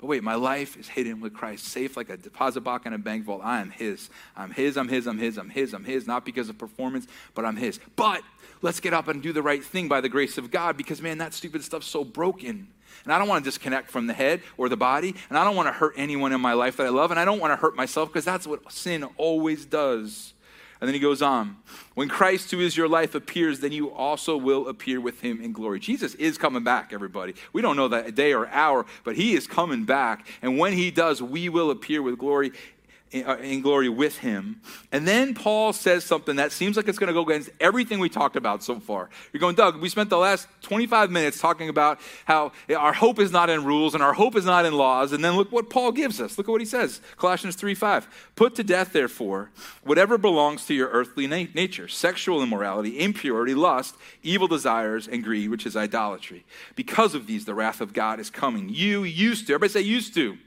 But 0.02 0.08
wait, 0.08 0.24
my 0.24 0.34
life 0.34 0.78
is 0.78 0.88
hidden 0.90 1.22
with 1.22 1.34
Christ, 1.34 1.66
safe 1.66 1.96
like 1.96 2.10
a 2.10 2.18
deposit 2.18 2.62
box 2.62 2.88
in 2.88 2.94
a 2.94 2.98
bank 2.98 3.24
vault. 3.24 3.42
I 3.44 3.62
am 3.62 3.70
His. 3.70 4.10
I'm 4.36 4.50
His, 4.50 4.76
I'm 4.76 4.88
His, 4.88 5.06
I'm 5.06 5.20
His, 5.20 5.38
I'm 5.38 5.50
His, 5.52 5.74
I'm 5.74 5.84
His, 5.84 6.08
not 6.08 6.26
because 6.26 6.50
of 6.50 6.58
performance, 6.58 7.06
but 7.36 7.46
I'm 7.46 7.56
His. 7.56 7.80
But 7.96 8.24
let's 8.64 8.80
get 8.80 8.96
up 8.96 9.08
and 9.08 9.22
do 9.22 9.32
the 9.32 9.44
right 9.44 9.64
thing 9.64 9.88
by 9.88 10.02
the 10.02 10.10
grace 10.10 10.40
of 10.40 10.50
God 10.50 10.76
because, 10.76 11.04
man, 11.04 11.20
that 11.20 11.36
stupid 11.36 11.64
stuff's 11.64 11.86
so 11.86 12.04
broken. 12.04 12.68
And 13.04 13.14
I 13.14 13.20
don't 13.20 13.28
want 13.28 13.46
to 13.46 13.48
disconnect 13.50 13.92
from 13.92 14.08
the 14.08 14.14
head 14.14 14.42
or 14.58 14.70
the 14.70 14.78
body. 14.78 15.16
And 15.30 15.38
I 15.38 15.44
don't 15.44 15.56
want 15.56 15.68
to 15.68 15.74
hurt 15.74 15.94
anyone 15.96 16.34
in 16.34 16.42
my 16.42 16.54
life 16.54 16.78
that 16.78 16.88
I 16.88 16.90
love. 16.90 17.12
And 17.12 17.20
I 17.20 17.26
don't 17.26 17.40
want 17.40 17.52
to 17.52 17.56
hurt 17.56 17.76
myself 17.76 18.10
because 18.10 18.26
that's 18.26 18.48
what 18.48 18.72
sin 18.72 19.04
always 19.18 19.66
does. 19.66 20.34
And 20.82 20.88
then 20.88 20.96
he 20.96 21.00
goes 21.00 21.22
on 21.22 21.58
When 21.94 22.10
Christ, 22.10 22.50
who 22.50 22.60
is 22.60 22.76
your 22.76 22.88
life, 22.88 23.13
appears, 23.13 23.60
then 23.60 23.72
you 23.72 23.91
also 23.91 24.36
will 24.36 24.67
appear 24.67 25.00
with 25.00 25.22
him 25.22 25.39
in 25.39 25.54
glory. 25.54 25.80
Jesus 25.80 26.15
is 26.15 26.39
coming 26.39 26.63
back, 26.63 26.91
everybody. 26.91 27.36
We 27.54 27.62
don't 27.62 27.78
know 27.78 27.88
that 27.89 28.15
day 28.15 28.34
or 28.34 28.48
hour, 28.48 28.88
but 29.04 29.15
he 29.15 29.36
is 29.36 29.46
coming 29.46 29.86
back. 29.86 30.28
And 30.41 30.58
when 30.58 30.74
he 30.74 30.89
does, 30.89 31.22
we 31.22 31.50
will 31.50 31.70
appear 31.70 32.02
with 32.02 32.17
glory 32.17 32.52
Uh, 33.13 33.36
in 33.41 33.60
glory 33.60 33.89
with 33.89 34.19
him. 34.19 34.62
And 34.93 35.06
then 35.06 35.34
Paul 35.34 35.74
says 35.74 36.06
something 36.06 36.38
that 36.38 36.54
seems 36.54 36.78
like 36.78 36.88
it's 36.88 36.97
going 36.97 37.10
to 37.10 37.13
go 37.13 37.24
against 37.30 37.50
everything 37.60 38.00
we 38.00 38.08
talked 38.08 38.38
about 38.38 38.63
so 38.63 38.80
far. 38.80 39.10
You're 39.34 39.41
going, 39.41 39.56
Doug, 39.56 39.82
we 39.82 39.89
spent 39.89 40.10
the 40.10 40.17
last 40.17 40.47
25 40.62 41.12
minutes 41.12 41.38
talking 41.38 41.67
about 41.67 42.00
how 42.24 42.54
our 42.74 42.93
hope 42.93 43.19
is 43.19 43.30
not 43.30 43.50
in 43.50 43.65
rules 43.65 43.95
and 43.95 44.02
our 44.02 44.13
hope 44.13 44.38
is 44.38 44.45
not 44.45 44.65
in 44.65 44.76
laws. 44.76 45.12
And 45.12 45.26
then 45.26 45.36
look 45.36 45.52
what 45.52 45.69
Paul 45.69 45.91
gives 45.91 46.21
us. 46.21 46.38
Look 46.38 46.47
at 46.47 46.52
what 46.54 46.62
he 46.62 46.65
says 46.65 47.02
Colossians 47.17 47.58
3 47.58 47.76
5. 47.76 48.32
Put 48.38 48.56
to 48.56 48.63
death, 48.63 48.93
therefore, 48.93 49.52
whatever 49.84 50.17
belongs 50.17 50.65
to 50.67 50.74
your 50.74 50.88
earthly 50.88 51.28
na- 51.28 51.52
nature 51.54 51.89
sexual 51.89 52.41
immorality, 52.41 52.97
impurity, 52.97 53.54
lust, 53.54 53.97
evil 54.24 54.47
desires, 54.47 55.10
and 55.10 55.21
greed, 55.21 55.50
which 55.50 55.65
is 55.65 55.76
idolatry. 55.76 56.45
Because 56.78 57.13
of 57.13 57.28
these, 57.28 57.43
the 57.43 57.56
wrath 57.56 57.82
of 57.82 57.91
God 57.91 58.21
is 58.21 58.30
coming. 58.30 58.69
You 58.69 59.04
used 59.04 59.47
to, 59.47 59.54
everybody 59.54 59.84
say 59.84 59.86
used 59.86 60.13
to. 60.13 60.38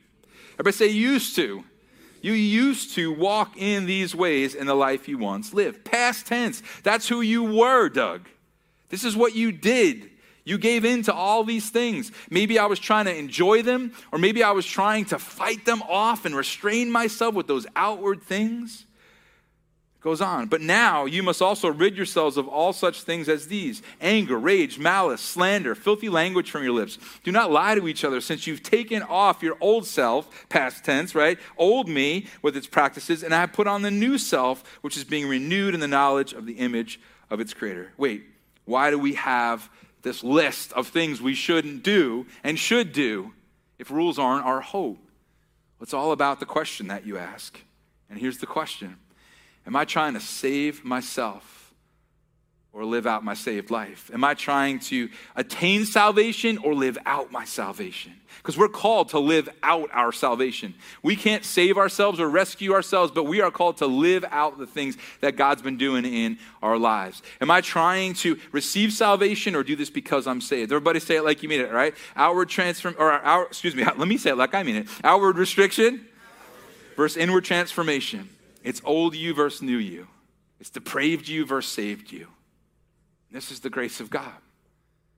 Everybody 0.55 0.77
say 0.77 0.89
used 0.89 1.37
to 1.37 1.65
you 2.25 2.33
used 2.33 2.95
to 2.95 3.13
walk 3.13 3.55
in 3.59 3.85
these 3.85 4.15
ways 4.15 4.55
in 4.55 4.67
the 4.67 4.75
life 4.75 5.09
you 5.09 5.19
once 5.19 5.53
lived. 5.53 5.85
Past 5.85 6.25
tense. 6.25 6.63
That's 6.83 7.07
who 7.07 7.21
you 7.21 7.45
were, 7.45 7.91
Doug. 7.91 8.31
This 8.89 9.05
is 9.05 9.15
what 9.15 9.37
you 9.37 9.53
did. 9.53 10.09
You 10.43 10.57
gave 10.57 10.87
in 10.87 11.03
to 11.03 11.13
all 11.13 11.45
these 11.45 11.69
things. 11.69 12.13
Maybe 12.31 12.59
I 12.59 12.65
was 12.65 12.79
trying 12.79 13.05
to 13.05 13.15
enjoy 13.15 13.61
them, 13.61 13.93
or 14.11 14.19
maybe 14.19 14.43
I 14.43 14.53
was 14.53 14.65
trying 14.65 15.05
to 15.07 15.19
fight 15.19 15.67
them 15.67 15.83
off 15.83 16.25
and 16.25 16.35
restrain 16.35 16.91
myself 16.91 17.35
with 17.35 17.47
those 17.47 17.67
outward 17.77 18.23
things 18.23 18.87
goes 20.05 20.21
on. 20.21 20.47
But 20.47 20.61
now 20.61 21.07
you 21.07 21.23
must 21.23 21.41
also 21.41 21.69
rid 21.69 21.97
yourselves 21.97 22.37
of 22.37 22.47
all 22.47 22.75
such 22.75 23.03
things 23.03 23.27
as 23.27 23.49
these 23.49 23.83
anger, 24.03 24.39
rage, 24.39 24.79
malice, 24.79 25.23
slander, 25.23 25.75
filthy 25.75 26.11
language 26.11 26.51
from 26.51 26.63
your 26.63 26.75
lips. 26.75 26.99
Do 27.25 27.33
not 27.33 27.51
lie 27.51 27.75
to 27.75 27.89
each 27.89 28.05
other, 28.05 28.21
since 28.21 28.47
you've 28.47 28.63
taken 28.63 29.03
off 29.03 29.43
your 29.43 29.57
old 29.63 29.87
self, 29.87 30.47
past 30.51 30.85
tense, 30.85 31.15
right? 31.15 31.39
Old 31.57 31.89
me 31.89 32.27
with 32.43 32.55
its 32.55 32.67
practices, 32.67 33.23
and 33.23 33.35
I 33.35 33.41
have 33.41 33.55
put 33.55 33.67
on 33.67 33.81
the 33.81 33.91
new 33.91 34.19
self, 34.19 34.63
which 34.83 34.99
is 34.99 35.05
being 35.05 35.27
renewed 35.27 35.73
in 35.73 35.81
the 35.81 35.89
knowledge 35.89 36.35
of 36.35 36.45
the 36.45 36.59
image 36.59 37.01
of 37.31 37.41
its 37.41 37.55
creator. 37.55 37.91
Wait, 37.97 38.27
why 38.67 38.91
do 38.91 38.99
we 38.99 39.15
have 39.15 39.71
this 40.03 40.23
list 40.23 40.75
of 40.75 40.89
things 40.89 41.23
we 41.23 41.35
shouldn't 41.35 41.83
do 41.83 42.27
and 42.45 42.59
should 42.59 42.93
do 42.93 43.33
if 43.79 43.91
rules 43.91 44.19
aren't 44.19 44.45
our 44.45 44.61
hope? 44.61 44.99
It's 45.81 45.95
all 45.95 46.13
about 46.13 46.41
the 46.41 46.47
question 46.47 46.89
that 46.89 47.07
you 47.07 47.17
ask. 47.17 47.59
And 48.11 48.19
here's 48.19 48.39
the 48.39 48.47
question 48.47 48.99
Am 49.67 49.77
I 49.77 49.85
trying 49.85 50.15
to 50.15 50.21
save 50.21 50.85
myself 50.85 51.55
or 52.75 52.85
live 52.85 53.07
out 53.07 53.25
my 53.25 53.35
saved 53.35 53.71
life? 53.71 54.11
Am 54.13 54.25
I 54.25 54.35
trying 54.35 54.81
to 54.81 55.09
attain 55.37 55.87
salvation 55.87 56.59
or 56.59 56.75
live 56.75 56.99
out 57.07 57.31
my 57.31 57.45
salvation? 57.45 58.13
Because 58.39 58.59
we're 58.59 58.69
called 58.69 59.11
to 59.11 59.21
live 59.21 59.49
out 59.63 59.89
our 59.93 60.11
salvation. 60.11 60.75
We 61.03 61.15
can't 61.15 61.45
save 61.45 61.79
ourselves 61.79 62.19
or 62.19 62.29
rescue 62.29 62.75
ourselves, 62.75 63.13
but 63.13 63.25
we 63.25 63.41
are 63.41 63.53
called 63.53 63.77
to 63.79 63.87
live 63.87 64.25
out 64.31 64.59
the 64.59 64.67
things 64.67 64.99
that 65.21 65.37
God's 65.37 65.63
been 65.63 65.79
doing 65.79 66.05
in 66.05 66.39
our 66.63 66.77
lives. 66.77 67.23
Am 67.41 67.51
I 67.51 67.61
trying 67.61 68.13
to 68.15 68.39
receive 68.51 68.93
salvation 68.93 69.55
or 69.55 69.63
do 69.63 69.77
this 69.77 69.89
because 69.89 70.27
I'm 70.27 70.41
saved? 70.41 70.73
Everybody 70.73 70.99
say 70.99 71.17
it 71.17 71.25
like 71.25 71.45
you 71.45 71.49
mean 71.49 71.61
it, 71.61 71.73
right? 71.73 71.95
Outward 72.17 72.49
transform 72.49 72.97
or 72.99 73.13
our, 73.13 73.45
excuse 73.45 73.77
me, 73.77 73.85
let 73.97 74.09
me 74.09 74.19
say 74.19 74.31
it 74.31 74.37
like 74.37 74.53
I 74.53 74.65
mean 74.65 74.77
it. 74.77 74.89
Outward 75.05 75.39
restriction 75.39 76.05
versus 76.97 77.17
inward 77.17 77.45
transformation. 77.45 78.29
It's 78.65 78.81
old 78.85 79.15
you 79.15 79.35
versus 79.35 79.63
new 79.63 79.77
you. 79.77 80.09
It's 80.59 80.71
depraved 80.71 81.29
you 81.29 81.47
versus 81.47 81.71
saved 81.71 82.11
you. 82.11 82.29
This 83.31 83.51
is 83.51 83.61
the 83.61 83.71
grace 83.71 84.01
of 84.01 84.11
God. 84.11 84.33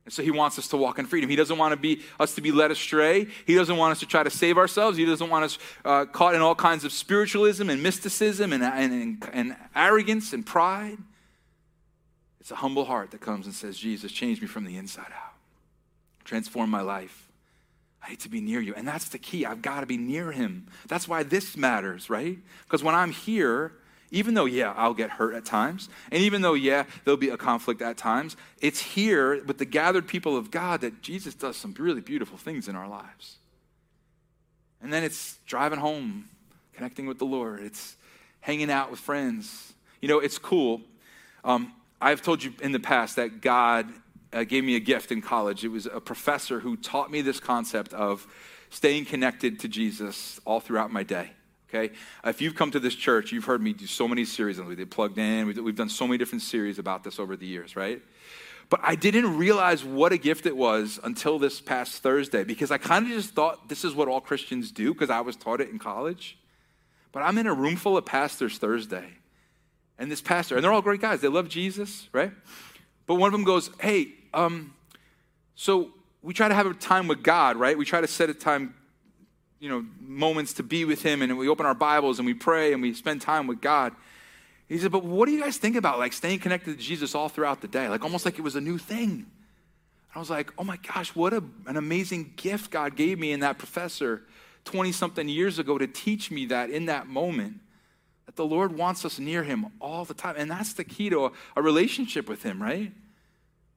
And 0.04 0.12
so 0.12 0.22
he 0.22 0.30
wants 0.30 0.58
us 0.58 0.68
to 0.68 0.76
walk 0.76 0.98
in 0.98 1.06
freedom. 1.06 1.28
He 1.28 1.36
doesn't 1.36 1.58
want 1.58 1.72
to 1.72 1.76
be 1.76 2.02
us 2.20 2.34
to 2.36 2.40
be 2.40 2.52
led 2.52 2.70
astray. 2.70 3.26
He 3.44 3.54
doesn't 3.54 3.76
want 3.76 3.92
us 3.92 4.00
to 4.00 4.06
try 4.06 4.22
to 4.22 4.30
save 4.30 4.56
ourselves. 4.56 4.96
He 4.96 5.04
doesn't 5.04 5.28
want 5.28 5.44
us 5.44 5.58
uh, 5.84 6.04
caught 6.06 6.34
in 6.34 6.40
all 6.40 6.54
kinds 6.54 6.84
of 6.84 6.92
spiritualism 6.92 7.68
and 7.68 7.82
mysticism 7.82 8.52
and, 8.52 8.62
and, 8.62 9.28
and 9.32 9.56
arrogance 9.74 10.32
and 10.32 10.46
pride. 10.46 10.98
It's 12.40 12.52
a 12.52 12.56
humble 12.56 12.84
heart 12.84 13.10
that 13.10 13.20
comes 13.20 13.46
and 13.46 13.54
says, 13.54 13.76
Jesus, 13.76 14.12
change 14.12 14.40
me 14.40 14.46
from 14.46 14.64
the 14.64 14.76
inside 14.76 15.12
out. 15.12 15.34
Transform 16.22 16.70
my 16.70 16.82
life. 16.82 17.25
I 18.06 18.10
need 18.10 18.20
to 18.20 18.28
be 18.28 18.40
near 18.40 18.60
you. 18.60 18.72
And 18.74 18.86
that's 18.86 19.08
the 19.08 19.18
key. 19.18 19.44
I've 19.44 19.62
got 19.62 19.80
to 19.80 19.86
be 19.86 19.96
near 19.96 20.30
him. 20.30 20.68
That's 20.86 21.08
why 21.08 21.24
this 21.24 21.56
matters, 21.56 22.08
right? 22.08 22.38
Because 22.64 22.84
when 22.84 22.94
I'm 22.94 23.10
here, 23.10 23.72
even 24.12 24.34
though, 24.34 24.44
yeah, 24.44 24.72
I'll 24.76 24.94
get 24.94 25.10
hurt 25.10 25.34
at 25.34 25.44
times, 25.44 25.88
and 26.12 26.22
even 26.22 26.40
though, 26.40 26.54
yeah, 26.54 26.84
there'll 27.04 27.18
be 27.18 27.30
a 27.30 27.36
conflict 27.36 27.82
at 27.82 27.96
times, 27.96 28.36
it's 28.60 28.80
here 28.80 29.42
with 29.44 29.58
the 29.58 29.64
gathered 29.64 30.06
people 30.06 30.36
of 30.36 30.52
God 30.52 30.82
that 30.82 31.02
Jesus 31.02 31.34
does 31.34 31.56
some 31.56 31.74
really 31.76 32.00
beautiful 32.00 32.38
things 32.38 32.68
in 32.68 32.76
our 32.76 32.88
lives. 32.88 33.38
And 34.80 34.92
then 34.92 35.02
it's 35.02 35.38
driving 35.44 35.80
home, 35.80 36.28
connecting 36.74 37.06
with 37.06 37.18
the 37.18 37.24
Lord, 37.24 37.60
it's 37.60 37.96
hanging 38.40 38.70
out 38.70 38.92
with 38.92 39.00
friends. 39.00 39.72
You 40.00 40.08
know, 40.08 40.20
it's 40.20 40.38
cool. 40.38 40.80
Um, 41.42 41.72
I've 42.00 42.22
told 42.22 42.44
you 42.44 42.52
in 42.62 42.70
the 42.70 42.78
past 42.78 43.16
that 43.16 43.40
God 43.40 43.88
uh, 44.36 44.44
gave 44.44 44.64
me 44.64 44.76
a 44.76 44.80
gift 44.80 45.10
in 45.10 45.22
college. 45.22 45.64
It 45.64 45.68
was 45.68 45.86
a 45.86 46.00
professor 46.00 46.60
who 46.60 46.76
taught 46.76 47.10
me 47.10 47.22
this 47.22 47.40
concept 47.40 47.94
of 47.94 48.26
staying 48.70 49.06
connected 49.06 49.60
to 49.60 49.68
Jesus 49.68 50.38
all 50.44 50.60
throughout 50.60 50.92
my 50.92 51.02
day. 51.02 51.30
Okay? 51.68 51.94
If 52.24 52.40
you've 52.40 52.54
come 52.54 52.70
to 52.72 52.80
this 52.80 52.94
church, 52.94 53.32
you've 53.32 53.46
heard 53.46 53.62
me 53.62 53.72
do 53.72 53.86
so 53.86 54.06
many 54.06 54.24
series 54.24 54.58
it. 54.58 54.76
They 54.76 54.84
plugged 54.84 55.18
in. 55.18 55.46
We've 55.46 55.74
done 55.74 55.88
so 55.88 56.06
many 56.06 56.18
different 56.18 56.42
series 56.42 56.78
about 56.78 57.02
this 57.02 57.18
over 57.18 57.36
the 57.36 57.46
years, 57.46 57.76
right? 57.76 58.02
But 58.68 58.80
I 58.82 58.94
didn't 58.94 59.38
realize 59.38 59.84
what 59.84 60.12
a 60.12 60.18
gift 60.18 60.44
it 60.44 60.56
was 60.56 61.00
until 61.02 61.38
this 61.38 61.60
past 61.60 62.02
Thursday 62.02 62.44
because 62.44 62.70
I 62.70 62.78
kind 62.78 63.06
of 63.06 63.12
just 63.12 63.30
thought 63.30 63.68
this 63.68 63.84
is 63.84 63.94
what 63.94 64.08
all 64.08 64.20
Christians 64.20 64.70
do 64.70 64.92
because 64.92 65.10
I 65.10 65.20
was 65.20 65.36
taught 65.36 65.60
it 65.60 65.70
in 65.70 65.78
college. 65.78 66.36
But 67.12 67.22
I'm 67.22 67.38
in 67.38 67.46
a 67.46 67.54
room 67.54 67.76
full 67.76 67.96
of 67.96 68.04
pastors 68.04 68.58
Thursday. 68.58 69.06
And 69.98 70.12
this 70.12 70.20
pastor, 70.20 70.56
and 70.56 70.64
they're 70.64 70.72
all 70.72 70.82
great 70.82 71.00
guys. 71.00 71.22
They 71.22 71.28
love 71.28 71.48
Jesus, 71.48 72.08
right? 72.12 72.30
But 73.06 73.14
one 73.14 73.28
of 73.28 73.32
them 73.32 73.44
goes, 73.44 73.70
Hey, 73.80 74.12
um, 74.36 74.74
so 75.54 75.90
we 76.22 76.34
try 76.34 76.46
to 76.46 76.54
have 76.54 76.66
a 76.66 76.74
time 76.74 77.08
with 77.08 77.22
God, 77.22 77.56
right? 77.56 77.76
We 77.76 77.86
try 77.86 78.02
to 78.02 78.06
set 78.06 78.28
a 78.28 78.34
time, 78.34 78.74
you 79.58 79.68
know, 79.68 79.84
moments 79.98 80.52
to 80.54 80.62
be 80.62 80.84
with 80.84 81.02
Him, 81.02 81.22
and 81.22 81.38
we 81.38 81.48
open 81.48 81.64
our 81.64 81.74
Bibles 81.74 82.18
and 82.18 82.26
we 82.26 82.34
pray 82.34 82.72
and 82.72 82.82
we 82.82 82.92
spend 82.92 83.22
time 83.22 83.46
with 83.46 83.60
God. 83.60 83.94
He 84.68 84.78
said, 84.78 84.92
But 84.92 85.04
what 85.04 85.26
do 85.26 85.32
you 85.32 85.40
guys 85.40 85.56
think 85.56 85.74
about 85.74 85.98
like 85.98 86.12
staying 86.12 86.40
connected 86.40 86.76
to 86.76 86.84
Jesus 86.84 87.14
all 87.14 87.30
throughout 87.30 87.62
the 87.62 87.68
day? 87.68 87.88
Like 87.88 88.02
almost 88.02 88.24
like 88.26 88.38
it 88.38 88.42
was 88.42 88.56
a 88.56 88.60
new 88.60 88.76
thing. 88.76 89.26
I 90.14 90.18
was 90.18 90.28
like, 90.28 90.52
Oh 90.58 90.64
my 90.64 90.76
gosh, 90.76 91.14
what 91.14 91.32
a, 91.32 91.42
an 91.66 91.76
amazing 91.76 92.34
gift 92.36 92.70
God 92.70 92.94
gave 92.94 93.18
me 93.18 93.32
in 93.32 93.40
that 93.40 93.58
professor 93.58 94.22
20 94.64 94.92
something 94.92 95.28
years 95.28 95.58
ago 95.58 95.78
to 95.78 95.86
teach 95.86 96.30
me 96.30 96.44
that 96.46 96.68
in 96.68 96.86
that 96.86 97.06
moment. 97.06 97.60
That 98.26 98.36
the 98.36 98.44
Lord 98.44 98.76
wants 98.76 99.04
us 99.04 99.18
near 99.18 99.44
Him 99.44 99.66
all 99.80 100.04
the 100.04 100.14
time. 100.14 100.34
And 100.36 100.50
that's 100.50 100.74
the 100.74 100.84
key 100.84 101.08
to 101.08 101.26
a, 101.26 101.32
a 101.54 101.62
relationship 101.62 102.28
with 102.28 102.42
Him, 102.42 102.60
right? 102.60 102.92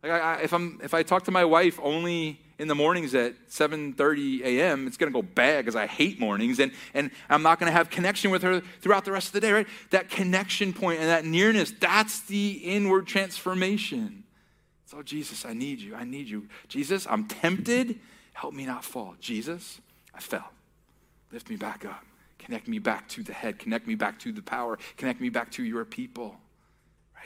Like 0.02 0.12
I, 0.12 0.42
if 0.42 0.54
I'm 0.54 0.80
if 0.82 0.94
I 0.94 1.04
talk 1.04 1.24
to 1.26 1.32
my 1.32 1.46
wife 1.46 1.80
only 1.84 2.40
in 2.58 2.68
the 2.68 2.76
mornings 2.76 3.16
at 3.16 3.34
7:30 3.50 4.42
a.m., 4.42 4.88
it's 4.88 4.98
going 4.98 5.12
to 5.12 5.14
go 5.14 5.22
bad 5.22 5.66
because 5.66 5.76
I 5.76 5.88
hate 5.88 6.20
mornings, 6.20 6.60
and 6.60 6.72
and 6.94 7.12
I'm 7.30 7.42
not 7.42 7.60
going 7.60 7.70
to 7.70 7.76
have 7.76 7.90
connection 7.90 8.32
with 8.32 8.42
her 8.44 8.62
throughout 8.82 9.06
the 9.06 9.12
rest 9.12 9.28
of 9.28 9.34
the 9.34 9.42
day. 9.42 9.52
Right? 9.52 9.68
That 9.90 10.10
connection 10.10 10.74
point 10.74 11.00
and 11.00 11.10
that 11.10 11.26
nearness, 11.26 11.74
that's 11.78 12.22
the 12.22 12.52
inward 12.52 13.08
transformation. 13.08 14.24
So 14.86 15.04
Jesus, 15.04 15.46
I 15.46 15.54
need 15.54 15.80
you. 15.80 15.96
I 15.96 16.04
need 16.04 16.28
you. 16.28 16.48
Jesus, 16.68 17.06
I'm 17.10 17.28
tempted. 17.28 18.00
Help 18.34 18.54
me 18.54 18.66
not 18.66 18.84
fall. 18.86 19.16
Jesus, 19.20 19.80
I 20.16 20.20
fell. 20.20 20.50
Lift 21.32 21.50
me 21.50 21.58
back 21.58 21.86
up. 21.86 22.04
Connect 22.40 22.68
me 22.68 22.80
back 22.80 23.08
to 23.10 23.22
the 23.22 23.34
head. 23.34 23.60
Connect 23.60 23.86
me 23.86 23.96
back 23.96 24.18
to 24.20 24.32
the 24.32 24.42
power. 24.42 24.80
Connect 24.98 25.22
me 25.22 25.30
back 25.30 25.52
to 25.52 25.64
your 25.64 25.86
people. 25.86 26.38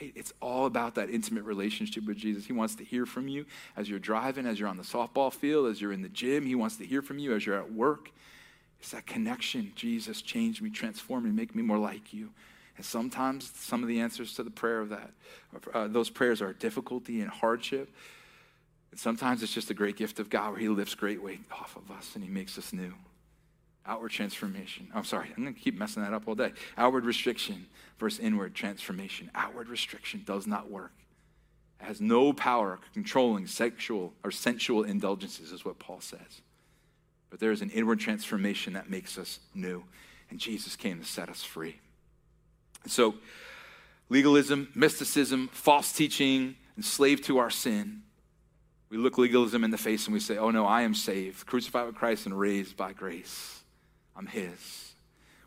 Right? 0.00 0.12
It's 0.16 0.32
all 0.40 0.66
about 0.66 0.96
that 0.96 1.08
intimate 1.08 1.44
relationship 1.44 2.04
with 2.04 2.16
Jesus. 2.16 2.46
He 2.46 2.52
wants 2.52 2.74
to 2.76 2.84
hear 2.84 3.06
from 3.06 3.28
you 3.28 3.46
as 3.76 3.88
you're 3.88 3.98
driving, 3.98 4.46
as 4.46 4.58
you're 4.58 4.68
on 4.68 4.76
the 4.76 4.82
softball 4.82 5.32
field, 5.32 5.70
as 5.70 5.80
you're 5.80 5.92
in 5.92 6.02
the 6.02 6.08
gym. 6.08 6.46
He 6.46 6.54
wants 6.54 6.76
to 6.76 6.84
hear 6.84 7.00
from 7.00 7.18
you 7.18 7.34
as 7.34 7.46
you're 7.46 7.58
at 7.58 7.72
work. 7.72 8.10
It's 8.80 8.90
that 8.90 9.06
connection. 9.06 9.72
Jesus, 9.76 10.20
change 10.20 10.60
me, 10.60 10.70
transform 10.70 11.24
me, 11.24 11.30
make 11.30 11.54
me 11.54 11.62
more 11.62 11.78
like 11.78 12.12
you. 12.12 12.30
And 12.76 12.84
sometimes 12.84 13.52
some 13.54 13.82
of 13.82 13.88
the 13.88 14.00
answers 14.00 14.34
to 14.34 14.42
the 14.42 14.50
prayer 14.50 14.80
of 14.80 14.88
that, 14.88 15.10
uh, 15.72 15.86
those 15.86 16.10
prayers 16.10 16.42
are 16.42 16.52
difficulty 16.52 17.20
and 17.20 17.30
hardship. 17.30 17.94
And 18.90 18.98
sometimes 18.98 19.42
it's 19.42 19.54
just 19.54 19.70
a 19.70 19.74
great 19.74 19.96
gift 19.96 20.18
of 20.18 20.28
God 20.28 20.50
where 20.50 20.60
He 20.60 20.68
lifts 20.68 20.94
great 20.94 21.22
weight 21.22 21.40
off 21.52 21.76
of 21.76 21.90
us 21.96 22.12
and 22.14 22.24
He 22.24 22.30
makes 22.30 22.58
us 22.58 22.72
new. 22.72 22.94
Outward 23.86 24.10
transformation. 24.10 24.88
I'm 24.94 25.04
sorry, 25.04 25.28
I'm 25.36 25.42
going 25.42 25.54
to 25.54 25.60
keep 25.60 25.78
messing 25.78 26.02
that 26.02 26.14
up 26.14 26.26
all 26.26 26.34
day. 26.34 26.52
Outward 26.78 27.04
restriction 27.04 27.66
versus 27.98 28.18
inward 28.18 28.54
transformation. 28.54 29.30
Outward 29.34 29.68
restriction 29.68 30.22
does 30.24 30.46
not 30.46 30.70
work. 30.70 30.92
It 31.80 31.84
has 31.84 32.00
no 32.00 32.32
power 32.32 32.78
controlling 32.94 33.46
sexual 33.46 34.14
or 34.22 34.30
sensual 34.30 34.84
indulgences, 34.84 35.52
is 35.52 35.64
what 35.64 35.78
Paul 35.78 36.00
says. 36.00 36.40
But 37.28 37.40
there 37.40 37.52
is 37.52 37.60
an 37.60 37.70
inward 37.70 38.00
transformation 38.00 38.72
that 38.72 38.88
makes 38.88 39.18
us 39.18 39.40
new. 39.54 39.84
And 40.30 40.38
Jesus 40.38 40.76
came 40.76 40.98
to 41.00 41.04
set 41.04 41.28
us 41.28 41.42
free. 41.42 41.76
And 42.84 42.92
so, 42.92 43.14
legalism, 44.08 44.68
mysticism, 44.74 45.48
false 45.52 45.92
teaching, 45.92 46.56
enslaved 46.76 47.24
to 47.24 47.38
our 47.38 47.50
sin 47.50 48.04
we 48.94 49.00
look 49.00 49.18
legalism 49.18 49.64
in 49.64 49.72
the 49.72 49.76
face 49.76 50.06
and 50.06 50.14
we 50.14 50.20
say, 50.20 50.38
oh 50.38 50.52
no, 50.52 50.66
I 50.66 50.82
am 50.82 50.94
saved, 50.94 51.46
crucified 51.46 51.86
with 51.86 51.96
Christ 51.96 52.26
and 52.26 52.38
raised 52.38 52.76
by 52.76 52.92
grace. 52.92 53.63
I'm 54.16 54.26
His. 54.26 54.84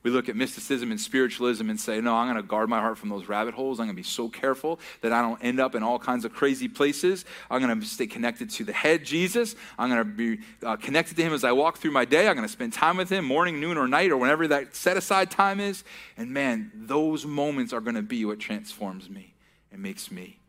We 0.04 0.12
look 0.12 0.30
at 0.30 0.38
mysticism 0.38 0.92
and 0.92 1.02
spiritualism 1.02 1.70
and 1.70 1.78
say, 1.78 2.00
no, 2.00 2.16
I'm 2.16 2.28
going 2.28 2.42
to 2.42 2.48
guard 2.48 2.70
my 2.70 2.80
heart 2.80 2.98
from 2.98 3.10
those 3.10 3.28
rabbit 3.28 3.54
holes. 3.54 3.80
I'm 3.80 3.88
going 3.88 3.96
to 3.96 4.00
be 4.00 4.08
so 4.08 4.30
careful 4.30 4.80
that 5.02 5.12
I 5.12 5.22
don't 5.22 5.44
end 5.44 5.60
up 5.60 5.76
in 5.76 5.84
all 5.84 6.00
kinds 6.00 6.24
of 6.24 6.34
crazy 6.34 6.70
places. 6.70 7.26
I'm 7.50 7.62
going 7.62 7.78
to 7.78 7.86
stay 7.86 8.08
connected 8.08 8.50
to 8.52 8.64
the 8.64 8.72
head, 8.72 9.04
Jesus. 9.04 9.56
I'm 9.78 9.90
going 9.90 10.00
to 10.00 10.06
be 10.06 10.40
uh, 10.64 10.78
connected 10.78 11.18
to 11.18 11.24
Him 11.24 11.34
as 11.34 11.44
I 11.44 11.52
walk 11.52 11.80
through 11.80 11.92
my 11.92 12.06
day. 12.06 12.28
I'm 12.30 12.36
going 12.36 12.48
to 12.48 12.52
spend 12.52 12.72
time 12.72 12.96
with 12.96 13.10
Him, 13.10 13.26
morning, 13.26 13.60
noon, 13.60 13.78
or 13.78 13.88
night, 13.88 14.12
or 14.12 14.18
whenever 14.18 14.48
that 14.48 14.76
set 14.76 14.96
aside 14.96 15.30
time 15.30 15.60
is. 15.60 15.84
And 16.16 16.32
man, 16.32 16.72
those 16.74 17.26
moments 17.26 17.74
are 17.74 17.82
going 17.82 17.96
to 17.96 18.02
be 18.02 18.24
what 18.24 18.40
transforms 18.40 19.10
me 19.10 19.34
and 19.74 19.82
makes 19.82 20.10
me 20.10 20.40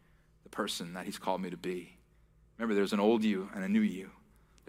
the 0.44 0.50
person 0.50 0.92
that 0.92 1.06
He's 1.06 1.18
called 1.18 1.40
me 1.40 1.50
to 1.50 1.56
be. 1.56 1.96
Remember, 2.58 2.76
there's 2.76 2.92
an 2.92 3.00
old 3.00 3.24
you 3.24 3.48
and 3.54 3.64
a 3.64 3.68
new 3.68 3.80
you. 3.80 4.10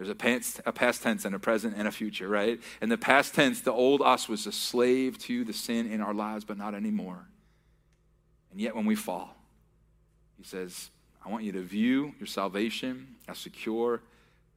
There's 0.00 0.08
a 0.08 0.14
past, 0.14 0.62
a 0.64 0.72
past 0.72 1.02
tense 1.02 1.26
and 1.26 1.34
a 1.34 1.38
present 1.38 1.74
and 1.76 1.86
a 1.86 1.90
future, 1.92 2.26
right? 2.26 2.58
In 2.80 2.88
the 2.88 2.96
past 2.96 3.34
tense, 3.34 3.60
the 3.60 3.70
old 3.70 4.00
us 4.00 4.30
was 4.30 4.46
a 4.46 4.52
slave 4.52 5.18
to 5.24 5.44
the 5.44 5.52
sin 5.52 5.92
in 5.92 6.00
our 6.00 6.14
lives, 6.14 6.42
but 6.42 6.56
not 6.56 6.74
anymore. 6.74 7.26
And 8.50 8.58
yet, 8.58 8.74
when 8.74 8.86
we 8.86 8.94
fall, 8.94 9.36
he 10.38 10.42
says, 10.44 10.88
I 11.22 11.28
want 11.28 11.44
you 11.44 11.52
to 11.52 11.60
view 11.60 12.14
your 12.18 12.26
salvation 12.26 13.16
as 13.28 13.36
secure 13.36 14.00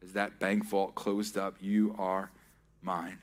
as 0.02 0.14
that 0.14 0.39
bank 0.39 0.64
vault 0.64 0.96
closed 0.96 1.38
up. 1.38 1.56
You 1.60 1.94
are 2.00 2.32
mine. 2.82 3.20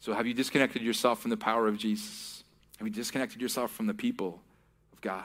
So, 0.00 0.12
have 0.12 0.26
you 0.26 0.34
disconnected 0.34 0.82
yourself 0.82 1.22
from 1.22 1.30
the 1.30 1.38
power 1.38 1.68
of 1.68 1.78
Jesus? 1.78 2.44
Have 2.76 2.86
you 2.86 2.92
disconnected 2.92 3.40
yourself 3.40 3.70
from 3.70 3.86
the 3.86 3.94
people 3.94 4.42
of 4.92 5.00
God 5.00 5.24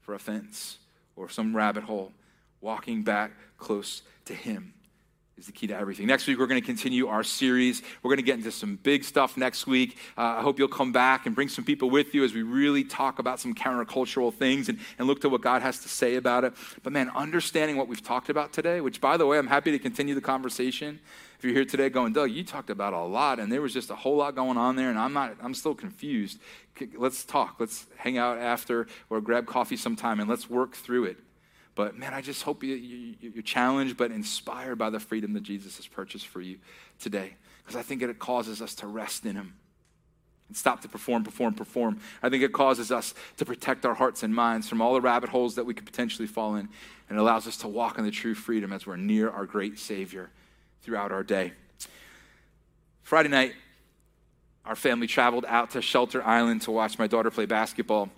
for 0.00 0.14
offense 0.14 0.78
or 1.16 1.28
some 1.28 1.54
rabbit 1.54 1.84
hole? 1.84 2.12
walking 2.62 3.02
back 3.02 3.30
close 3.58 4.02
to 4.24 4.34
Him 4.34 4.72
is 5.38 5.44
the 5.44 5.52
key 5.52 5.66
to 5.66 5.76
everything. 5.76 6.06
Next 6.06 6.26
week, 6.26 6.38
we're 6.38 6.46
going 6.46 6.60
to 6.60 6.66
continue 6.66 7.08
our 7.08 7.22
series. 7.22 7.82
We're 8.02 8.08
going 8.08 8.16
to 8.16 8.22
get 8.22 8.38
into 8.38 8.50
some 8.50 8.76
big 8.82 9.04
stuff 9.04 9.36
next 9.36 9.66
week. 9.66 9.98
Uh, 10.16 10.22
I 10.22 10.40
hope 10.40 10.58
you'll 10.58 10.66
come 10.66 10.92
back 10.92 11.26
and 11.26 11.34
bring 11.34 11.48
some 11.48 11.62
people 11.62 11.90
with 11.90 12.14
you 12.14 12.24
as 12.24 12.32
we 12.32 12.42
really 12.42 12.84
talk 12.84 13.18
about 13.18 13.38
some 13.38 13.54
countercultural 13.54 14.32
things 14.32 14.70
and, 14.70 14.78
and 14.98 15.06
look 15.06 15.20
to 15.20 15.28
what 15.28 15.42
God 15.42 15.60
has 15.60 15.80
to 15.80 15.90
say 15.90 16.14
about 16.14 16.44
it. 16.44 16.54
But 16.82 16.94
man, 16.94 17.10
understanding 17.10 17.76
what 17.76 17.86
we've 17.86 18.02
talked 18.02 18.30
about 18.30 18.54
today, 18.54 18.80
which 18.80 18.98
by 18.98 19.18
the 19.18 19.26
way, 19.26 19.36
I'm 19.36 19.46
happy 19.46 19.72
to 19.72 19.78
continue 19.78 20.14
the 20.14 20.22
conversation. 20.22 21.00
If 21.36 21.44
you're 21.44 21.52
here 21.52 21.66
today 21.66 21.90
going, 21.90 22.14
Doug, 22.14 22.30
you 22.30 22.42
talked 22.42 22.70
about 22.70 22.94
a 22.94 23.02
lot, 23.02 23.38
and 23.38 23.52
there 23.52 23.60
was 23.60 23.74
just 23.74 23.90
a 23.90 23.94
whole 23.94 24.16
lot 24.16 24.34
going 24.34 24.56
on 24.56 24.76
there, 24.76 24.88
and 24.88 24.98
I'm 24.98 25.12
not, 25.12 25.36
I'm 25.42 25.52
still 25.52 25.74
confused. 25.74 26.40
Let's 26.96 27.26
talk. 27.26 27.56
Let's 27.58 27.84
hang 27.98 28.16
out 28.16 28.38
after 28.38 28.86
or 29.10 29.20
grab 29.20 29.44
coffee 29.44 29.76
sometime 29.76 30.18
and 30.18 30.30
let's 30.30 30.48
work 30.48 30.74
through 30.74 31.04
it. 31.04 31.18
But 31.76 31.96
man, 31.96 32.14
I 32.14 32.22
just 32.22 32.42
hope 32.42 32.64
you, 32.64 32.74
you, 32.74 33.14
you're 33.20 33.42
challenged 33.42 33.96
but 33.96 34.10
inspired 34.10 34.78
by 34.78 34.90
the 34.90 34.98
freedom 34.98 35.34
that 35.34 35.42
Jesus 35.42 35.76
has 35.76 35.86
purchased 35.86 36.26
for 36.26 36.40
you 36.40 36.58
today. 36.98 37.34
Because 37.62 37.76
I 37.76 37.82
think 37.82 38.02
it 38.02 38.18
causes 38.18 38.60
us 38.60 38.74
to 38.76 38.86
rest 38.86 39.24
in 39.26 39.36
Him 39.36 39.54
and 40.48 40.56
stop 40.56 40.80
to 40.80 40.88
perform, 40.88 41.22
perform, 41.22 41.52
perform. 41.54 42.00
I 42.22 42.30
think 42.30 42.42
it 42.42 42.52
causes 42.52 42.90
us 42.90 43.14
to 43.36 43.44
protect 43.44 43.84
our 43.84 43.94
hearts 43.94 44.22
and 44.22 44.34
minds 44.34 44.68
from 44.68 44.80
all 44.80 44.94
the 44.94 45.00
rabbit 45.02 45.28
holes 45.28 45.56
that 45.56 45.66
we 45.66 45.74
could 45.74 45.84
potentially 45.84 46.26
fall 46.26 46.56
in 46.56 46.68
and 47.10 47.18
allows 47.18 47.46
us 47.46 47.58
to 47.58 47.68
walk 47.68 47.98
in 47.98 48.04
the 48.04 48.10
true 48.10 48.34
freedom 48.34 48.72
as 48.72 48.86
we're 48.86 48.96
near 48.96 49.28
our 49.28 49.44
great 49.44 49.78
Savior 49.78 50.30
throughout 50.82 51.12
our 51.12 51.22
day. 51.22 51.52
Friday 53.02 53.28
night, 53.28 53.52
our 54.64 54.76
family 54.76 55.06
traveled 55.06 55.44
out 55.46 55.72
to 55.72 55.82
Shelter 55.82 56.24
Island 56.24 56.62
to 56.62 56.70
watch 56.70 56.98
my 56.98 57.06
daughter 57.06 57.30
play 57.30 57.46
basketball. 57.46 58.08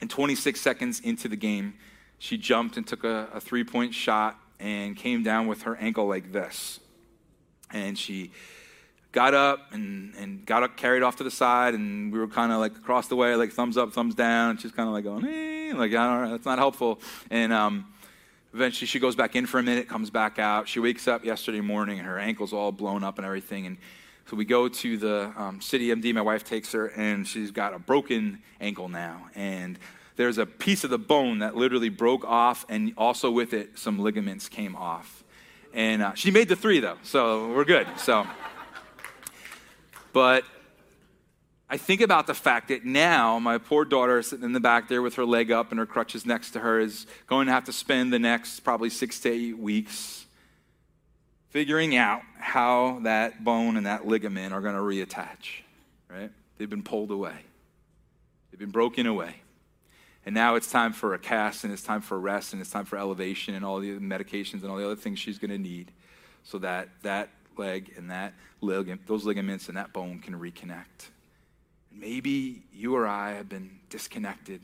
And 0.00 0.08
26 0.08 0.60
seconds 0.60 1.00
into 1.00 1.28
the 1.28 1.36
game, 1.36 1.74
she 2.18 2.36
jumped 2.36 2.76
and 2.76 2.86
took 2.86 3.04
a, 3.04 3.28
a 3.34 3.40
three 3.40 3.64
point 3.64 3.94
shot 3.94 4.38
and 4.60 4.96
came 4.96 5.22
down 5.22 5.46
with 5.46 5.62
her 5.62 5.76
ankle 5.76 6.06
like 6.06 6.32
this. 6.32 6.80
And 7.70 7.98
she 7.98 8.30
got 9.12 9.32
up 9.32 9.72
and, 9.72 10.14
and 10.16 10.44
got 10.44 10.62
up, 10.62 10.76
carried 10.76 11.02
off 11.02 11.16
to 11.16 11.24
the 11.24 11.30
side, 11.30 11.74
and 11.74 12.12
we 12.12 12.18
were 12.18 12.28
kind 12.28 12.52
of 12.52 12.58
like 12.58 12.76
across 12.76 13.08
the 13.08 13.16
way, 13.16 13.34
like 13.36 13.52
thumbs 13.52 13.76
up, 13.76 13.92
thumbs 13.92 14.14
down. 14.14 14.58
She's 14.58 14.72
kind 14.72 14.88
of 14.88 14.94
like 14.94 15.04
going, 15.04 15.24
eh, 15.24 15.72
like, 15.74 15.92
I 15.94 16.06
don't 16.08 16.24
know, 16.24 16.30
that's 16.32 16.44
not 16.44 16.58
helpful. 16.58 17.00
And 17.30 17.52
um, 17.52 17.86
eventually 18.52 18.86
she 18.86 18.98
goes 18.98 19.14
back 19.14 19.36
in 19.36 19.46
for 19.46 19.58
a 19.58 19.62
minute, 19.62 19.88
comes 19.88 20.10
back 20.10 20.38
out. 20.38 20.68
She 20.68 20.80
wakes 20.80 21.06
up 21.06 21.24
yesterday 21.24 21.60
morning, 21.60 21.98
and 21.98 22.06
her 22.08 22.18
ankle's 22.18 22.52
all 22.52 22.72
blown 22.72 23.04
up 23.04 23.18
and 23.18 23.26
everything. 23.26 23.66
And 23.66 23.76
so 24.26 24.36
we 24.36 24.44
go 24.44 24.68
to 24.68 24.96
the 24.96 25.32
um, 25.36 25.60
CityMD. 25.60 26.12
My 26.14 26.22
wife 26.22 26.44
takes 26.44 26.72
her, 26.72 26.88
and 26.88 27.26
she's 27.26 27.50
got 27.50 27.72
a 27.72 27.78
broken 27.78 28.42
ankle 28.60 28.88
now. 28.88 29.28
And 29.34 29.78
there's 30.16 30.38
a 30.38 30.46
piece 30.46 30.84
of 30.84 30.90
the 30.90 30.98
bone 30.98 31.40
that 31.40 31.56
literally 31.56 31.88
broke 31.88 32.24
off, 32.24 32.64
and 32.68 32.92
also 32.96 33.30
with 33.30 33.52
it, 33.52 33.78
some 33.78 33.98
ligaments 33.98 34.48
came 34.48 34.76
off. 34.76 35.24
And 35.72 36.02
uh, 36.02 36.14
she 36.14 36.30
made 36.30 36.48
the 36.48 36.56
three, 36.56 36.80
though, 36.80 36.98
so 37.02 37.52
we're 37.52 37.64
good. 37.64 37.86
So, 37.96 38.26
but 40.12 40.44
I 41.68 41.76
think 41.76 42.00
about 42.00 42.28
the 42.28 42.34
fact 42.34 42.68
that 42.68 42.84
now 42.84 43.40
my 43.40 43.58
poor 43.58 43.84
daughter 43.84 44.22
sitting 44.22 44.44
in 44.44 44.52
the 44.52 44.60
back 44.60 44.88
there 44.88 45.02
with 45.02 45.16
her 45.16 45.24
leg 45.24 45.50
up 45.50 45.72
and 45.72 45.78
her 45.80 45.86
crutches 45.86 46.24
next 46.24 46.52
to 46.52 46.60
her 46.60 46.78
is 46.78 47.06
going 47.26 47.46
to 47.46 47.52
have 47.52 47.64
to 47.64 47.72
spend 47.72 48.12
the 48.12 48.18
next 48.20 48.60
probably 48.60 48.90
six 48.90 49.18
to 49.20 49.30
eight 49.30 49.58
weeks 49.58 50.26
figuring 51.48 51.96
out 51.96 52.22
how 52.38 53.00
that 53.02 53.42
bone 53.42 53.76
and 53.76 53.86
that 53.86 54.06
ligament 54.06 54.52
are 54.52 54.60
going 54.60 54.74
to 54.74 54.80
reattach, 54.80 55.62
right? 56.08 56.30
They've 56.58 56.70
been 56.70 56.82
pulled 56.82 57.10
away, 57.10 57.36
they've 58.50 58.60
been 58.60 58.70
broken 58.70 59.06
away. 59.06 59.36
And 60.26 60.34
now 60.34 60.54
it's 60.54 60.70
time 60.70 60.92
for 60.92 61.12
a 61.14 61.18
cast, 61.18 61.64
and 61.64 61.72
it's 61.72 61.82
time 61.82 62.00
for 62.00 62.18
rest, 62.18 62.52
and 62.52 62.62
it's 62.62 62.70
time 62.70 62.86
for 62.86 62.96
elevation, 62.96 63.54
and 63.54 63.64
all 63.64 63.78
the 63.80 63.98
medications 63.98 64.62
and 64.62 64.70
all 64.70 64.76
the 64.76 64.84
other 64.84 64.96
things 64.96 65.18
she's 65.18 65.38
going 65.38 65.50
to 65.50 65.58
need, 65.58 65.92
so 66.42 66.58
that 66.58 66.88
that 67.02 67.28
leg 67.56 67.92
and 67.96 68.10
that 68.10 68.32
ligament, 68.60 69.06
those 69.06 69.24
ligaments 69.24 69.68
and 69.68 69.76
that 69.76 69.92
bone 69.92 70.18
can 70.20 70.34
reconnect. 70.34 71.10
Maybe 71.92 72.62
you 72.72 72.96
or 72.96 73.06
I 73.06 73.32
have 73.32 73.48
been 73.48 73.78
disconnected 73.90 74.60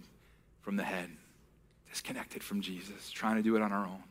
from 0.62 0.76
the 0.76 0.82
head, 0.82 1.10
disconnected 1.90 2.42
from 2.42 2.60
Jesus, 2.60 3.10
trying 3.10 3.36
to 3.36 3.42
do 3.42 3.54
it 3.56 3.62
on 3.62 3.72
our 3.72 3.84
own, 3.84 4.02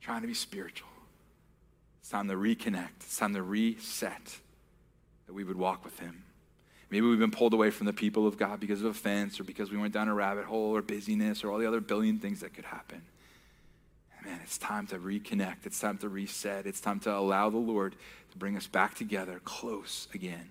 trying 0.00 0.22
to 0.22 0.26
be 0.26 0.34
spiritual. 0.34 0.88
It's 2.00 2.08
time 2.08 2.28
to 2.28 2.34
reconnect. 2.34 2.88
It's 3.00 3.18
time 3.18 3.34
to 3.34 3.42
reset 3.42 4.38
that 5.26 5.32
we 5.32 5.44
would 5.44 5.56
walk 5.56 5.84
with 5.84 5.98
Him. 6.00 6.24
Maybe 6.90 7.06
we've 7.06 7.18
been 7.18 7.30
pulled 7.30 7.54
away 7.54 7.70
from 7.70 7.86
the 7.86 7.92
people 7.92 8.26
of 8.26 8.36
God 8.36 8.58
because 8.58 8.80
of 8.82 8.86
offense 8.86 9.38
or 9.38 9.44
because 9.44 9.70
we 9.70 9.78
went 9.78 9.94
down 9.94 10.08
a 10.08 10.14
rabbit 10.14 10.44
hole 10.44 10.74
or 10.76 10.82
busyness 10.82 11.44
or 11.44 11.50
all 11.50 11.58
the 11.58 11.66
other 11.66 11.80
billion 11.80 12.18
things 12.18 12.40
that 12.40 12.52
could 12.52 12.64
happen. 12.64 13.02
Man, 14.24 14.40
it's 14.42 14.58
time 14.58 14.86
to 14.88 14.98
reconnect. 14.98 15.64
It's 15.64 15.80
time 15.80 15.98
to 15.98 16.08
reset. 16.08 16.66
It's 16.66 16.80
time 16.80 17.00
to 17.00 17.14
allow 17.14 17.48
the 17.48 17.58
Lord 17.58 17.94
to 18.32 18.38
bring 18.38 18.56
us 18.56 18.66
back 18.66 18.94
together 18.94 19.40
close 19.44 20.08
again 20.12 20.48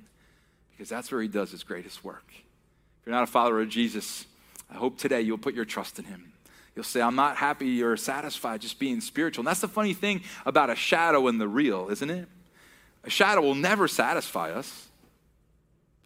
because 0.72 0.90
that's 0.90 1.12
where 1.12 1.22
He 1.22 1.28
does 1.28 1.52
His 1.52 1.64
greatest 1.64 2.04
work. 2.04 2.26
If 2.32 3.06
you're 3.06 3.14
not 3.14 3.24
a 3.24 3.28
follower 3.28 3.62
of 3.62 3.70
Jesus, 3.70 4.26
I 4.72 4.76
hope 4.76 4.98
today 4.98 5.22
you'll 5.22 5.38
put 5.38 5.54
your 5.54 5.66
trust 5.66 6.00
in 6.00 6.06
Him. 6.06 6.32
You'll 6.76 6.84
say, 6.84 7.02
I'm 7.02 7.16
not 7.16 7.36
happy 7.36 7.84
or 7.84 7.96
satisfied 7.98 8.62
just 8.62 8.80
being 8.80 9.02
spiritual. 9.02 9.42
And 9.42 9.48
that's 9.48 9.62
the 9.62 9.68
funny 9.68 9.94
thing 9.94 10.22
about 10.46 10.70
a 10.70 10.76
shadow 10.76 11.28
and 11.28 11.40
the 11.40 11.48
real, 11.48 11.90
isn't 11.90 12.10
it? 12.10 12.28
A 13.04 13.10
shadow 13.10 13.42
will 13.42 13.56
never 13.56 13.88
satisfy 13.88 14.52
us 14.52 14.89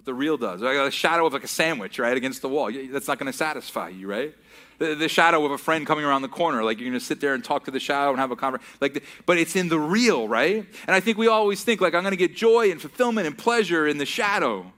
the 0.06 0.14
real 0.14 0.38
does. 0.38 0.62
Like 0.62 0.78
a 0.78 0.92
shadow 0.92 1.26
of 1.26 1.34
like 1.34 1.44
a 1.44 1.48
sandwich, 1.48 2.00
right, 2.00 2.16
against 2.16 2.42
the 2.42 2.50
wall. 2.50 2.72
That's 2.72 3.08
not 3.08 3.20
going 3.20 3.32
to 3.32 3.38
satisfy 3.38 3.90
you, 3.90 4.08
right? 4.08 4.34
The, 4.80 5.08
shadow 5.08 5.46
of 5.46 5.52
a 5.52 5.58
friend 5.58 5.88
coming 5.88 6.04
around 6.04 6.24
the 6.24 6.28
corner, 6.28 6.64
like 6.64 6.80
you're 6.80 6.90
going 6.90 7.00
to 7.00 7.06
sit 7.06 7.22
there 7.22 7.34
and 7.34 7.44
talk 7.44 7.66
to 7.66 7.72
the 7.72 7.80
shadow 7.80 8.10
and 8.10 8.20
have 8.20 8.32
a 8.32 8.36
conversation. 8.36 8.78
Like, 8.82 9.04
but 9.26 9.38
it's 9.38 9.56
in 9.56 9.70
the 9.70 9.80
real, 9.80 10.28
right? 10.28 10.66
And 10.88 10.96
I 10.96 11.00
think 11.00 11.18
we 11.18 11.28
always 11.28 11.64
think 11.64 11.80
like 11.80 11.94
I'm 11.94 12.02
going 12.02 12.12
to 12.12 12.18
get 12.18 12.36
joy 12.36 12.70
and 12.70 12.82
fulfillment 12.82 13.28
and 13.28 13.38
pleasure 13.38 13.88
in 13.88 13.98
the 13.98 14.06
shadow. 14.06 14.74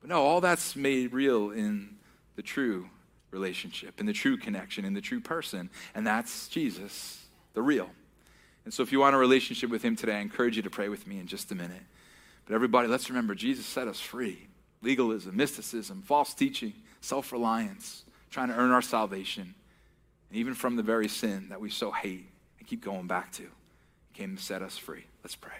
But 0.00 0.10
no, 0.10 0.22
all 0.22 0.40
that's 0.40 0.76
made 0.76 1.14
real 1.14 1.52
in 1.52 1.96
the 2.36 2.42
true 2.42 2.90
relationship, 3.30 4.00
in 4.00 4.06
the 4.06 4.12
true 4.12 4.36
connection, 4.36 4.84
in 4.84 4.92
the 4.92 5.00
true 5.00 5.20
person, 5.20 5.70
and 5.94 6.06
that's 6.06 6.48
Jesus, 6.48 7.24
the 7.54 7.62
real. 7.62 7.88
And 8.64 8.74
so, 8.74 8.82
if 8.82 8.92
you 8.92 9.00
want 9.00 9.14
a 9.14 9.18
relationship 9.18 9.70
with 9.70 9.82
Him 9.82 9.96
today, 9.96 10.16
I 10.16 10.20
encourage 10.20 10.56
you 10.56 10.62
to 10.62 10.70
pray 10.70 10.88
with 10.88 11.06
me 11.06 11.18
in 11.18 11.26
just 11.26 11.50
a 11.50 11.54
minute. 11.54 11.82
But 12.50 12.56
everybody, 12.56 12.88
let's 12.88 13.08
remember 13.08 13.36
Jesus 13.36 13.64
set 13.64 13.86
us 13.86 14.00
free. 14.00 14.48
legalism, 14.82 15.36
mysticism, 15.36 16.02
false 16.02 16.34
teaching, 16.34 16.72
self 17.00 17.30
reliance, 17.30 18.02
trying 18.28 18.48
to 18.48 18.56
earn 18.56 18.72
our 18.72 18.82
salvation, 18.82 19.54
and 20.28 20.36
even 20.36 20.54
from 20.54 20.74
the 20.74 20.82
very 20.82 21.06
sin 21.06 21.50
that 21.50 21.60
we 21.60 21.70
so 21.70 21.92
hate 21.92 22.26
and 22.58 22.66
keep 22.66 22.84
going 22.84 23.06
back 23.06 23.30
to. 23.34 23.46
Came 24.14 24.36
to 24.36 24.42
set 24.42 24.62
us 24.62 24.76
free. 24.76 25.04
Let's 25.22 25.36
pray. 25.36 25.52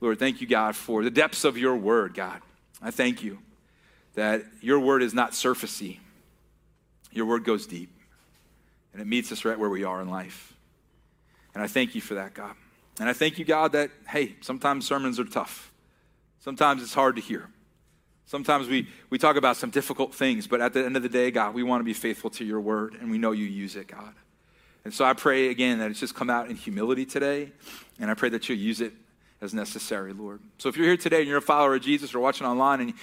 Lord, 0.00 0.18
thank 0.18 0.40
you, 0.40 0.46
God, 0.46 0.76
for 0.76 1.04
the 1.04 1.10
depths 1.10 1.44
of 1.44 1.58
your 1.58 1.76
word, 1.76 2.14
God. 2.14 2.40
I 2.80 2.90
thank 2.90 3.22
you 3.22 3.40
that 4.14 4.44
your 4.62 4.80
word 4.80 5.02
is 5.02 5.12
not 5.12 5.32
surfacey, 5.32 5.98
your 7.10 7.26
word 7.26 7.44
goes 7.44 7.66
deep, 7.66 7.90
and 8.94 9.02
it 9.02 9.06
meets 9.06 9.30
us 9.30 9.44
right 9.44 9.58
where 9.58 9.68
we 9.68 9.84
are 9.84 10.00
in 10.00 10.08
life. 10.08 10.54
And 11.52 11.62
I 11.62 11.66
thank 11.66 11.94
you 11.94 12.00
for 12.00 12.14
that, 12.14 12.32
God. 12.32 12.54
And 12.98 13.10
I 13.10 13.12
thank 13.12 13.38
you, 13.38 13.44
God, 13.44 13.72
that, 13.72 13.90
hey, 14.08 14.36
sometimes 14.40 14.86
sermons 14.86 15.20
are 15.20 15.26
tough. 15.26 15.68
Sometimes 16.42 16.82
it's 16.82 16.92
hard 16.92 17.14
to 17.16 17.22
hear. 17.22 17.48
Sometimes 18.26 18.66
we, 18.66 18.88
we 19.10 19.18
talk 19.18 19.36
about 19.36 19.56
some 19.56 19.70
difficult 19.70 20.12
things, 20.12 20.48
but 20.48 20.60
at 20.60 20.72
the 20.72 20.84
end 20.84 20.96
of 20.96 21.04
the 21.04 21.08
day, 21.08 21.30
God, 21.30 21.54
we 21.54 21.62
want 21.62 21.80
to 21.80 21.84
be 21.84 21.94
faithful 21.94 22.30
to 22.30 22.44
your 22.44 22.60
word, 22.60 22.96
and 23.00 23.12
we 23.12 23.18
know 23.18 23.30
you 23.30 23.44
use 23.44 23.76
it, 23.76 23.86
God. 23.86 24.12
And 24.84 24.92
so 24.92 25.04
I 25.04 25.12
pray 25.12 25.50
again 25.50 25.78
that 25.78 25.92
it's 25.92 26.00
just 26.00 26.16
come 26.16 26.30
out 26.30 26.50
in 26.50 26.56
humility 26.56 27.06
today, 27.06 27.52
and 28.00 28.10
I 28.10 28.14
pray 28.14 28.28
that 28.30 28.48
you'll 28.48 28.58
use 28.58 28.80
it 28.80 28.92
as 29.40 29.54
necessary, 29.54 30.12
Lord. 30.12 30.40
So 30.58 30.68
if 30.68 30.76
you're 30.76 30.86
here 30.86 30.96
today 30.96 31.20
and 31.20 31.28
you're 31.28 31.38
a 31.38 31.42
follower 31.42 31.76
of 31.76 31.82
Jesus 31.82 32.12
or 32.12 32.18
watching 32.18 32.44
online 32.44 32.80
and 32.80 32.94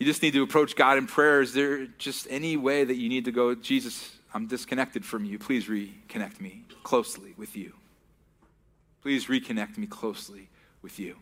you 0.00 0.06
just 0.06 0.20
need 0.20 0.32
to 0.32 0.42
approach 0.42 0.74
God 0.74 0.98
in 0.98 1.06
prayer, 1.06 1.42
is 1.42 1.52
there 1.52 1.86
just 1.86 2.26
any 2.28 2.56
way 2.56 2.82
that 2.82 2.96
you 2.96 3.08
need 3.08 3.24
to 3.26 3.32
go, 3.32 3.54
Jesus, 3.54 4.16
I'm 4.34 4.48
disconnected 4.48 5.04
from 5.04 5.24
you. 5.24 5.38
Please 5.38 5.66
reconnect 5.66 6.40
me 6.40 6.64
closely 6.82 7.34
with 7.36 7.56
you. 7.56 7.74
Please 9.02 9.26
reconnect 9.26 9.78
me 9.78 9.86
closely 9.86 10.48
with 10.82 10.98
you. 10.98 11.14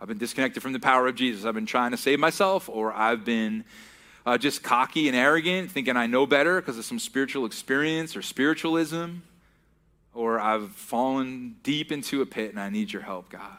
I've 0.00 0.08
been 0.08 0.18
disconnected 0.18 0.62
from 0.62 0.72
the 0.72 0.80
power 0.80 1.08
of 1.08 1.16
Jesus. 1.16 1.44
I've 1.44 1.54
been 1.54 1.66
trying 1.66 1.90
to 1.90 1.96
save 1.96 2.20
myself, 2.20 2.68
or 2.68 2.92
I've 2.92 3.24
been 3.24 3.64
uh, 4.24 4.38
just 4.38 4.62
cocky 4.62 5.08
and 5.08 5.16
arrogant, 5.16 5.70
thinking 5.70 5.96
I 5.96 6.06
know 6.06 6.26
better 6.26 6.60
because 6.60 6.78
of 6.78 6.84
some 6.84 6.98
spiritual 6.98 7.46
experience 7.46 8.16
or 8.16 8.22
spiritualism, 8.22 9.16
or 10.14 10.38
I've 10.38 10.70
fallen 10.70 11.56
deep 11.62 11.90
into 11.90 12.22
a 12.22 12.26
pit 12.26 12.50
and 12.50 12.60
I 12.60 12.70
need 12.70 12.92
your 12.92 13.02
help, 13.02 13.30
God. 13.30 13.56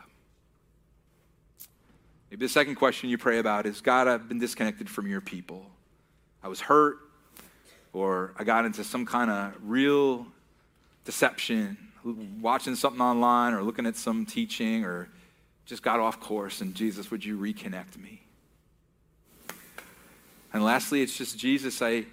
Maybe 2.29 2.45
the 2.45 2.49
second 2.49 2.75
question 2.75 3.09
you 3.09 3.17
pray 3.17 3.39
about 3.39 3.65
is 3.65 3.81
God, 3.81 4.07
I've 4.07 4.29
been 4.29 4.39
disconnected 4.39 4.89
from 4.89 5.07
your 5.07 5.21
people. 5.21 5.65
I 6.43 6.47
was 6.47 6.61
hurt, 6.61 6.99
or 7.91 8.33
I 8.37 8.43
got 8.43 8.65
into 8.65 8.83
some 8.83 9.05
kind 9.05 9.31
of 9.31 9.55
real 9.63 10.27
deception, 11.03 11.77
watching 12.39 12.75
something 12.75 13.01
online 13.01 13.53
or 13.53 13.63
looking 13.63 13.85
at 13.85 13.97
some 13.97 14.25
teaching 14.25 14.85
or 14.85 15.09
just 15.69 15.83
got 15.83 15.99
off 15.99 16.19
course, 16.19 16.61
and 16.61 16.73
Jesus, 16.73 17.11
would 17.11 17.23
you 17.23 17.37
reconnect 17.37 17.95
me? 17.95 18.23
And 20.51 20.63
lastly, 20.63 21.03
it's 21.03 21.15
just 21.15 21.37
Jesus, 21.37 21.79
I, 21.83 22.05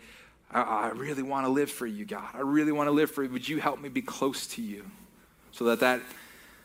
I, 0.50 0.60
I 0.60 0.88
really 0.88 1.22
want 1.22 1.46
to 1.46 1.50
live 1.50 1.70
for 1.70 1.86
you, 1.86 2.04
God. 2.04 2.28
I 2.34 2.40
really 2.40 2.70
want 2.70 2.88
to 2.88 2.90
live 2.90 3.10
for 3.10 3.22
you. 3.22 3.30
Would 3.30 3.48
you 3.48 3.58
help 3.58 3.80
me 3.80 3.88
be 3.88 4.02
close 4.02 4.46
to 4.48 4.62
you 4.62 4.84
so 5.52 5.64
that 5.64 5.80
that 5.80 6.02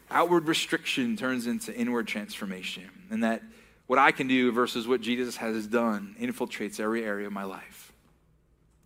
outward 0.10 0.50
restriction 0.50 1.16
turns 1.16 1.48
into 1.48 1.74
inward 1.74 2.10
transformation 2.10 2.90
and 3.10 3.24
that 3.24 3.42
what 3.88 3.98
I 3.98 4.12
can 4.12 4.28
do 4.28 4.52
versus 4.52 4.86
what 4.86 5.00
Jesus 5.00 5.38
has 5.38 5.68
done 5.68 6.14
infiltrates 6.20 6.78
every 6.82 7.06
area 7.06 7.26
of 7.26 7.32
my 7.32 7.46
life. 7.46 7.94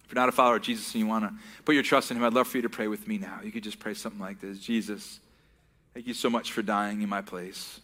If 0.06 0.12
you're 0.12 0.22
not 0.22 0.30
a 0.30 0.32
follower 0.32 0.58
of 0.58 0.62
Jesus 0.62 0.94
and 0.94 1.02
you 1.02 1.08
want 1.08 1.26
to 1.26 1.34
put 1.64 1.74
your 1.74 1.84
trust 1.84 2.12
in 2.12 2.18
him, 2.18 2.24
I'd 2.24 2.34
love 2.34 2.48
for 2.48 2.58
you 2.60 2.64
to 2.64 2.70
pray 2.70 2.88
with 2.88 3.08
me 3.08 3.18
now. 3.18 3.40
You 3.44 3.52
could 3.52 3.64
just 3.64 3.80
pray 3.80 3.96
something 3.96 4.22
like 4.22 4.40
this 4.40 4.60
Jesus, 4.60 5.20
thank 5.96 6.06
you 6.06 6.14
so 6.14 6.30
much 6.30 6.52
for 6.52 6.62
dying 6.62 7.02
in 7.02 7.10
my 7.10 7.22
place. 7.22 7.80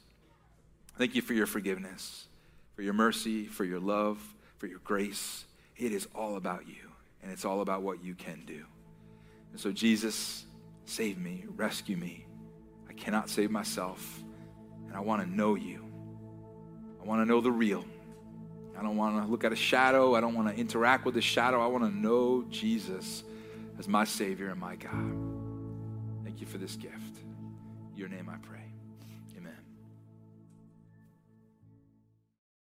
Thank 0.98 1.16
you 1.16 1.22
for 1.22 1.34
your 1.34 1.48
forgiveness, 1.48 2.28
for 2.76 2.82
your 2.82 2.94
mercy, 2.94 3.46
for 3.46 3.66
your 3.66 3.80
love, 3.80 4.22
for 4.58 4.68
your 4.68 4.80
grace. 4.80 5.46
It 5.78 5.92
is 5.92 6.08
all 6.14 6.36
about 6.36 6.68
you, 6.68 6.92
and 7.24 7.32
it's 7.32 7.46
all 7.46 7.62
about 7.62 7.82
what 7.82 8.04
you 8.04 8.14
can 8.14 8.44
do. 8.46 8.66
And 9.52 9.60
so, 9.60 9.72
Jesus, 9.72 10.46
save 10.86 11.18
me, 11.18 11.46
rescue 11.56 11.98
me. 11.98 12.26
I 12.90 12.94
cannot 12.94 13.30
save 13.30 13.52
myself, 13.52 14.22
and 14.88 14.96
I 14.96 15.00
want 15.00 15.24
to 15.24 15.30
know 15.30 15.56
you. 15.56 15.86
I 17.02 17.06
want 17.06 17.22
to 17.22 17.26
know 17.26 17.42
the 17.42 17.52
real. 17.52 17.84
I 18.78 18.84
don't 18.84 18.98
want 18.98 19.24
to 19.24 19.30
look 19.30 19.44
at 19.44 19.52
a 19.52 19.56
shadow. 19.56 20.16
I 20.16 20.22
don't 20.22 20.34
want 20.34 20.48
to 20.48 20.56
interact 20.56 21.06
with 21.06 21.18
a 21.18 21.22
shadow. 21.22 21.62
I 21.62 21.68
want 21.68 21.84
to 21.84 21.96
know 21.96 22.46
Jesus 22.50 23.24
as 23.80 23.88
my 23.88 24.04
Savior 24.04 24.50
and 24.50 24.60
my 24.60 24.76
God. 24.76 25.16
Thank 26.24 26.42
you 26.42 26.48
for 26.48 26.58
this 26.58 26.76
gift. 26.76 27.18
In 27.92 27.98
your 27.98 28.10
name 28.10 28.30
I 28.30 28.38
pray. 28.38 28.71